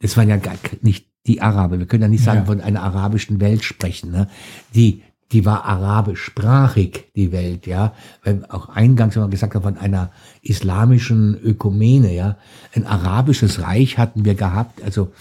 [0.00, 1.78] das waren ja gar nicht die Araber.
[1.78, 2.44] Wir können ja nicht sagen, ja.
[2.46, 4.10] von einer arabischen Welt sprechen.
[4.10, 4.28] Ne?
[4.74, 5.02] Die,
[5.32, 7.94] die war arabischsprachig, die Welt, ja.
[8.22, 10.10] Weil auch eingangs, wenn man gesagt hat, von einer
[10.42, 12.36] islamischen Ökumene, ja.
[12.74, 15.12] Ein arabisches Reich hatten wir gehabt, also,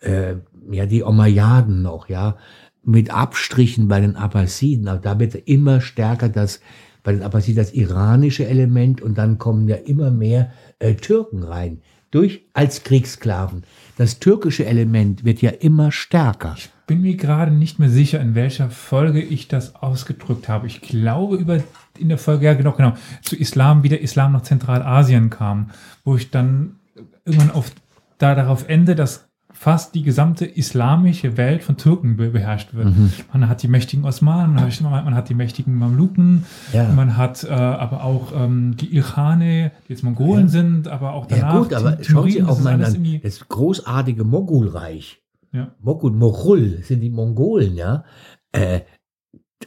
[0.00, 0.34] äh,
[0.70, 2.36] ja, die Omayyaden noch, ja.
[2.82, 6.60] Mit Abstrichen bei den Abbasiden, aber da wird immer stärker das,
[7.02, 11.80] bei den Abbasiden das iranische Element und dann kommen ja immer mehr äh, Türken rein.
[12.10, 13.64] Durch als Kriegssklaven.
[13.96, 16.56] Das türkische Element wird ja immer stärker.
[16.86, 20.66] Bin mir gerade nicht mehr sicher, in welcher Folge ich das ausgedrückt habe.
[20.66, 21.60] Ich glaube über
[21.98, 25.70] in der Folge, ja genau, genau, zu Islam, wie der Islam nach Zentralasien kam,
[26.04, 26.76] wo ich dann
[27.24, 27.70] irgendwann auf,
[28.18, 32.86] da darauf ende, dass fast die gesamte islamische Welt von Türken beherrscht wird.
[32.86, 33.12] Mhm.
[33.32, 36.88] Man hat die mächtigen Osmanen, man hat, man hat die mächtigen Mamluken, ja.
[36.90, 40.48] man hat äh, aber auch ähm, die Irane, die jetzt Mongolen ja.
[40.48, 41.54] sind, aber auch danach.
[41.54, 45.22] Ja gut, aber schauen Sie auch mal das großartige Mogulreich.
[45.54, 45.72] Ja.
[45.80, 48.04] Mogul, Moghul sind die Mongolen, ja.
[48.50, 48.80] Äh,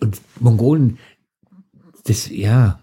[0.02, 0.98] und Mongolen,
[2.04, 2.82] das, ja,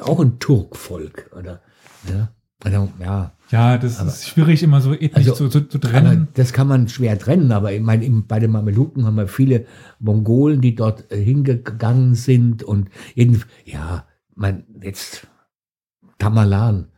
[0.00, 1.62] auch ein Turkvolk, oder?
[2.10, 2.32] Ja.
[2.64, 3.32] Also, ja.
[3.50, 6.26] Ja, das aber, ist schwierig, immer so ethnisch also, zu, zu, zu, trennen.
[6.34, 9.66] Das kann man schwer trennen, aber ich meine, bei den Mameluken haben wir viele
[10.00, 14.04] Mongolen, die dort äh, hingegangen sind und jeden, ja,
[14.34, 15.28] mein, jetzt
[16.18, 16.88] Tamalan,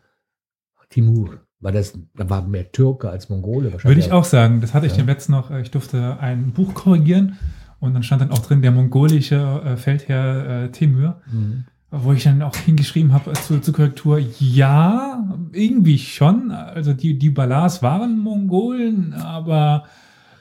[0.88, 3.96] Timur, war das, da war mehr Türke als Mongole wahrscheinlich.
[3.96, 4.60] Würde ich auch sagen.
[4.60, 4.98] Das hatte ich ja.
[4.98, 7.36] dem letzten noch, äh, ich durfte ein Buch korrigieren
[7.80, 11.20] und dann stand dann auch drin der mongolische äh, Feldherr äh, Temür.
[11.30, 16.50] Mhm wo ich dann auch hingeschrieben habe zur, zur Korrektur, ja, irgendwie schon.
[16.50, 19.84] Also die, die Balas waren Mongolen, aber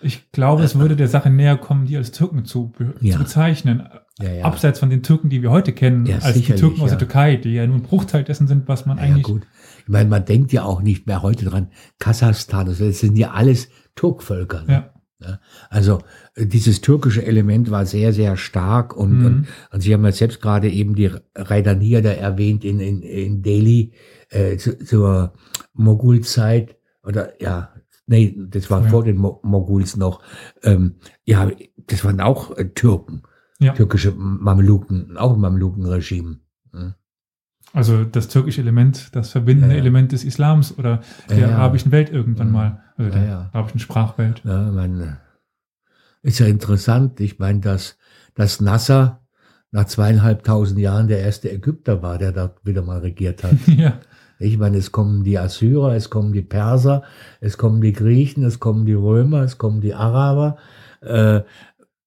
[0.02, 3.14] ich glaube, es würde der Sache näher kommen, die als Türken zu, ja.
[3.14, 3.88] zu bezeichnen.
[4.19, 4.45] Ja, ja.
[4.45, 7.53] Abseits von den Türken, die wir heute kennen, als die Türken aus der Türkei, die
[7.53, 9.23] ja nur ein Bruchteil dessen sind, was man eigentlich.
[9.23, 9.44] Gut.
[9.88, 13.69] Ich meine, man denkt ja auch nicht mehr heute dran, Kasachstan, das sind ja alles
[13.95, 14.64] Turkvölker.
[14.64, 14.73] Ne?
[14.73, 15.39] Ja.
[15.69, 15.99] Also
[16.35, 19.26] äh, dieses türkische Element war sehr, sehr stark und, mhm.
[19.26, 23.41] und, und Sie haben ja selbst gerade eben die Raidanier da erwähnt in, in, in
[23.41, 23.93] Delhi
[24.30, 25.34] äh, zu, zur
[25.73, 27.73] Mogulzeit oder ja,
[28.07, 28.89] nee, das war ja.
[28.89, 30.22] vor den Mo Moguls noch.
[30.64, 31.49] Ähm, ja,
[31.88, 33.23] das waren auch äh, Türken,
[33.59, 33.72] ja.
[33.72, 36.41] türkische Mameluken, auch Mamelukenregime.
[37.77, 37.81] Ja.
[37.81, 42.51] Also das türkische Element, das verbindende ja, Element des Islams oder der arabischen Welt irgendwann
[42.51, 44.41] mal, also der arabischen Sprachwelt.
[44.43, 45.17] Ja, man,
[46.23, 47.19] ist ja interessant.
[47.19, 47.97] Ich meine, dass,
[48.33, 49.21] dass Nasser
[49.71, 53.55] nach zweieinhalbtausend Jahren der erste Ägypter war, der da wieder mal regiert hat.
[53.67, 53.99] ja.
[54.39, 57.03] Ich meine, es kommen die Assyrer, es kommen die Perser,
[57.39, 60.57] es kommen die Griechen, es kommen die Römer, es kommen die Araber,
[61.01, 61.41] äh,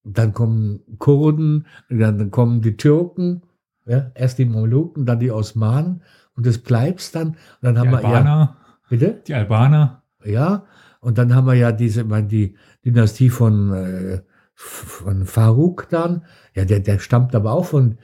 [0.05, 3.43] dann kommen Kurden, dann kommen die Türken,
[3.87, 6.03] ja, erst die Molukken, dann die Osmanen
[6.37, 7.29] und das bleibt's dann.
[7.29, 8.57] Und dann die haben Albaner,
[8.89, 9.23] wir ja, bitte?
[9.27, 10.03] Die Albaner.
[10.25, 10.65] Ja,
[11.01, 14.21] und dann haben wir ja diese, meine, die Dynastie von, äh,
[14.55, 16.25] von Farouk dann.
[16.55, 17.99] Ja, der, der stammt aber auch von,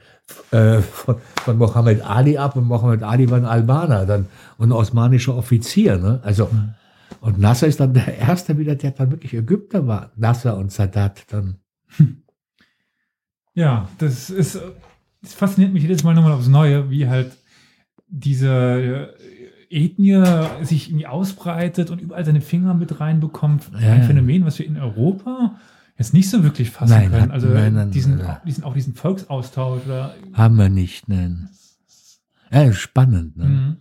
[0.51, 4.27] äh, von, von Mohammed Ali ab und Mohammed Ali war ein Albaner dann
[4.57, 5.97] und ein osmanischer Offizier.
[5.97, 6.19] Ne?
[6.23, 6.73] Also, mhm.
[7.21, 10.11] und Nasser ist dann der Erste wieder, der dann wirklich Ägypter war.
[10.15, 11.59] Nasser und Sadat dann.
[13.53, 14.61] Ja, das ist,
[15.27, 17.37] das fasziniert mich jedes Mal nochmal aufs Neue, wie halt
[18.07, 19.13] diese
[19.69, 20.23] Ethnie
[20.61, 23.69] sich irgendwie ausbreitet und überall seine Finger mit reinbekommt.
[23.79, 25.55] Ja, ein Phänomen, was wir in Europa
[25.97, 27.31] jetzt nicht so wirklich fassen nein, können.
[27.31, 28.37] Also nein, nein, diesen, nein.
[28.45, 29.81] diesen, auch diesen Volksaustausch.
[29.85, 31.49] Oder Haben wir nicht, nein.
[32.49, 33.35] Ja, spannend.
[33.35, 33.45] Ne?
[33.45, 33.77] Mhm.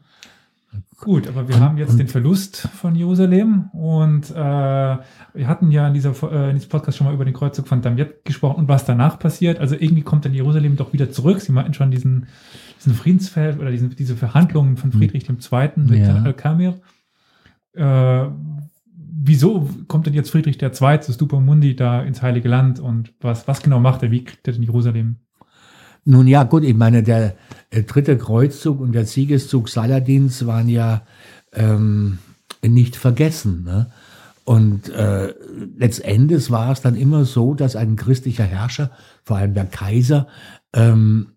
[0.99, 5.95] Gut, aber wir haben jetzt den Verlust von Jerusalem und äh, wir hatten ja in,
[5.95, 8.87] dieser, äh, in diesem Podcast schon mal über den Kreuzzug von Damiet gesprochen und was
[8.87, 9.59] danach passiert.
[9.59, 11.41] Also irgendwie kommt dann Jerusalem doch wieder zurück.
[11.41, 12.29] Sie meinten schon diesen,
[12.79, 15.71] diesen Friedensfeld oder diesen, diese Verhandlungen von Friedrich II.
[15.77, 16.23] mit ja.
[16.23, 16.81] Al-Kamir.
[17.75, 18.25] Äh,
[18.97, 23.63] wieso kommt denn jetzt Friedrich II., das Mundi, da ins Heilige Land und was, was
[23.63, 24.11] genau macht er?
[24.11, 25.17] Wie kriegt er denn Jerusalem
[26.07, 27.35] nun ja, gut, ich meine, der
[27.71, 31.03] äh, dritte Kreuzzug und der Siegeszug Saladins waren ja
[31.53, 32.19] ähm,
[32.63, 33.65] nicht vergessen.
[33.65, 33.91] Ne?
[34.45, 35.35] Und äh,
[35.77, 38.93] letztendlich war es dann immer so, dass ein christlicher Herrscher,
[39.25, 40.29] vor allem der Kaiser,
[40.73, 41.33] ähm,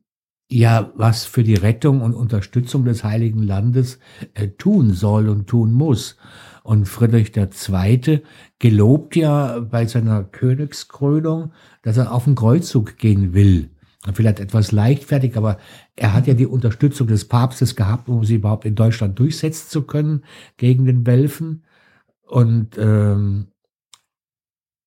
[0.51, 3.97] ja was für die Rettung und Unterstützung des Heiligen Landes
[4.35, 6.15] äh, tun soll und tun muss.
[6.61, 8.21] Und Friedrich II.
[8.59, 13.71] gelobt ja bei seiner Königskrönung, dass er auf den Kreuzzug gehen will
[14.13, 15.57] vielleicht etwas leichtfertig, aber
[15.95, 19.84] er hat ja die Unterstützung des Papstes gehabt, um sie überhaupt in Deutschland durchsetzen zu
[19.84, 20.23] können
[20.57, 21.63] gegen den Welfen.
[22.26, 23.47] Und ähm,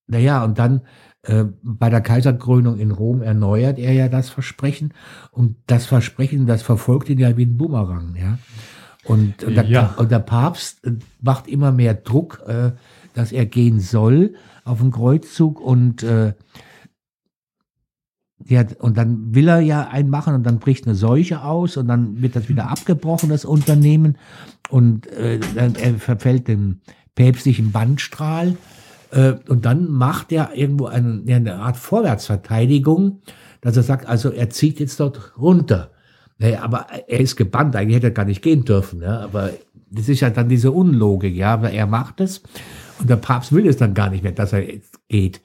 [0.06, 0.82] naja, und dann
[1.22, 4.94] äh, bei der Kaiserkrönung in Rom erneuert er ja das Versprechen.
[5.30, 8.38] Und das Versprechen, das verfolgt ihn ja wie ein Bumerang, ja.
[9.04, 9.94] Und, und, der, ja.
[9.96, 10.80] und der Papst
[11.20, 12.70] macht immer mehr Druck, äh,
[13.14, 14.34] dass er gehen soll
[14.64, 16.34] auf den Kreuzzug und äh,
[18.46, 21.88] ja, und dann will er ja einen machen und dann bricht eine Seuche aus und
[21.88, 24.16] dann wird das wieder abgebrochen, das Unternehmen.
[24.68, 26.80] Und äh, dann, er verfällt dem
[27.14, 28.56] päpstlichen Bandstrahl.
[29.10, 33.20] Äh, und dann macht er irgendwo eine, eine Art Vorwärtsverteidigung,
[33.60, 35.90] dass er sagt, also er zieht jetzt dort runter.
[36.38, 39.02] Naja, aber er ist gebannt, eigentlich hätte er gar nicht gehen dürfen.
[39.02, 39.50] Ja, aber
[39.90, 42.42] das ist ja dann diese Unlogik, ja, aber er macht es
[42.98, 44.64] und der Papst will es dann gar nicht mehr, dass er
[45.08, 45.42] geht.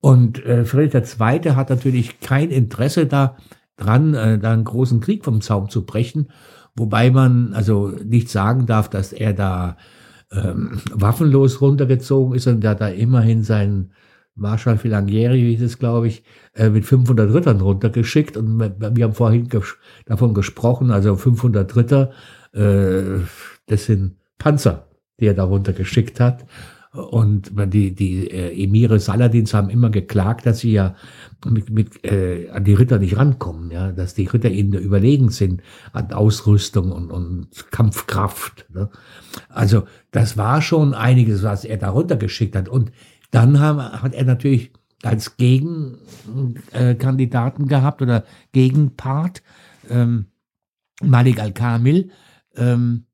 [0.00, 1.54] Und äh, Friedrich II.
[1.54, 6.30] hat natürlich kein Interesse daran, äh, da einen großen Krieg vom Zaum zu brechen,
[6.74, 9.76] wobei man also nicht sagen darf, dass er da
[10.32, 13.92] ähm, waffenlos runtergezogen ist und der da immerhin seinen
[14.34, 16.22] Marschall Filangieri, wie es glaube ich,
[16.54, 22.10] äh, mit 500 Rittern runtergeschickt und wir haben vorhin ges davon gesprochen, also 500 Ritter,
[22.52, 23.20] äh,
[23.66, 24.86] das sind Panzer,
[25.18, 26.46] die er da runtergeschickt hat
[26.92, 30.96] und die, die äh, Emire Saladins haben immer geklagt, dass sie ja
[31.48, 35.62] mit, mit äh, an die Ritter nicht rankommen, ja, dass die Ritter ihnen überlegen sind
[35.92, 38.66] an Ausrüstung und, und Kampfkraft.
[38.74, 38.90] Ne?
[39.48, 42.68] Also das war schon einiges, was er da runtergeschickt hat.
[42.68, 42.90] Und
[43.30, 44.72] dann haben, hat er natürlich
[45.04, 49.44] als Gegenkandidaten äh, gehabt oder Gegenpart
[49.88, 50.26] ähm,
[51.00, 52.10] Malik al-Kamil,
[52.56, 53.04] ähm,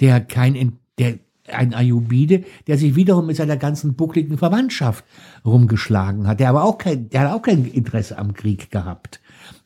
[0.00, 1.18] der kein, der
[1.52, 5.04] ein Ayubide, der sich wiederum mit seiner ganzen buckligen Verwandtschaft
[5.44, 9.20] rumgeschlagen hat, der aber auch kein, der hat auch kein Interesse am Krieg gehabt.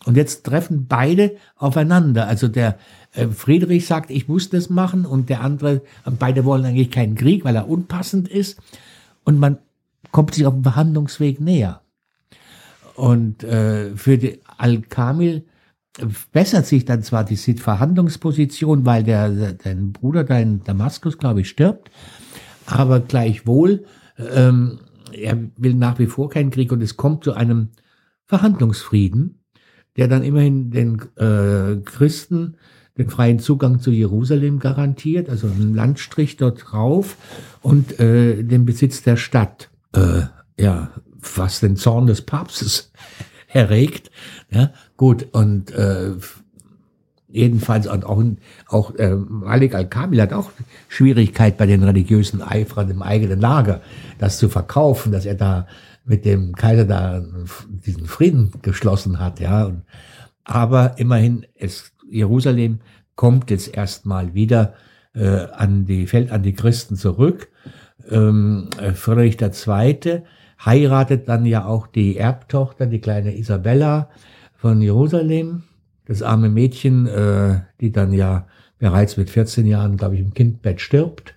[0.05, 2.27] Und jetzt treffen beide aufeinander.
[2.27, 2.79] Also der
[3.15, 5.83] äh, Friedrich sagt, ich muss das machen und der andere,
[6.19, 8.61] beide wollen eigentlich keinen Krieg, weil er unpassend ist.
[9.25, 9.59] Und man
[10.11, 11.81] kommt sich auf dem Verhandlungsweg näher.
[12.95, 15.45] Und äh, für die Al-Kamil
[16.33, 21.91] bessert sich dann zwar die Verhandlungsposition, weil der, dein Bruder, dein Damaskus, glaube ich, stirbt,
[22.67, 23.85] aber gleichwohl
[24.19, 24.79] ähm,
[25.13, 27.71] er will nach wie vor keinen Krieg und es kommt zu einem
[28.25, 29.43] Verhandlungsfrieden,
[29.97, 32.57] der dann immerhin den äh, Christen
[32.99, 37.17] den freien Zugang zu Jerusalem garantiert, also einen Landstrich dort drauf
[37.63, 39.71] und äh, den Besitz der Stadt.
[39.95, 40.23] Äh,
[40.59, 40.91] ja,
[41.37, 42.93] was den Zorn des Papstes
[43.49, 44.11] erregt.
[44.51, 44.73] Ja,
[45.03, 46.13] gut, und äh,
[47.27, 48.23] jedenfalls und auch,
[48.69, 50.53] auch äh, Malik al-Kamil hat auch
[50.87, 53.81] Schwierigkeit bei den religiösen Eiferern im eigenen Lager,
[54.19, 55.67] das zu verkaufen, dass er da
[56.05, 57.21] mit dem Kaiser da
[57.85, 59.65] diesen Frieden geschlossen hat, ja.
[59.65, 59.83] Und,
[60.45, 62.79] aber immerhin, es, Jerusalem
[63.17, 64.75] kommt jetzt erstmal wieder
[65.17, 67.49] äh, an die, fällt an die Christen zurück.
[68.09, 70.23] Ähm, Friedrich II.
[70.65, 74.09] heiratet dann ja auch die Erbtochter, die kleine Isabella
[74.63, 75.65] von Jerusalem,
[76.07, 78.47] das arme Mädchen, äh, die dann ja
[78.79, 81.35] bereits mit 14 Jahren, glaube ich, im Kindbett stirbt,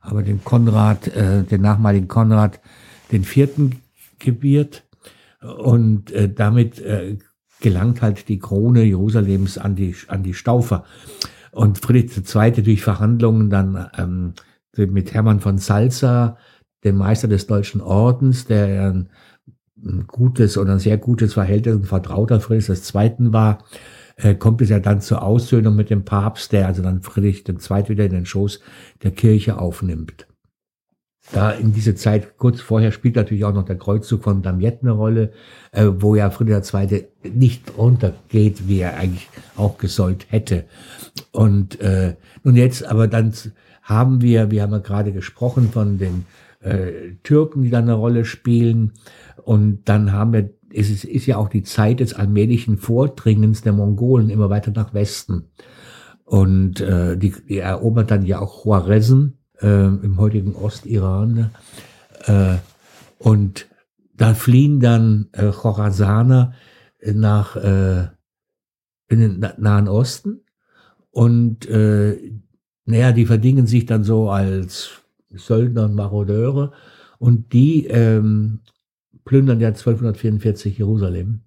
[0.00, 2.60] aber den Konrad, äh, den nachmaligen Konrad,
[3.10, 3.80] den vierten
[4.18, 4.84] gebiert
[5.40, 7.16] und äh, damit äh,
[7.62, 10.84] gelangt halt die Krone Jerusalems an die, an die Staufer.
[11.52, 12.52] Und Friedrich II.
[12.62, 14.34] durch Verhandlungen dann ähm,
[14.76, 16.36] mit Hermann von Salza,
[16.84, 19.06] dem Meister des Deutschen Ordens, der
[19.84, 23.32] ein, gutes oder ein sehr gutes Verhältnis und Vertrauter Friedrich II.
[23.32, 23.64] war,
[24.16, 27.88] äh, kommt es ja dann zur Aussöhnung mit dem Papst, der also dann Friedrich II.
[27.88, 28.60] wieder in den Schoß
[29.02, 30.26] der Kirche aufnimmt.
[31.32, 34.92] Da in diese Zeit, kurz vorher, spielt natürlich auch noch der Kreuzzug von Damiette eine
[34.92, 35.32] Rolle,
[35.72, 37.06] äh, wo ja Friedrich II.
[37.34, 40.64] nicht runtergeht, wie er eigentlich auch gesollt hätte.
[41.32, 42.14] Und äh,
[42.44, 43.34] nun jetzt aber dann
[43.82, 46.24] haben wir, wir haben ja gerade gesprochen von den
[46.60, 48.92] äh, Türken, die da eine Rolle spielen.
[49.48, 53.72] Und dann haben wir, es ist, ist ja auch die Zeit des allmählichen Vordringens der
[53.72, 55.44] Mongolen immer weiter nach Westen.
[56.24, 59.28] Und äh, die, die erobert dann ja auch Khwarezm,
[59.62, 61.50] äh, im heutigen Ostiran.
[62.26, 62.56] Äh,
[63.16, 63.68] und
[64.14, 66.52] da fliehen dann äh, Chorasaner
[67.02, 68.08] nach äh,
[69.08, 70.42] in den Nahen Osten
[71.10, 72.18] und äh,
[72.84, 74.90] naja, die verdingen sich dann so als
[75.30, 76.72] Söldner und Marodeure
[77.18, 78.60] und die ähm,
[79.28, 81.42] plündern ja 1244 Jerusalem.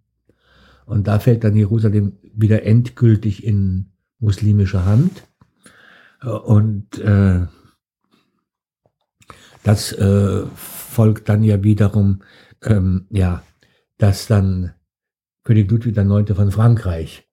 [0.85, 3.87] Und da fällt dann Jerusalem wieder endgültig in
[4.19, 5.23] muslimische Hand.
[6.21, 7.47] Und äh,
[9.63, 12.21] das äh, folgt dann ja wiederum,
[12.61, 13.41] ähm, ja,
[13.97, 14.73] dass dann
[15.43, 16.35] König Ludwig IX.
[16.35, 17.27] von Frankreich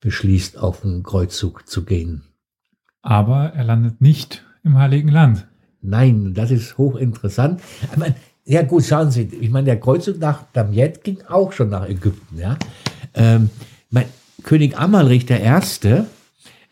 [0.00, 2.24] beschließt, auf einen Kreuzzug zu gehen.
[3.00, 5.48] Aber er landet nicht im Heiligen Land.
[5.80, 7.62] Nein, das ist hochinteressant.
[7.96, 11.88] meine, ja gut, schauen Sie, ich meine, der Kreuzzug nach Damiette ging auch schon nach
[11.88, 12.38] Ägypten.
[12.38, 12.58] Ja,
[13.14, 13.50] ähm,
[13.90, 14.06] mein,
[14.42, 15.34] König Amalrich I.,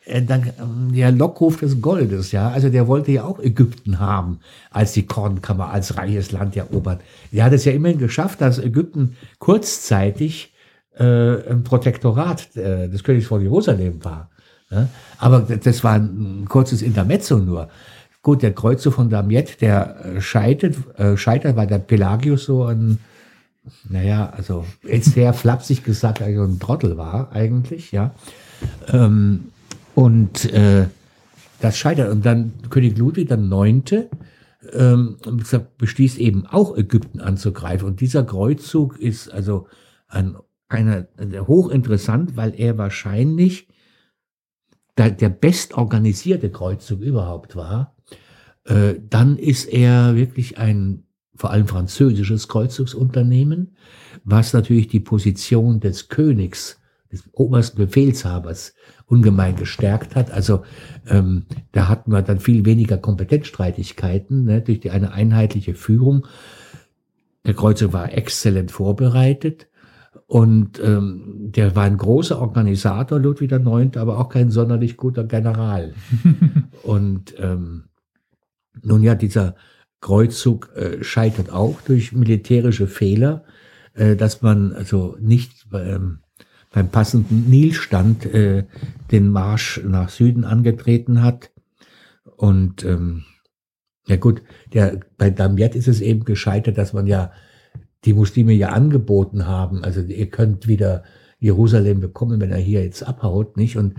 [0.04, 4.40] äh, dann, ähm, der Lockruf des Goldes, ja, also der wollte ja auch Ägypten haben,
[4.70, 7.00] als die Kornkammer als reiches Land erobert.
[7.30, 10.52] Der hat es ja immerhin geschafft, dass Ägypten kurzzeitig
[10.98, 14.30] äh, ein Protektorat äh, des Königs von Jerusalem war.
[14.70, 14.88] Ja?
[15.18, 17.68] Aber das war ein kurzes Intermezzo nur.
[18.22, 22.98] Gut, der Kreuzer von Damiette, der äh, scheitert, äh, scheitert, weil der Pelagius so ein,
[23.88, 28.14] naja, also jetzt sehr flapsig gesagt, also ein Trottel war eigentlich, ja.
[28.88, 29.48] Ähm,
[29.94, 30.86] und äh,
[31.60, 32.10] das scheitert.
[32.10, 34.08] Und dann König Ludwig, der Neunte,
[34.72, 35.16] ähm,
[35.78, 37.88] beschließt eben auch Ägypten anzugreifen.
[37.88, 39.66] Und dieser Kreuzzug ist also
[40.08, 40.36] ein,
[40.68, 43.68] einer, hochinteressant, weil er wahrscheinlich
[44.96, 47.91] der, der bestorganisierte Kreuzzug überhaupt war.
[48.64, 53.76] Äh, dann ist er wirklich ein vor allem französisches Kreuzzugsunternehmen,
[54.24, 56.80] was natürlich die Position des Königs,
[57.10, 58.74] des obersten Befehlshabers
[59.06, 60.30] ungemein gestärkt hat.
[60.30, 60.62] Also
[61.06, 66.26] ähm, da hatten wir dann viel weniger Kompetenzstreitigkeiten ne, durch die, eine einheitliche Führung.
[67.44, 69.66] Der Kreuzer war exzellent vorbereitet
[70.26, 75.92] und ähm, der war ein großer Organisator, Ludwig IX., aber auch kein sonderlich guter General.
[76.84, 77.84] und ähm,
[78.80, 79.54] nun ja, dieser
[80.00, 83.44] Kreuzzug äh, scheitert auch durch militärische Fehler,
[83.94, 86.18] äh, dass man also nicht ähm,
[86.72, 88.64] beim passenden Nilstand äh,
[89.10, 91.50] den Marsch nach Süden angetreten hat.
[92.36, 93.24] Und ähm,
[94.06, 94.42] ja gut,
[94.72, 97.30] der, bei Damiette ist es eben gescheitert, dass man ja
[98.04, 99.84] die Muslime ja angeboten haben.
[99.84, 101.04] Also ihr könnt wieder
[101.38, 103.76] Jerusalem bekommen, wenn er hier jetzt abhaut, nicht?
[103.76, 103.94] Und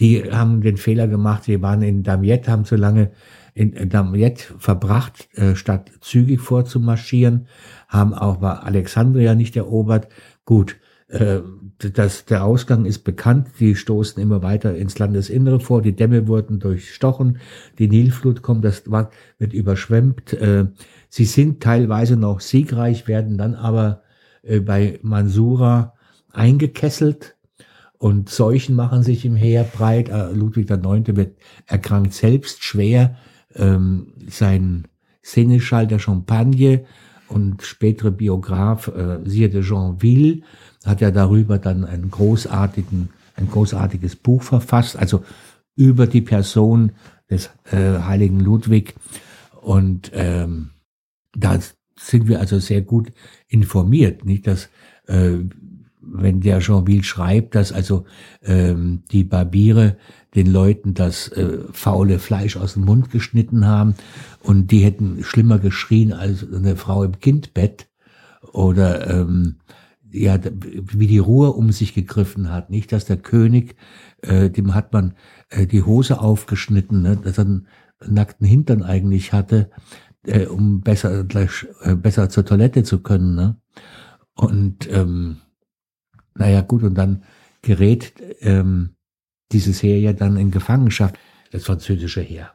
[0.00, 3.12] die haben den Fehler gemacht, sie waren in Damiette, haben zu lange
[3.54, 7.46] in Damiette verbracht, äh, statt zügig vorzumarschieren,
[7.88, 10.08] haben auch bei Alexandria nicht erobert.
[10.44, 10.76] Gut,
[11.08, 11.40] äh,
[11.78, 16.58] das, der Ausgang ist bekannt, die stoßen immer weiter ins Landesinnere vor, die Dämme wurden
[16.58, 17.38] durchstochen,
[17.78, 20.32] die Nilflut kommt, das wird überschwemmt.
[20.32, 20.66] Äh,
[21.08, 24.02] sie sind teilweise noch siegreich, werden dann aber
[24.42, 25.94] äh, bei Mansura
[26.32, 27.36] eingekesselt
[27.98, 30.08] und Seuchen machen sich im Heer breit.
[30.08, 31.16] Äh, Ludwig IX.
[31.16, 31.36] wird
[31.66, 33.16] erkrankt selbst schwer.
[33.56, 34.88] Ähm, sein
[35.22, 36.84] Seneschall der Champagne
[37.28, 40.42] und spätere Biograf äh, Sire de Jeanville
[40.84, 45.24] hat ja darüber dann einen großartigen, ein großartiges Buch verfasst, also
[45.76, 46.92] über die Person
[47.30, 48.94] des äh, heiligen Ludwig.
[49.60, 50.70] Und ähm,
[51.34, 51.58] da
[51.98, 53.12] sind wir also sehr gut
[53.48, 54.68] informiert, nicht, dass
[55.06, 55.38] äh,
[56.00, 58.04] wenn der Jeanville schreibt, dass also
[58.42, 59.96] ähm, die Barbiere
[60.34, 63.94] den Leuten das äh, faule Fleisch aus dem Mund geschnitten haben.
[64.42, 67.88] Und die hätten schlimmer geschrien als eine Frau im Kindbett.
[68.52, 69.56] Oder ähm,
[70.14, 73.74] ja, wie die Ruhe um sich gegriffen hat, nicht, dass der König,
[74.22, 75.14] äh, dem hat man
[75.50, 77.66] äh, die Hose aufgeschnitten, ne, dass er einen
[78.06, 79.70] nackten Hintern eigentlich hatte,
[80.24, 83.56] äh, um besser gleich äh, besser zur Toilette zu können, ne?
[84.34, 85.38] Und ähm,
[86.34, 87.24] naja, gut, und dann
[87.62, 88.90] gerät ähm,
[89.52, 91.16] dieses Heer ja dann in Gefangenschaft,
[91.50, 92.52] das französische Heer.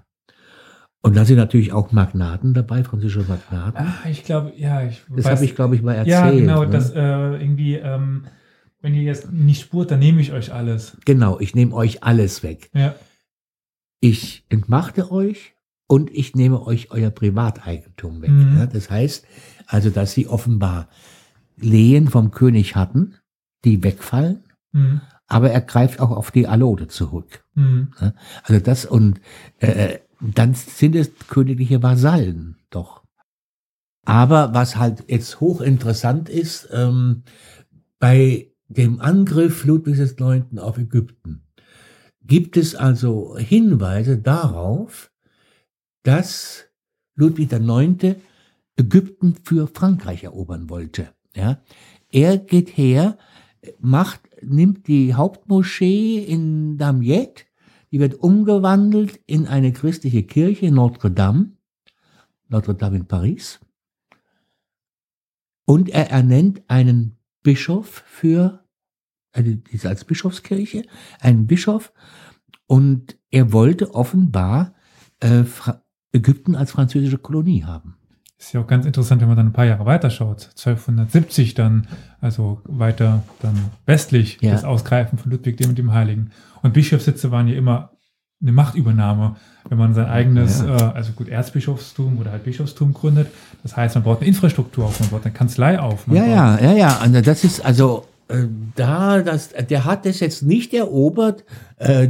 [1.01, 3.85] Und da sind natürlich auch Magnaten dabei, französische Magnaten.
[3.87, 6.07] Ach, ich glaube, ja, ich Das habe ich, glaube ich, mal erzählt.
[6.11, 6.69] Ja, genau, ne?
[6.69, 8.25] das äh, irgendwie, ähm,
[8.81, 10.97] wenn ihr jetzt nicht spurt, dann nehme ich euch alles.
[11.05, 12.69] Genau, ich nehme euch alles weg.
[12.73, 12.95] Ja.
[14.01, 15.53] Ich entmachte euch
[15.87, 18.31] und ich nehme euch euer Privateigentum weg.
[18.31, 18.57] Mhm.
[18.57, 19.25] Ja, das heißt
[19.67, 20.89] also, dass sie offenbar
[21.55, 23.15] Lehen vom König hatten,
[23.63, 25.01] die wegfallen, Mhm.
[25.29, 27.45] Aber er greift auch auf die Allode zurück.
[27.53, 27.93] Mhm.
[28.43, 29.21] Also das und
[29.59, 33.03] äh, dann sind es königliche Vasallen doch.
[34.05, 37.23] Aber was halt jetzt hochinteressant ist, ähm,
[37.99, 40.57] bei dem Angriff Ludwigs IX.
[40.57, 41.43] auf Ägypten
[42.23, 45.11] gibt es also Hinweise darauf,
[46.03, 46.65] dass
[47.15, 48.15] Ludwig IX.
[48.77, 51.09] Ägypten für Frankreich erobern wollte.
[51.35, 51.61] Ja,
[52.11, 53.17] er geht her,
[53.79, 57.43] macht, nimmt die Hauptmoschee in Damiette,
[57.91, 61.53] die wird umgewandelt in eine christliche Kirche, Notre Dame,
[62.47, 63.59] Notre Dame in Paris.
[65.65, 68.65] Und er ernennt einen Bischof für,
[69.31, 70.83] also diese als Bischofskirche,
[71.19, 71.93] einen Bischof.
[72.67, 74.75] Und er wollte offenbar
[75.19, 75.43] äh,
[76.11, 77.98] Ägypten als französische Kolonie haben.
[78.39, 80.49] Ist ja auch ganz interessant, wenn man dann ein paar Jahre weiterschaut.
[80.55, 81.87] 1270 dann,
[82.21, 83.55] also weiter dann
[83.85, 84.51] westlich, Ja.
[84.53, 86.31] das Ausgreifen von Ludwig dem, dem Heiligen.
[86.61, 87.91] Und Bischofssitze waren ja immer
[88.41, 89.35] eine Machtübernahme,
[89.67, 90.91] wenn man sein eigenes, Ja.
[90.91, 93.27] äh, also gut, Erzbischofstum oder halt Bischofstum gründet.
[93.63, 96.05] Das heißt, man baut eine Infrastruktur auf, man baut eine Kanzlei auf.
[96.07, 96.97] Ja, ja, ja, ja.
[96.99, 98.45] Also das ist also äh,
[98.75, 101.43] da, das, der hat das jetzt nicht erobert,
[101.77, 102.07] äh,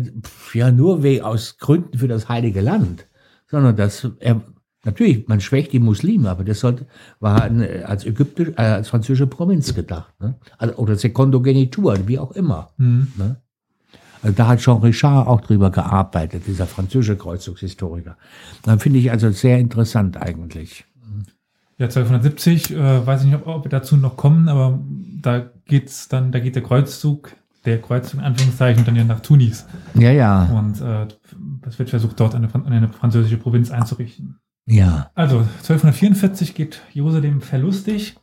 [0.53, 3.07] ja nur wegen aus Gründen für das Heilige Land,
[3.49, 4.41] sondern das er
[4.89, 6.85] natürlich man schwächt die Muslime, aber das sollte
[7.19, 10.35] war eine, als ägyptisch, äh, als französische Provinz gedacht, ne?
[10.57, 12.69] Also, oder Secondogenitur, wie auch immer.
[12.77, 13.07] Mhm.
[13.17, 13.37] Ne?
[14.21, 18.17] Also da hat Jean Richard auch drüber gearbeitet, dieser französische Kreuzzugshistoriker.
[18.63, 20.85] Dann finde ich also sehr interessant eigentlich.
[21.77, 24.79] Ja, 1270, äh, weiß ich nicht, ob, ob wir dazu noch kommen, aber
[25.21, 27.31] da geht's dann, da geht der Kreuzzug,
[27.63, 29.65] der Kreuzzug in Anführungszeichen, dann ja nach Tunis.
[29.93, 31.07] Ja, ja, Und äh,
[31.65, 34.39] es wird versucht, dort eine, eine französische Provinz einzurichten.
[34.69, 35.11] Ja.
[35.15, 38.15] Also 1244 geht Jerusalem verlustig,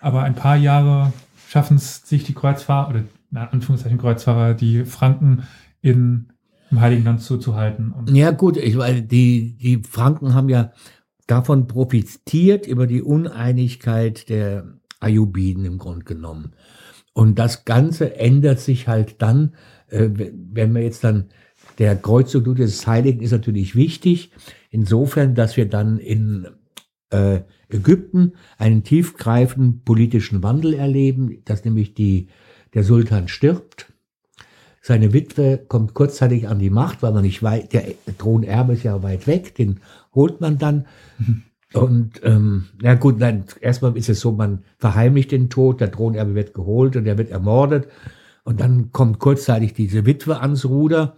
[0.00, 1.12] aber ein paar Jahre
[1.48, 5.44] schaffen es sich die Kreuzfahrer, oder in Anführungszeichen Kreuzfahrer, die Franken
[5.80, 6.28] in,
[6.70, 7.92] im Heiligen Land zuzuhalten.
[7.92, 10.72] Und Ja, gut, ich meine, die, die Franken haben ja
[11.26, 14.64] davon profitiert über die Uneinigkeit der
[15.00, 16.52] Ayubiden im Grunde genommen.
[17.12, 19.54] Und das Ganze ändert sich halt dann,
[19.88, 21.30] äh, wenn wir jetzt dann,
[21.78, 24.30] der Kreuzzug des Heiligen ist natürlich wichtig,
[24.74, 26.46] insofern, dass wir dann in
[27.10, 32.28] äh, Ägypten einen tiefgreifenden politischen Wandel erleben, dass nämlich die,
[32.74, 33.94] der Sultan stirbt
[34.86, 37.84] seine Witwe kommt kurzzeitig an die Macht, weil man nicht weit, der
[38.18, 39.80] Thronerbe ist ja weit weg, den
[40.14, 40.84] holt man dann.
[41.72, 46.34] Und ähm, na gut, nein, erstmal ist es so, man verheimlicht den Tod, der Thronerbe
[46.34, 47.88] wird geholt und er wird ermordet.
[48.44, 51.16] Und dann kommt kurzzeitig diese Witwe ans Ruder.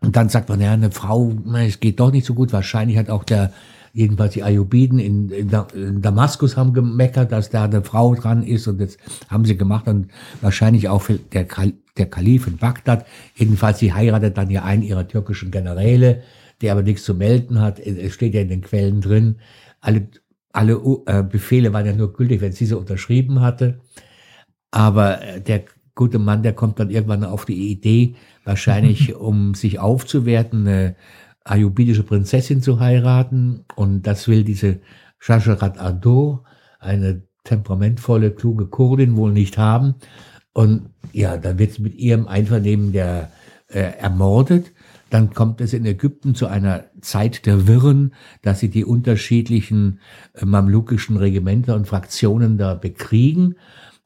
[0.00, 2.52] Und dann sagt man, ja, eine Frau, es geht doch nicht so gut.
[2.52, 3.52] Wahrscheinlich hat auch der,
[3.94, 8.66] jedenfalls die Ayubiden in, in, in Damaskus haben gemeckert, dass da eine Frau dran ist.
[8.66, 8.98] Und das
[9.28, 9.86] haben sie gemacht.
[9.88, 10.08] Und
[10.42, 11.46] wahrscheinlich auch der,
[11.96, 13.06] der Kalif in Bagdad.
[13.34, 16.22] Jedenfalls, sie heiratet dann ja einen ihrer türkischen Generäle,
[16.60, 17.78] der aber nichts zu melden hat.
[17.78, 19.36] Es steht ja in den Quellen drin.
[19.80, 20.08] Alle,
[20.52, 23.80] alle äh, Befehle waren ja nur gültig, wenn sie sie unterschrieben hatte.
[24.70, 25.64] Aber äh, der,
[25.94, 30.96] gute Mann, der kommt dann irgendwann auf die Idee, wahrscheinlich um sich aufzuwerten, eine
[31.44, 33.64] ayubidische Prinzessin zu heiraten.
[33.76, 34.80] Und das will diese
[35.18, 36.44] Shajarat Ado,
[36.80, 39.94] eine temperamentvolle, kluge Kurdin, wohl nicht haben.
[40.52, 43.30] Und ja, dann wird mit ihrem Einvernehmen der
[43.68, 44.72] äh, ermordet.
[45.10, 50.00] Dann kommt es in Ägypten zu einer Zeit der Wirren, dass sie die unterschiedlichen
[50.34, 53.56] äh, mamlukischen Regimenter und Fraktionen da bekriegen.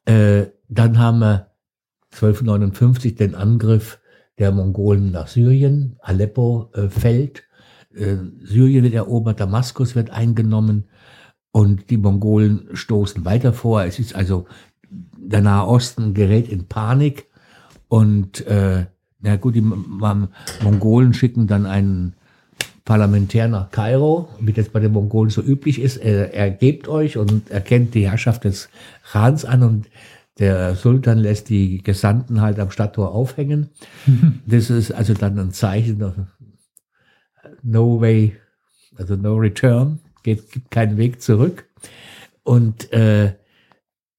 [0.05, 1.48] Äh, dann haben wir
[2.11, 3.99] 1259 den Angriff
[4.37, 5.97] der Mongolen nach Syrien.
[6.01, 7.43] Aleppo äh, fällt.
[7.93, 10.85] Äh, Syrien wird erobert, Damaskus wird eingenommen
[11.51, 13.83] und die Mongolen stoßen weiter vor.
[13.83, 14.45] Es ist also,
[15.17, 17.27] der Nahe Osten gerät in Panik
[17.87, 18.85] und äh,
[19.21, 22.13] na gut, die Mongolen schicken dann einen
[22.85, 25.97] Parlamentär nach Kairo, wie das bei den Mongolen so üblich ist.
[25.97, 28.69] Er, er gebt euch und erkennt die Herrschaft des
[29.11, 29.89] Khans an und
[30.39, 33.69] der Sultan lässt die Gesandten halt am Stadttor aufhängen.
[34.45, 36.03] Das ist also dann ein Zeichen,
[37.61, 38.35] no way,
[38.95, 41.65] also no return, geht, gibt keinen Weg zurück.
[42.43, 43.33] Und äh,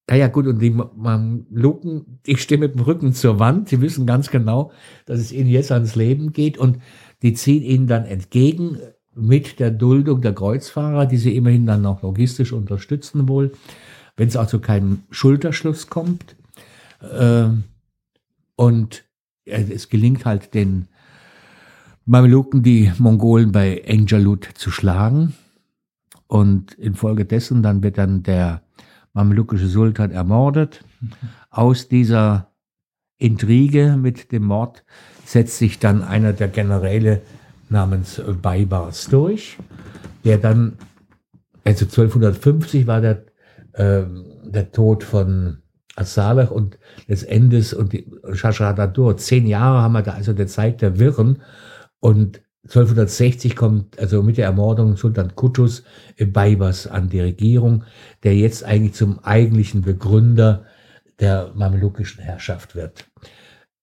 [0.08, 4.30] naja gut, und die Mamluken, ich stehe mit dem Rücken zur Wand, sie wissen ganz
[4.30, 4.72] genau,
[5.06, 6.78] dass es ihnen jetzt ans Leben geht und
[7.22, 8.78] die ziehen ihnen dann entgegen
[9.14, 13.52] mit der Duldung der Kreuzfahrer, die sie immerhin dann auch logistisch unterstützen wohl,
[14.20, 16.36] wenn es auch zu keinem Schulterschluss kommt.
[17.00, 17.48] Äh,
[18.54, 19.04] und
[19.46, 20.88] es gelingt halt den
[22.04, 25.32] Mameluken, die Mongolen bei Enjalut zu schlagen.
[26.26, 28.60] Und infolgedessen dann wird dann der
[29.14, 30.84] mamelukische Sultan ermordet.
[31.48, 32.50] Aus dieser
[33.16, 34.84] Intrige mit dem Mord
[35.24, 37.22] setzt sich dann einer der Generäle
[37.70, 39.56] namens Baibars durch,
[40.24, 40.76] der dann,
[41.64, 43.29] also 1250 war der,
[43.76, 45.62] der Tod von
[45.96, 46.78] Asalach und
[47.08, 49.16] des Endes und die Shashadadur.
[49.16, 51.42] Zehn Jahre haben wir da also der Zeit der Wirren
[52.00, 55.82] und 1260 kommt also mit der Ermordung Sultan Kutus
[56.18, 57.84] Baibas an die Regierung,
[58.22, 60.66] der jetzt eigentlich zum eigentlichen Begründer
[61.20, 63.06] der mamelukischen Herrschaft wird.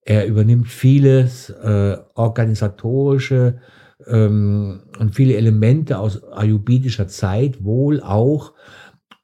[0.02, 3.60] Er übernimmt vieles äh, organisatorische
[4.06, 8.54] ähm, und viele Elemente aus ayubidischer Zeit, wohl auch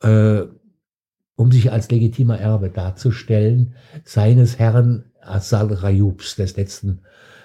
[0.04, 0.44] äh,
[1.36, 7.02] um sich als legitimer Erbe darzustellen, seines Herrn Asal Rayubs, des letzten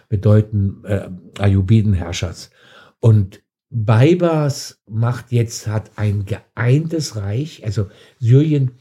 [0.08, 1.08] bedeuten äh,
[1.38, 2.50] Ayubiden-Herrschers.
[3.00, 8.72] Und Baibars macht jetzt, hat ein geeintes Reich, also Syrien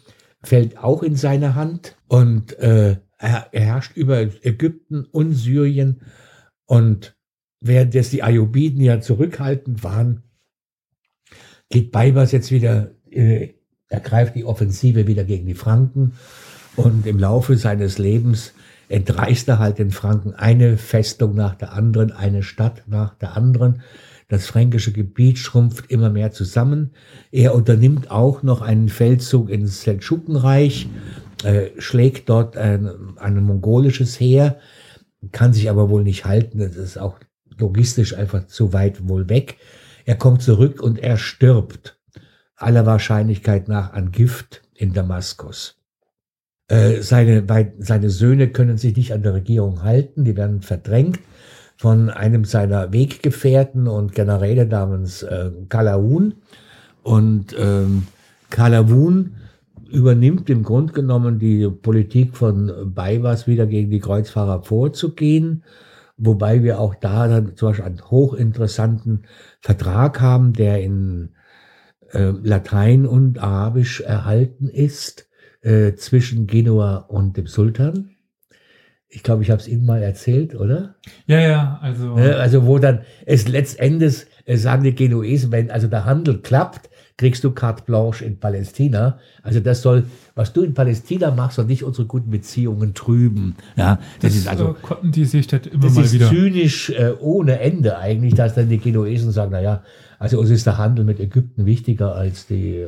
[0.44, 6.02] fällt auch in seine Hand und äh, er, er herrscht über Ägypten und Syrien
[6.66, 7.18] und
[7.60, 10.24] während jetzt die Ayubiden ja zurückhaltend waren,
[11.70, 13.56] geht Baibars jetzt wieder, äh,
[13.89, 16.14] ergreift die Offensive wieder gegen die Franken
[16.76, 18.53] und im Laufe seines Lebens
[18.89, 23.81] entreißt er halt den Franken eine Festung nach der anderen, eine Stadt nach der anderen.
[24.30, 26.91] Das fränkische Gebiet schrumpft immer mehr zusammen.
[27.31, 30.88] Er unternimmt auch noch einen Feldzug ins Seldschukenreich,
[31.43, 34.57] äh, schlägt dort ein, ein mongolisches Heer,
[35.31, 36.59] kann sich aber wohl nicht halten.
[36.59, 37.19] Das ist auch
[37.57, 39.57] logistisch einfach zu weit wohl weg.
[40.05, 41.97] Er kommt zurück und er stirbt
[42.58, 45.78] aller Wahrscheinlichkeit nach an Gift in Damaskus.
[46.68, 47.46] Äh, seine,
[47.80, 51.20] seine Söhne können sich nicht an der Regierung halten, die werden verdrängt
[51.78, 56.34] von einem seiner Weggefährten und Generäle namens äh, Kalaun.
[57.04, 58.08] Und ähm,
[58.50, 59.36] Kalawun
[59.90, 65.64] übernimmt im Grunde genommen die Politik von Baibas wieder gegen die Kreuzfahrer vorzugehen,
[66.18, 69.24] wobei wir auch da dann zum Beispiel einen hochinteressanten
[69.62, 71.30] Vertrag haben, der in
[72.12, 75.28] äh, Latein und Arabisch erhalten ist,
[75.62, 78.12] äh, zwischen Genua und dem Sultan.
[79.10, 80.96] Ich glaube, ich habe es Ihnen mal erzählt, oder?
[81.28, 82.16] Ja, ja, also.
[82.16, 86.90] Ne, also wo dann es letztendlich äh, sagen die Genuesen, wenn also der Handel klappt,
[87.18, 89.20] kriegst du carte blanche in Palästina.
[89.42, 90.06] Also das soll,
[90.36, 93.56] was du in Palästina machst, soll nicht unsere guten Beziehungen trüben.
[93.76, 96.30] Ja, das, das ist also äh, konnten die sich das immer das mal ist wieder.
[96.30, 99.84] zynisch äh, ohne Ende eigentlich, dass dann die Genuesen sagen, na ja,
[100.19, 102.88] also uns ist der Handel mit Ägypten wichtiger als die äh,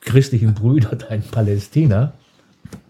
[0.00, 2.12] christlichen Brüder da in Palästina.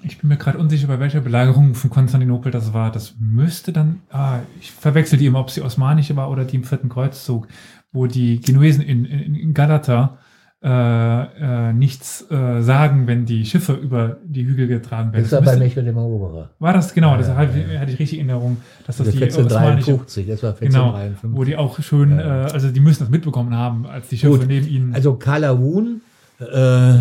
[0.03, 2.91] Ich bin mir gerade unsicher, bei welcher Belagerung von Konstantinopel das war.
[2.93, 6.65] Das müsste dann, ah, ich verwechsel die immer, ob sie osmanische war oder die im
[6.65, 7.49] Vierten Kreuzzug,
[7.93, 10.19] wo die Genuesen in, in, in Galata
[10.67, 15.23] äh, äh, nichts äh, sagen, wenn die Schiffe über die Hügel getragen werden.
[15.23, 16.51] Das war bei Michael dem Eroberer.
[16.59, 17.85] War das, genau, ja, das ja, hatte, ja.
[17.85, 21.23] ich richtig in Erinnerung, dass das, die 1453, das war 1453.
[21.23, 24.39] Genau, wo die auch schön, äh, also die müssen das mitbekommen haben, als die Schiffe
[24.39, 24.49] Gut.
[24.49, 24.93] neben ihnen...
[24.93, 26.01] Also Kalawun
[26.41, 26.95] äh,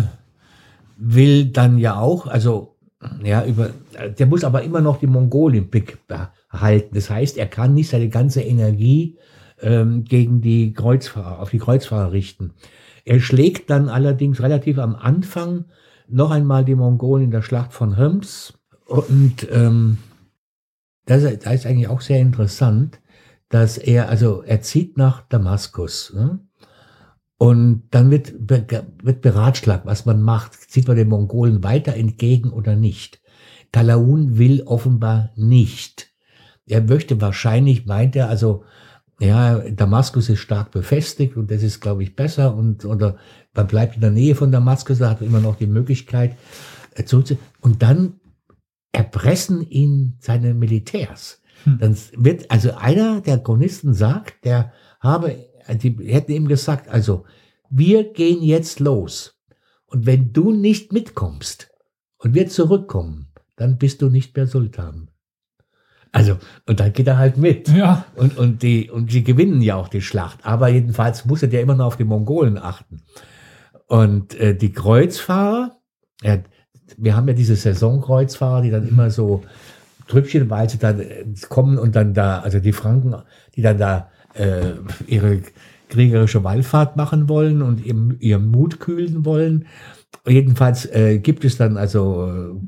[0.96, 2.76] will dann ja auch, also
[3.24, 3.70] ja, über,
[4.16, 6.94] der muss aber immer noch die Mongolen im Blick behalten.
[6.94, 9.16] Das heißt, er kann nicht seine ganze Energie
[9.60, 12.52] ähm, gegen die Kreuzfahrer, auf die Kreuzfahrer richten.
[13.06, 15.66] Er schlägt dann allerdings relativ am Anfang
[16.08, 18.58] noch einmal die Mongolen in der Schlacht von Homs.
[18.84, 19.98] Und ähm,
[21.06, 23.00] das, das ist eigentlich auch sehr interessant,
[23.48, 26.12] dass er, also er zieht nach Damaskus.
[26.14, 26.40] Ne?
[27.38, 30.54] Und dann wird, wird beratschlagt, was man macht.
[30.54, 33.20] Zieht man den Mongolen weiter entgegen oder nicht?
[33.70, 36.08] Talaun will offenbar nicht.
[36.66, 38.64] Er möchte wahrscheinlich, meint er, also,
[39.20, 43.16] ja, Damaskus ist stark befestigt und das ist, glaube ich, besser und, oder
[43.54, 46.36] man bleibt in der Nähe von Damaskus, da hat immer noch die Möglichkeit,
[46.94, 47.44] äh, zurückzuziehen.
[47.60, 48.20] Und dann
[48.92, 51.40] erpressen ihn seine Militärs.
[51.64, 51.78] Hm.
[51.78, 55.36] Dann wird, also einer der Chronisten sagt, der habe
[55.74, 57.24] die hätten ihm gesagt, also,
[57.70, 59.40] wir gehen jetzt los.
[59.86, 61.70] Und wenn du nicht mitkommst
[62.18, 65.10] und wir zurückkommen, dann bist du nicht mehr Sultan.
[66.16, 67.68] Also, und dann geht er halt mit.
[67.68, 68.06] Ja.
[68.14, 70.38] Und, und, die, und sie gewinnen ja auch die Schlacht.
[70.44, 73.02] Aber jedenfalls muss er ja immer noch auf die Mongolen achten.
[73.86, 75.76] Und äh, die Kreuzfahrer,
[76.22, 76.38] ja,
[76.96, 79.42] wir haben ja diese Saisonkreuzfahrer, die dann immer so
[80.08, 83.14] trüppchenweise dann äh, kommen und dann da, also die Franken,
[83.54, 84.72] die dann da äh,
[85.06, 85.42] ihre
[85.90, 89.66] kriegerische Wallfahrt machen wollen und ihren, ihren Mut kühlen
[90.26, 92.58] Jedenfalls äh, gibt es dann also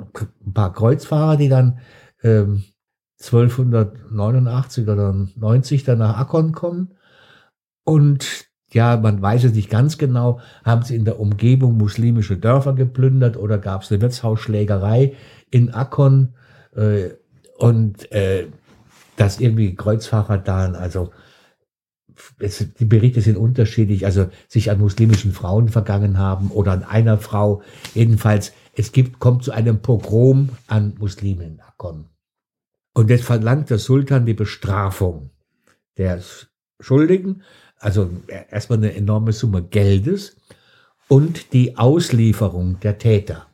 [0.00, 0.02] äh,
[0.46, 1.80] ein paar Kreuzfahrer, die dann
[2.26, 2.46] äh,
[3.20, 6.94] 1289 oder 90 dann nach Akkon kommen.
[7.84, 12.74] Und ja, man weiß es nicht ganz genau, haben sie in der Umgebung muslimische Dörfer
[12.74, 15.14] geplündert oder gab es eine Wirtshausschlägerei
[15.50, 16.34] in Akkon
[16.74, 17.10] äh,
[17.58, 18.48] und äh,
[19.16, 21.10] dass irgendwie Kreuzfahrer da, also
[22.38, 27.18] es, die Berichte sind unterschiedlich, also sich an muslimischen Frauen vergangen haben oder an einer
[27.18, 27.62] Frau.
[27.94, 32.08] Jedenfalls, es gibt, kommt zu einem Pogrom an Muslimen in Akkon.
[32.96, 35.28] Und jetzt verlangt der Sultan die Bestrafung
[35.98, 36.18] der
[36.80, 37.42] Schuldigen,
[37.78, 38.08] also
[38.50, 40.38] erstmal eine enorme Summe Geldes
[41.06, 43.48] und die Auslieferung der Täter.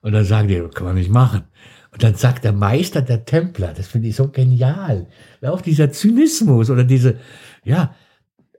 [0.00, 1.42] Und dann sagen die, das kann man nicht machen.
[1.90, 5.08] Und dann sagt der Meister der Templer, das finde ich so genial,
[5.42, 7.18] auch dieser Zynismus oder diese,
[7.64, 7.96] ja,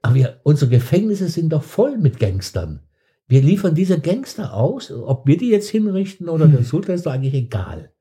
[0.02, 2.82] aber wir, unsere Gefängnisse sind doch voll mit Gangstern.
[3.26, 6.66] Wir liefern diese Gangster aus, ob wir die jetzt hinrichten oder der hm.
[6.66, 7.95] Sultan ist doch eigentlich egal.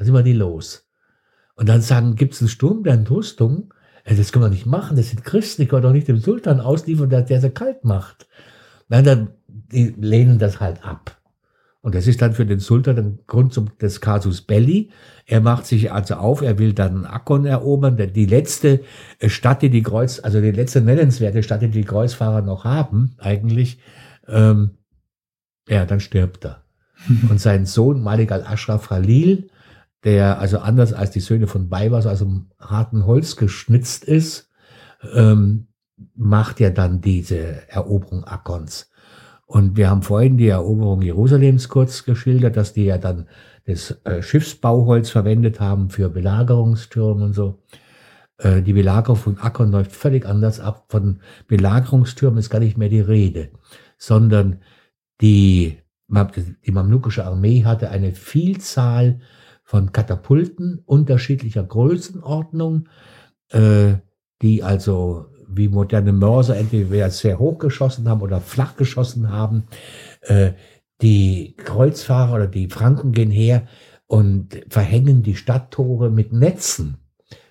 [0.00, 0.88] Da sind wir die los.
[1.56, 3.74] Und dann sagen, gibt es einen Sturm der Entrüstung?
[4.06, 7.10] Das können wir nicht machen, das sind Christen, die können doch nicht dem Sultan ausliefern,
[7.10, 8.26] der, der sie kalt macht.
[8.88, 11.20] Nein, dann, die lehnen das halt ab.
[11.82, 14.90] Und das ist dann für den Sultan ein Grund zum, des Casus Belli.
[15.26, 18.80] Er macht sich also auf, er will dann Akkon erobern, die letzte
[19.18, 23.16] äh, Stadt, die die Kreuz, also die letzte nennenswerte Stadt, die die Kreuzfahrer noch haben,
[23.18, 23.80] eigentlich.
[24.26, 24.78] Ähm,
[25.68, 26.64] ja, dann stirbt er.
[27.28, 29.50] Und sein Sohn Malik al-Ashraf Khalil,
[30.04, 34.50] der also anders als die Söhne von Baybars aus dem harten Holz geschnitzt ist,
[35.14, 35.68] ähm,
[36.14, 38.90] macht ja dann diese Eroberung Akkons.
[39.46, 43.26] Und wir haben vorhin die Eroberung Jerusalems kurz geschildert, dass die ja dann
[43.66, 47.62] das äh, Schiffsbauholz verwendet haben für Belagerungstürme und so.
[48.38, 50.86] Äh, die Belagerung von Akkon läuft völlig anders ab.
[50.88, 53.50] Von Belagerungstürmen ist gar nicht mehr die Rede,
[53.98, 54.60] sondern
[55.20, 55.78] die,
[56.08, 59.20] die mamlukische Armee hatte eine Vielzahl
[59.70, 62.88] von Katapulten unterschiedlicher Größenordnung,
[63.50, 63.98] äh,
[64.42, 69.68] die also wie moderne Mörser entweder sehr hoch geschossen haben oder flach geschossen haben.
[70.22, 70.54] Äh,
[71.02, 73.68] die Kreuzfahrer oder die Franken gehen her
[74.08, 76.96] und verhängen die Stadttore mit Netzen.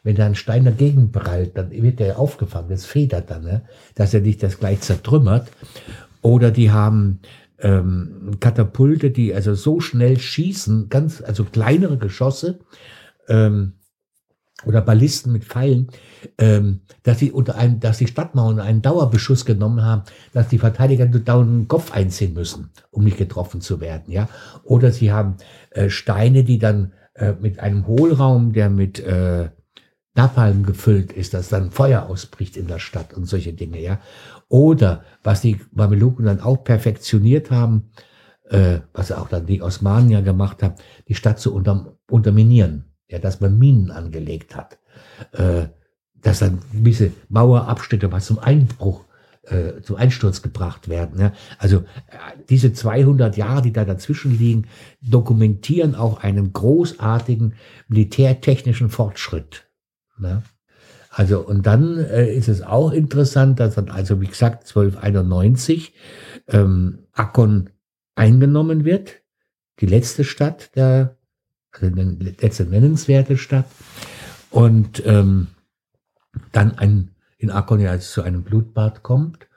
[0.03, 3.61] Wenn da ein Stein dagegen prallt, dann wird der aufgefangen, das federt dann, ne?
[3.95, 5.49] dass er nicht das gleich zertrümmert.
[6.21, 7.21] Oder die haben
[7.61, 12.59] ähm, Katapulte, die also so schnell schießen, ganz, also kleinere Geschosse,
[13.27, 13.73] ähm,
[14.65, 15.87] oder Ballisten mit Pfeilen,
[16.37, 20.03] ähm, dass sie unter einem, dass die Stadtmauern einen Dauerbeschuss genommen haben,
[20.33, 24.27] dass die Verteidiger dauernd den Kopf einziehen müssen, um nicht getroffen zu werden, ja.
[24.63, 25.37] Oder sie haben
[25.71, 29.49] äh, Steine, die dann äh, mit einem Hohlraum, der mit äh,
[30.15, 33.99] Napalm gefüllt ist, dass dann Feuer ausbricht in der Stadt und solche Dinge, ja.
[34.49, 37.91] Oder was die Mameluken dann auch perfektioniert haben,
[38.49, 40.75] äh, was auch dann die Osmanen ja gemacht haben,
[41.07, 44.79] die Stadt zu unter, unterminieren ja, dass man Minen angelegt hat,
[45.33, 45.67] äh,
[46.21, 49.05] dass dann gewisse Mauerabschnitte was zum Einbruch,
[49.43, 51.19] äh, zum Einsturz gebracht werden.
[51.19, 51.33] Ja.
[51.57, 51.83] Also äh,
[52.49, 54.67] diese 200 Jahre, die da dazwischen liegen,
[55.01, 57.55] dokumentieren auch einen großartigen
[57.87, 59.67] militärtechnischen Fortschritt.
[60.17, 60.43] Ne?
[61.19, 65.93] Also und dann äh, ist es auch interessant, dass dann also wie gesagt 1291
[66.47, 67.71] ähm, Akkon
[68.15, 69.15] eingenommen wird
[69.81, 71.17] die letzte Stadt der,
[71.71, 73.65] also die letzte nennenswerte Stadt.
[74.49, 75.47] Und ähm,
[76.53, 79.49] dann ein, in Akkon ja zu einem Blutbad kommt.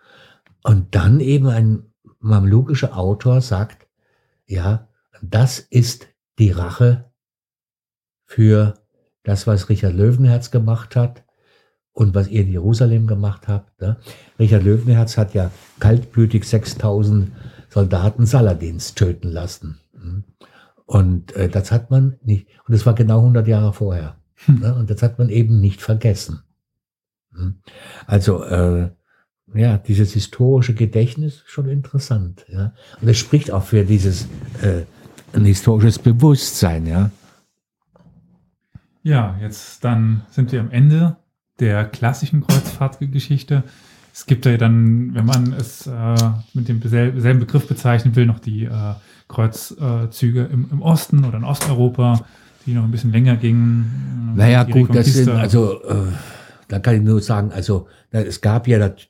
[0.64, 1.84] Und dann eben ein
[2.18, 3.86] mamlukischer Autor sagt,
[4.47, 4.89] ja,
[5.22, 6.09] das ist
[6.40, 7.12] die Rache
[8.24, 8.74] für
[9.22, 11.22] das, was Richard Löwenherz gemacht hat
[11.93, 13.81] und was ihr in Jerusalem gemacht habt.
[13.81, 13.97] Ne?
[14.39, 17.31] Richard Löwenherz hat ja kaltblütig 6000
[17.69, 19.78] Soldaten Saladins töten lassen.
[19.94, 20.24] Hm?
[20.86, 24.16] Und äh, das hat man nicht, und das war genau 100 Jahre vorher.
[24.47, 24.60] Hm.
[24.60, 24.74] Ne?
[24.74, 26.43] Und das hat man eben nicht vergessen.
[27.35, 27.56] Hm?
[28.06, 28.90] Also, äh,
[29.55, 32.47] ja, dieses historische Gedächtnis ist schon interessant.
[32.48, 32.73] Ja?
[33.01, 34.28] Und es spricht auch für dieses
[34.62, 34.82] äh,
[35.35, 37.10] ein historisches Bewusstsein, ja.
[39.02, 41.16] Ja, jetzt dann sind wir am Ende
[41.62, 43.62] der klassischen Kreuzfahrtgeschichte.
[44.12, 46.16] Es gibt ja dann, wenn man es äh,
[46.52, 48.94] mit dem selben Begriff bezeichnen will, noch die äh,
[49.28, 52.20] Kreuzzüge im, im, Osten oder in Osteuropa,
[52.66, 54.34] die noch ein bisschen länger gingen.
[54.36, 55.94] Naja, gut, das sind, also, äh,
[56.68, 59.06] da kann ich nur sagen, also, es gab ja, das,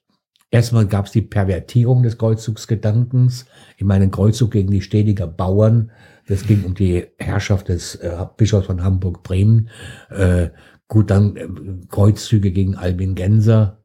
[0.50, 3.46] erstmal gab es die Pervertierung des Kreuzzugsgedankens.
[3.78, 5.90] Ich meine, ein Kreuzzug gegen die Stediger Bauern,
[6.28, 9.68] das ging um die Herrschaft des äh, Bischofs von Hamburg-Bremen.
[10.10, 10.50] Äh,
[10.92, 11.48] gut, dann äh,
[11.88, 13.78] Kreuzzüge gegen Albin Genser.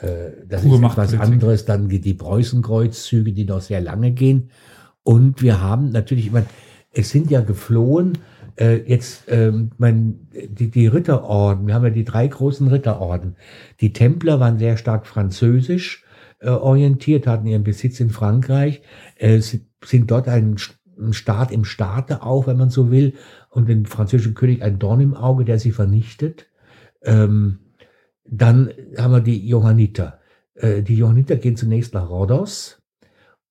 [0.00, 1.64] Äh, das Pure ist etwas anderes.
[1.64, 4.50] Dann die Preußen-Kreuzzüge, die noch sehr lange gehen.
[5.02, 6.46] Und wir haben natürlich, ich meine,
[6.92, 8.18] es sind ja geflohen,
[8.60, 13.34] äh, jetzt ähm, mein, die, die Ritterorden, wir haben ja die drei großen Ritterorden.
[13.80, 16.04] Die Templer waren sehr stark französisch
[16.38, 18.82] äh, orientiert, hatten ihren Besitz in Frankreich,
[19.16, 20.58] äh, sind dort ein
[20.98, 23.14] ein Staat im Staate auch, wenn man so will,
[23.48, 26.46] und den französischen König ein Dorn im Auge, der sie vernichtet.
[27.04, 27.58] Ähm,
[28.24, 30.20] dann haben wir die Johanniter.
[30.54, 32.82] Äh, die Johanniter gehen zunächst nach Rhodos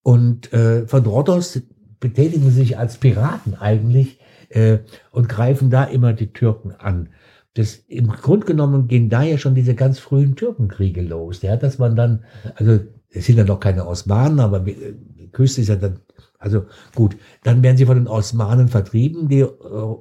[0.03, 1.61] und äh, von Rhodos
[1.99, 4.19] betätigen sie sich als Piraten eigentlich
[4.49, 4.79] äh,
[5.11, 7.09] und greifen da immer die Türken an.
[7.53, 11.77] Das, Im Grunde genommen gehen da ja schon diese ganz frühen Türkenkriege los, ja, dass
[11.79, 12.23] man dann,
[12.55, 12.79] also
[13.09, 15.99] es sind ja noch keine Osmanen, aber die Küste ist ja dann
[16.41, 16.65] also
[16.95, 19.95] gut, dann werden sie von den Osmanen vertrieben die, äh,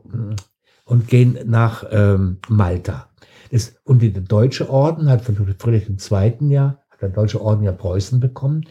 [0.84, 3.09] und gehen nach ähm, Malta.
[3.50, 6.52] Das, und der deutsche Orden hat von Friedrich II.
[6.52, 8.64] ja, hat der deutsche Orden ja Preußen bekommen.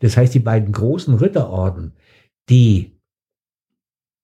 [0.00, 1.92] Das heißt, die beiden großen Ritterorden,
[2.48, 3.00] die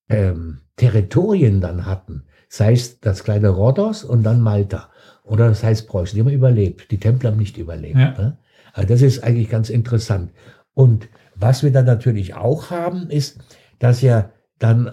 [0.08, 4.90] ähm, Territorien dann hatten, sei es das kleine Rhodos und dann Malta,
[5.22, 6.90] oder das heißt Preußen, die haben überlebt.
[6.90, 7.98] Die Templer haben nicht überlebt.
[7.98, 8.10] Ja.
[8.18, 8.38] Ne?
[8.72, 10.32] Also das ist eigentlich ganz interessant.
[10.74, 13.38] Und was wir dann natürlich auch haben, ist,
[13.78, 14.90] dass ja dann,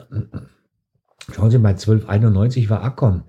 [1.33, 3.23] schauen Sie mal, 1291 war Akkon,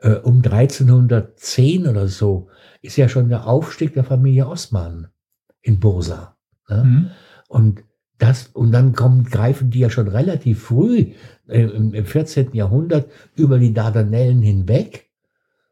[0.00, 2.48] äh, um 1310 oder so
[2.82, 5.08] ist ja schon der Aufstieg der Familie Osman
[5.62, 6.36] in Bursa.
[6.68, 6.84] Ne?
[6.84, 7.10] Mhm.
[7.48, 7.84] Und
[8.18, 11.12] das, und dann kommen, greifen die ja schon relativ früh
[11.48, 12.54] äh, im, im 14.
[12.54, 15.10] Jahrhundert über die Dardanellen hinweg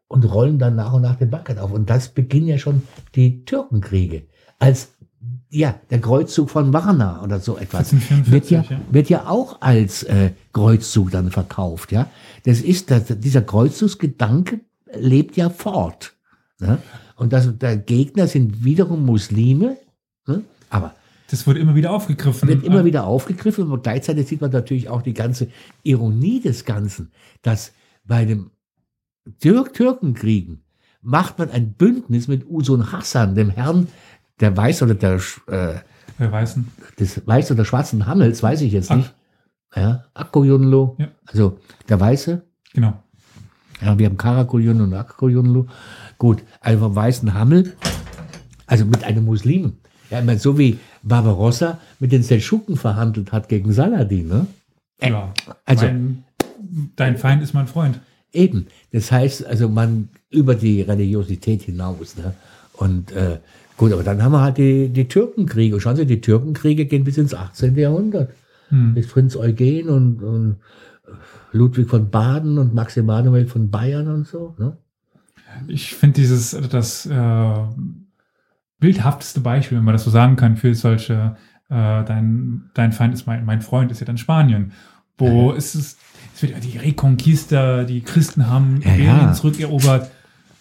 [0.09, 1.73] und rollen dann nach und nach den Balkan auf.
[1.73, 2.83] Und das beginnen ja schon
[3.15, 4.25] die Türkenkriege.
[4.59, 4.95] Als
[5.51, 7.95] ja, der Kreuzzug von Varna oder so etwas,
[8.27, 12.09] wird ja, ja, wird ja auch als äh, Kreuzzug dann verkauft, ja.
[12.49, 14.61] Das ist, das, dieser Kreuzzugsgedanke
[14.95, 16.17] lebt ja fort.
[16.59, 16.79] Ne?
[17.17, 19.77] Und das, der Gegner sind wiederum Muslime,
[20.27, 20.45] ne?
[20.71, 20.95] aber
[21.31, 22.49] das wird immer wieder aufgegriffen.
[22.49, 25.49] Wird immer wieder aufgegriffen und gleichzeitig sieht man natürlich auch die ganze
[25.83, 27.13] Ironie des Ganzen,
[27.43, 27.73] dass
[28.07, 28.51] bei dem
[29.41, 30.63] Türk Türkenkriegen
[31.03, 33.89] macht man ein Bündnis mit Usun Hassan, dem Herrn
[34.41, 35.17] der Weiß oder der,
[35.49, 35.75] äh,
[36.19, 36.67] der Weißen.
[36.99, 39.13] des Weiß oder schwarzen Hammels, weiß ich jetzt nicht.
[39.75, 40.97] Ja, Akkojunlu.
[40.99, 41.09] Ja.
[41.27, 41.59] Also
[41.89, 42.43] der Weiße.
[42.73, 42.95] Genau.
[43.81, 45.67] Ja, wir haben Karakuljunlu und Akkojunlu.
[46.19, 47.75] Gut, also vom weißen Hammel,
[48.67, 49.75] also mit einem Muslim.
[50.11, 54.47] Ja, meine, so wie Barbarossa mit den Seldschuken verhandelt hat gegen Saladin, ne?
[55.01, 55.33] Ja,
[55.65, 56.25] also, mein,
[56.97, 58.01] dein Feind ist mein Freund.
[58.33, 58.67] Eben.
[58.91, 62.17] Das heißt, also man über die Religiosität hinaus.
[62.17, 62.35] Ne?
[62.73, 63.39] Und äh,
[63.79, 65.81] Gut, aber dann haben wir halt die, die Türkenkriege.
[65.81, 67.77] Schauen Sie, die Türkenkriege gehen bis ins 18.
[67.77, 68.33] Jahrhundert.
[68.69, 68.95] Hm.
[68.95, 70.57] Bis Prinz Eugen und, und,
[71.53, 74.55] Ludwig von Baden und Max Emanuel von Bayern und so.
[74.59, 74.77] Ne?
[75.67, 77.55] Ich finde dieses, das äh,
[78.79, 81.37] bildhafteste Beispiel, wenn man das so sagen kann, für solche,
[81.69, 84.73] äh, dein, dein Feind ist mein, mein Freund, ist ja dann Spanien.
[85.17, 85.57] Wo ja.
[85.57, 85.99] es ist,
[86.35, 89.33] es wird ja die Reconquista, die Christen haben ja, ja.
[89.33, 90.11] zurückerobert.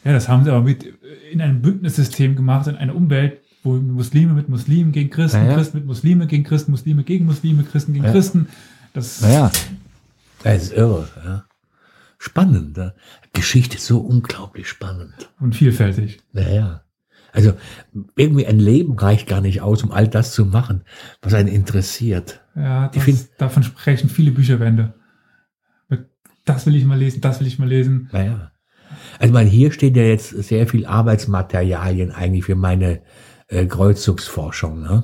[0.04, 0.86] Ja, das haben sie aber mit
[1.32, 5.56] in einem Bündnissystem gemacht, in einer Umwelt, wo Muslime mit Muslimen gegen Christen, ja, ja.
[5.56, 8.12] Christen mit Muslime gegen Christen, Muslime gegen Muslime, Christen gegen ja.
[8.12, 8.48] Christen.
[8.94, 9.52] Das naja,
[10.44, 11.08] das ist irre.
[11.24, 11.46] Ja.
[12.18, 12.78] Spannend.
[12.78, 12.94] Ja.
[13.34, 15.14] Geschichte ist so unglaublich spannend.
[15.40, 16.20] Und vielfältig.
[16.34, 16.84] Naja.
[17.32, 17.54] Also
[18.16, 20.84] irgendwie ein Leben reicht gar nicht aus, um all das zu machen,
[21.22, 22.42] was einen interessiert.
[22.56, 24.94] Ja, Ich das, find- davon sprechen viele Bücherwände.
[26.46, 28.10] Das will ich mal lesen, das will ich mal lesen.
[28.14, 28.52] Naja.
[29.20, 33.02] Also man, hier steht ja jetzt sehr viel Arbeitsmaterialien eigentlich für meine
[33.48, 35.04] äh, Kreuzzugsforschung, ne?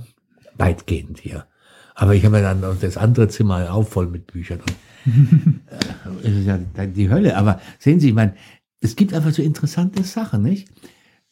[0.56, 1.48] Weitgehend hier.
[1.96, 4.62] Aber ich habe ja dann das andere Zimmer auch voll mit Büchern.
[5.06, 7.38] Und, äh, ja die Hölle.
[7.38, 8.36] Aber sehen Sie, ich meine,
[8.80, 10.68] es gibt einfach so interessante Sachen, nicht?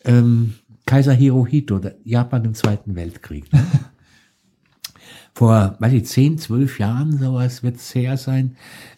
[0.03, 0.55] Ähm,
[0.85, 3.51] Kaiser Hirohito, Japan im Zweiten Weltkrieg.
[3.53, 3.65] Ne?
[5.33, 8.57] Vor, weiß ich, 10, 12 Jahren, sowas wird es her sein,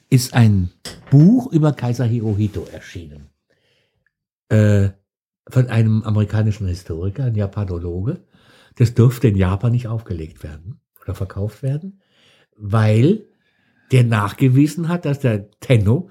[0.09, 0.69] ist ein
[1.11, 3.27] Buch über Kaiser Hirohito erschienen.
[4.49, 4.89] Äh,
[5.49, 8.21] von einem amerikanischen Historiker, ein Japanologe.
[8.75, 12.01] Das durfte in Japan nicht aufgelegt werden oder verkauft werden,
[12.57, 13.25] weil
[13.91, 16.09] der nachgewiesen hat, dass der Tenno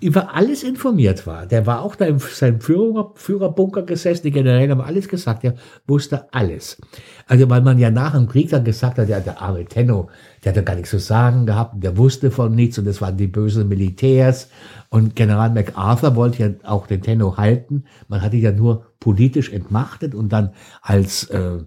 [0.00, 1.46] über alles informiert war.
[1.46, 5.54] Der war auch da in seinem Führer, Führerbunker gesessen, die Generäle haben alles gesagt, der
[5.86, 6.80] wusste alles.
[7.26, 10.08] Also weil man ja nach dem Krieg dann gesagt hat, ja, der arme Tenno,
[10.42, 13.16] der hat ja gar nichts zu sagen gehabt, der wusste von nichts und das waren
[13.16, 14.48] die bösen Militärs
[14.92, 17.84] und General MacArthur wollte ja auch den Tenno halten.
[18.08, 20.52] Man hatte ihn ja nur politisch entmachtet und dann
[20.82, 21.60] als äh,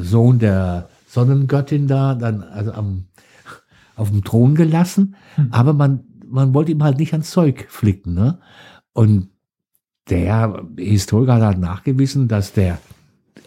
[0.00, 3.06] Sohn der Sonnengöttin da dann also am,
[3.96, 5.16] auf dem Thron gelassen,
[5.50, 8.14] aber man, man wollte ihm halt nicht ans Zeug flicken.
[8.14, 8.38] Ne?
[8.92, 9.30] Und
[10.08, 12.78] der Historiker hat halt nachgewiesen, dass der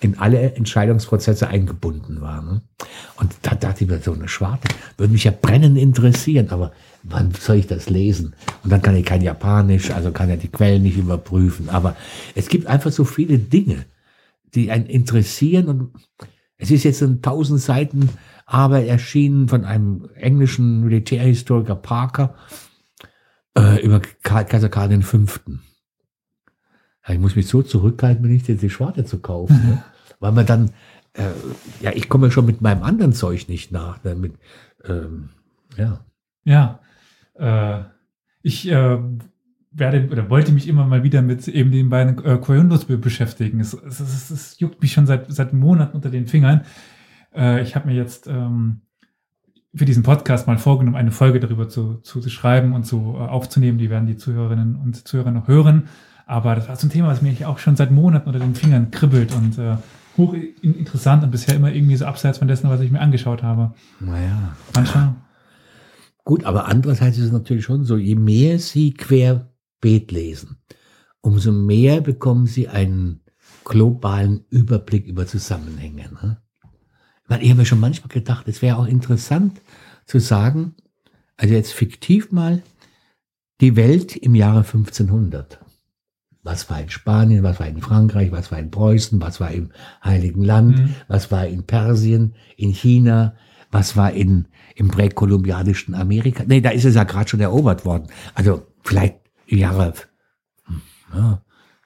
[0.02, 2.42] in alle Entscheidungsprozesse eingebunden war.
[2.42, 2.62] Ne?
[3.16, 6.74] Und da dachte ich mir, so eine Schwarte würde mich ja brennend interessieren, aber
[7.04, 8.36] wann soll ich das lesen?
[8.64, 11.70] Und dann kann ich kein Japanisch, also kann er die Quellen nicht überprüfen.
[11.70, 11.96] Aber
[12.36, 13.86] es gibt einfach so viele Dinge,
[14.56, 15.92] die einen interessieren und
[16.58, 18.10] es ist jetzt in tausend Seiten
[18.46, 22.36] Arbeit erschienen von einem englischen Militärhistoriker Parker
[23.58, 25.18] äh, über Ka- Kaiser Karl V.
[27.06, 29.84] Ja, ich muss mich so zurückhalten, mir nicht die Schwarte zu kaufen, ne?
[30.20, 30.72] weil man dann,
[31.14, 31.24] äh,
[31.82, 34.02] ja, ich komme schon mit meinem anderen Zeug nicht nach.
[34.04, 34.16] Ne?
[34.16, 34.36] Mit,
[34.86, 35.30] ähm,
[35.78, 36.06] ja.
[36.46, 36.80] Ja,
[37.36, 37.80] äh,
[38.42, 39.00] ich äh,
[39.72, 43.60] werde oder wollte mich immer mal wieder mit eben den beiden äh, Koyundos be beschäftigen.
[43.60, 46.62] Es, es, es, es juckt mich schon seit, seit Monaten unter den Fingern.
[47.36, 48.82] Äh, ich habe mir jetzt ähm,
[49.74, 53.22] für diesen Podcast mal vorgenommen, eine Folge darüber zu, zu, zu schreiben und zu äh,
[53.22, 53.80] aufzunehmen.
[53.80, 55.88] Die werden die Zuhörerinnen und Zuhörer noch hören.
[56.26, 58.92] Aber das war so ein Thema, was mir auch schon seit Monaten unter den Fingern
[58.92, 59.78] kribbelt und äh,
[60.16, 63.42] hoch in- interessant und bisher immer irgendwie so abseits von dessen, was ich mir angeschaut
[63.42, 63.74] habe.
[64.00, 64.56] Naja.
[64.76, 65.16] Manchmal.
[66.24, 70.58] Gut, aber andererseits ist es natürlich schon so, je mehr Sie querbeet lesen,
[71.22, 73.22] umso mehr bekommen Sie einen
[73.66, 76.10] globalen Überblick über Zusammenhänge.
[76.22, 76.42] Ne?
[77.40, 79.62] Ich, habe mir schon manchmal gedacht, es wäre auch interessant
[80.06, 80.76] zu sagen,
[81.38, 82.62] also jetzt fiktiv mal,
[83.62, 85.60] die Welt im Jahre 1500.
[86.42, 89.72] Was war in Spanien, was war in Frankreich, was war in Preußen, was war im
[90.04, 90.96] Heiligen Land, Mhm.
[91.08, 93.36] was war in Persien, in China,
[93.72, 96.44] was war in, im präkolumbianischen Amerika.
[96.48, 98.08] Nee, da ist es ja gerade schon erobert worden.
[98.34, 99.16] Also vielleicht
[99.48, 99.94] im Jahre
[100.66, 100.82] hm,
[101.16, 101.42] ja,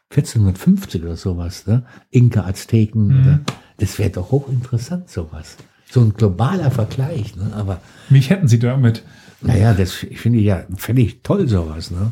[0.09, 1.85] 1450 oder sowas, ne?
[2.11, 3.21] Inka, Azteken, Mhm.
[3.21, 3.39] oder,
[3.77, 5.57] das wäre doch hochinteressant, sowas.
[5.89, 7.51] So ein globaler Vergleich, ne?
[7.53, 9.03] Aber Mich hätten sie damit.
[9.41, 12.11] naja, das finde ich ja völlig toll, sowas, ne?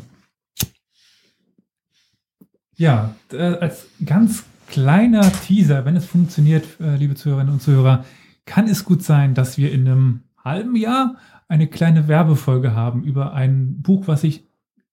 [2.76, 8.04] Ja, äh, als ganz kleiner Teaser, wenn es funktioniert, äh, liebe Zuhörerinnen und Zuhörer,
[8.44, 11.16] kann es gut sein, dass wir in einem halben Jahr
[11.48, 14.48] eine kleine Werbefolge haben über ein Buch, was sich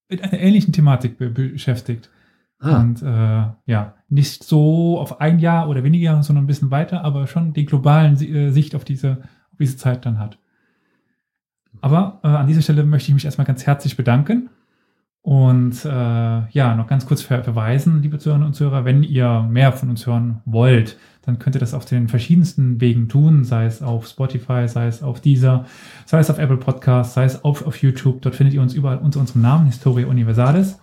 [0.09, 2.09] mit einer ähnlichen Thematik be beschäftigt.
[2.59, 6.71] Ah, Und äh, ja, nicht so auf ein Jahr oder weniger Jahre, sondern ein bisschen
[6.71, 10.37] weiter, aber schon die globalen äh, Sicht auf diese, auf diese Zeit dann hat.
[11.81, 14.49] Aber äh, an dieser Stelle möchte ich mich erstmal ganz herzlich bedanken.
[15.23, 19.71] Und äh, ja, noch ganz kurz ver verweisen, liebe Zuhörerinnen und Zuhörer, wenn ihr mehr
[19.71, 23.81] von uns hören wollt, dann könnt ihr das auf den verschiedensten Wegen tun, sei es
[23.81, 25.65] auf Spotify, sei es auf Deezer,
[26.05, 28.21] sei es auf Apple Podcasts, sei es auf, auf YouTube.
[28.21, 30.77] Dort findet ihr uns überall unter unserem Namen, Historia Universalis.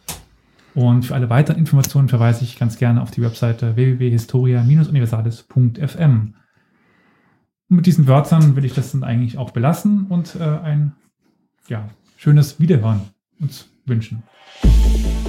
[0.74, 6.34] Und für alle weiteren Informationen verweise ich ganz gerne auf die Webseite www.historia-universalis.fm.
[7.68, 10.92] Mit diesen Wörtern will ich das dann eigentlich auch belassen und äh, ein
[11.68, 13.02] ja, schönes Wiederhören
[13.38, 14.22] uns wünschen.
[14.62, 15.19] Thank you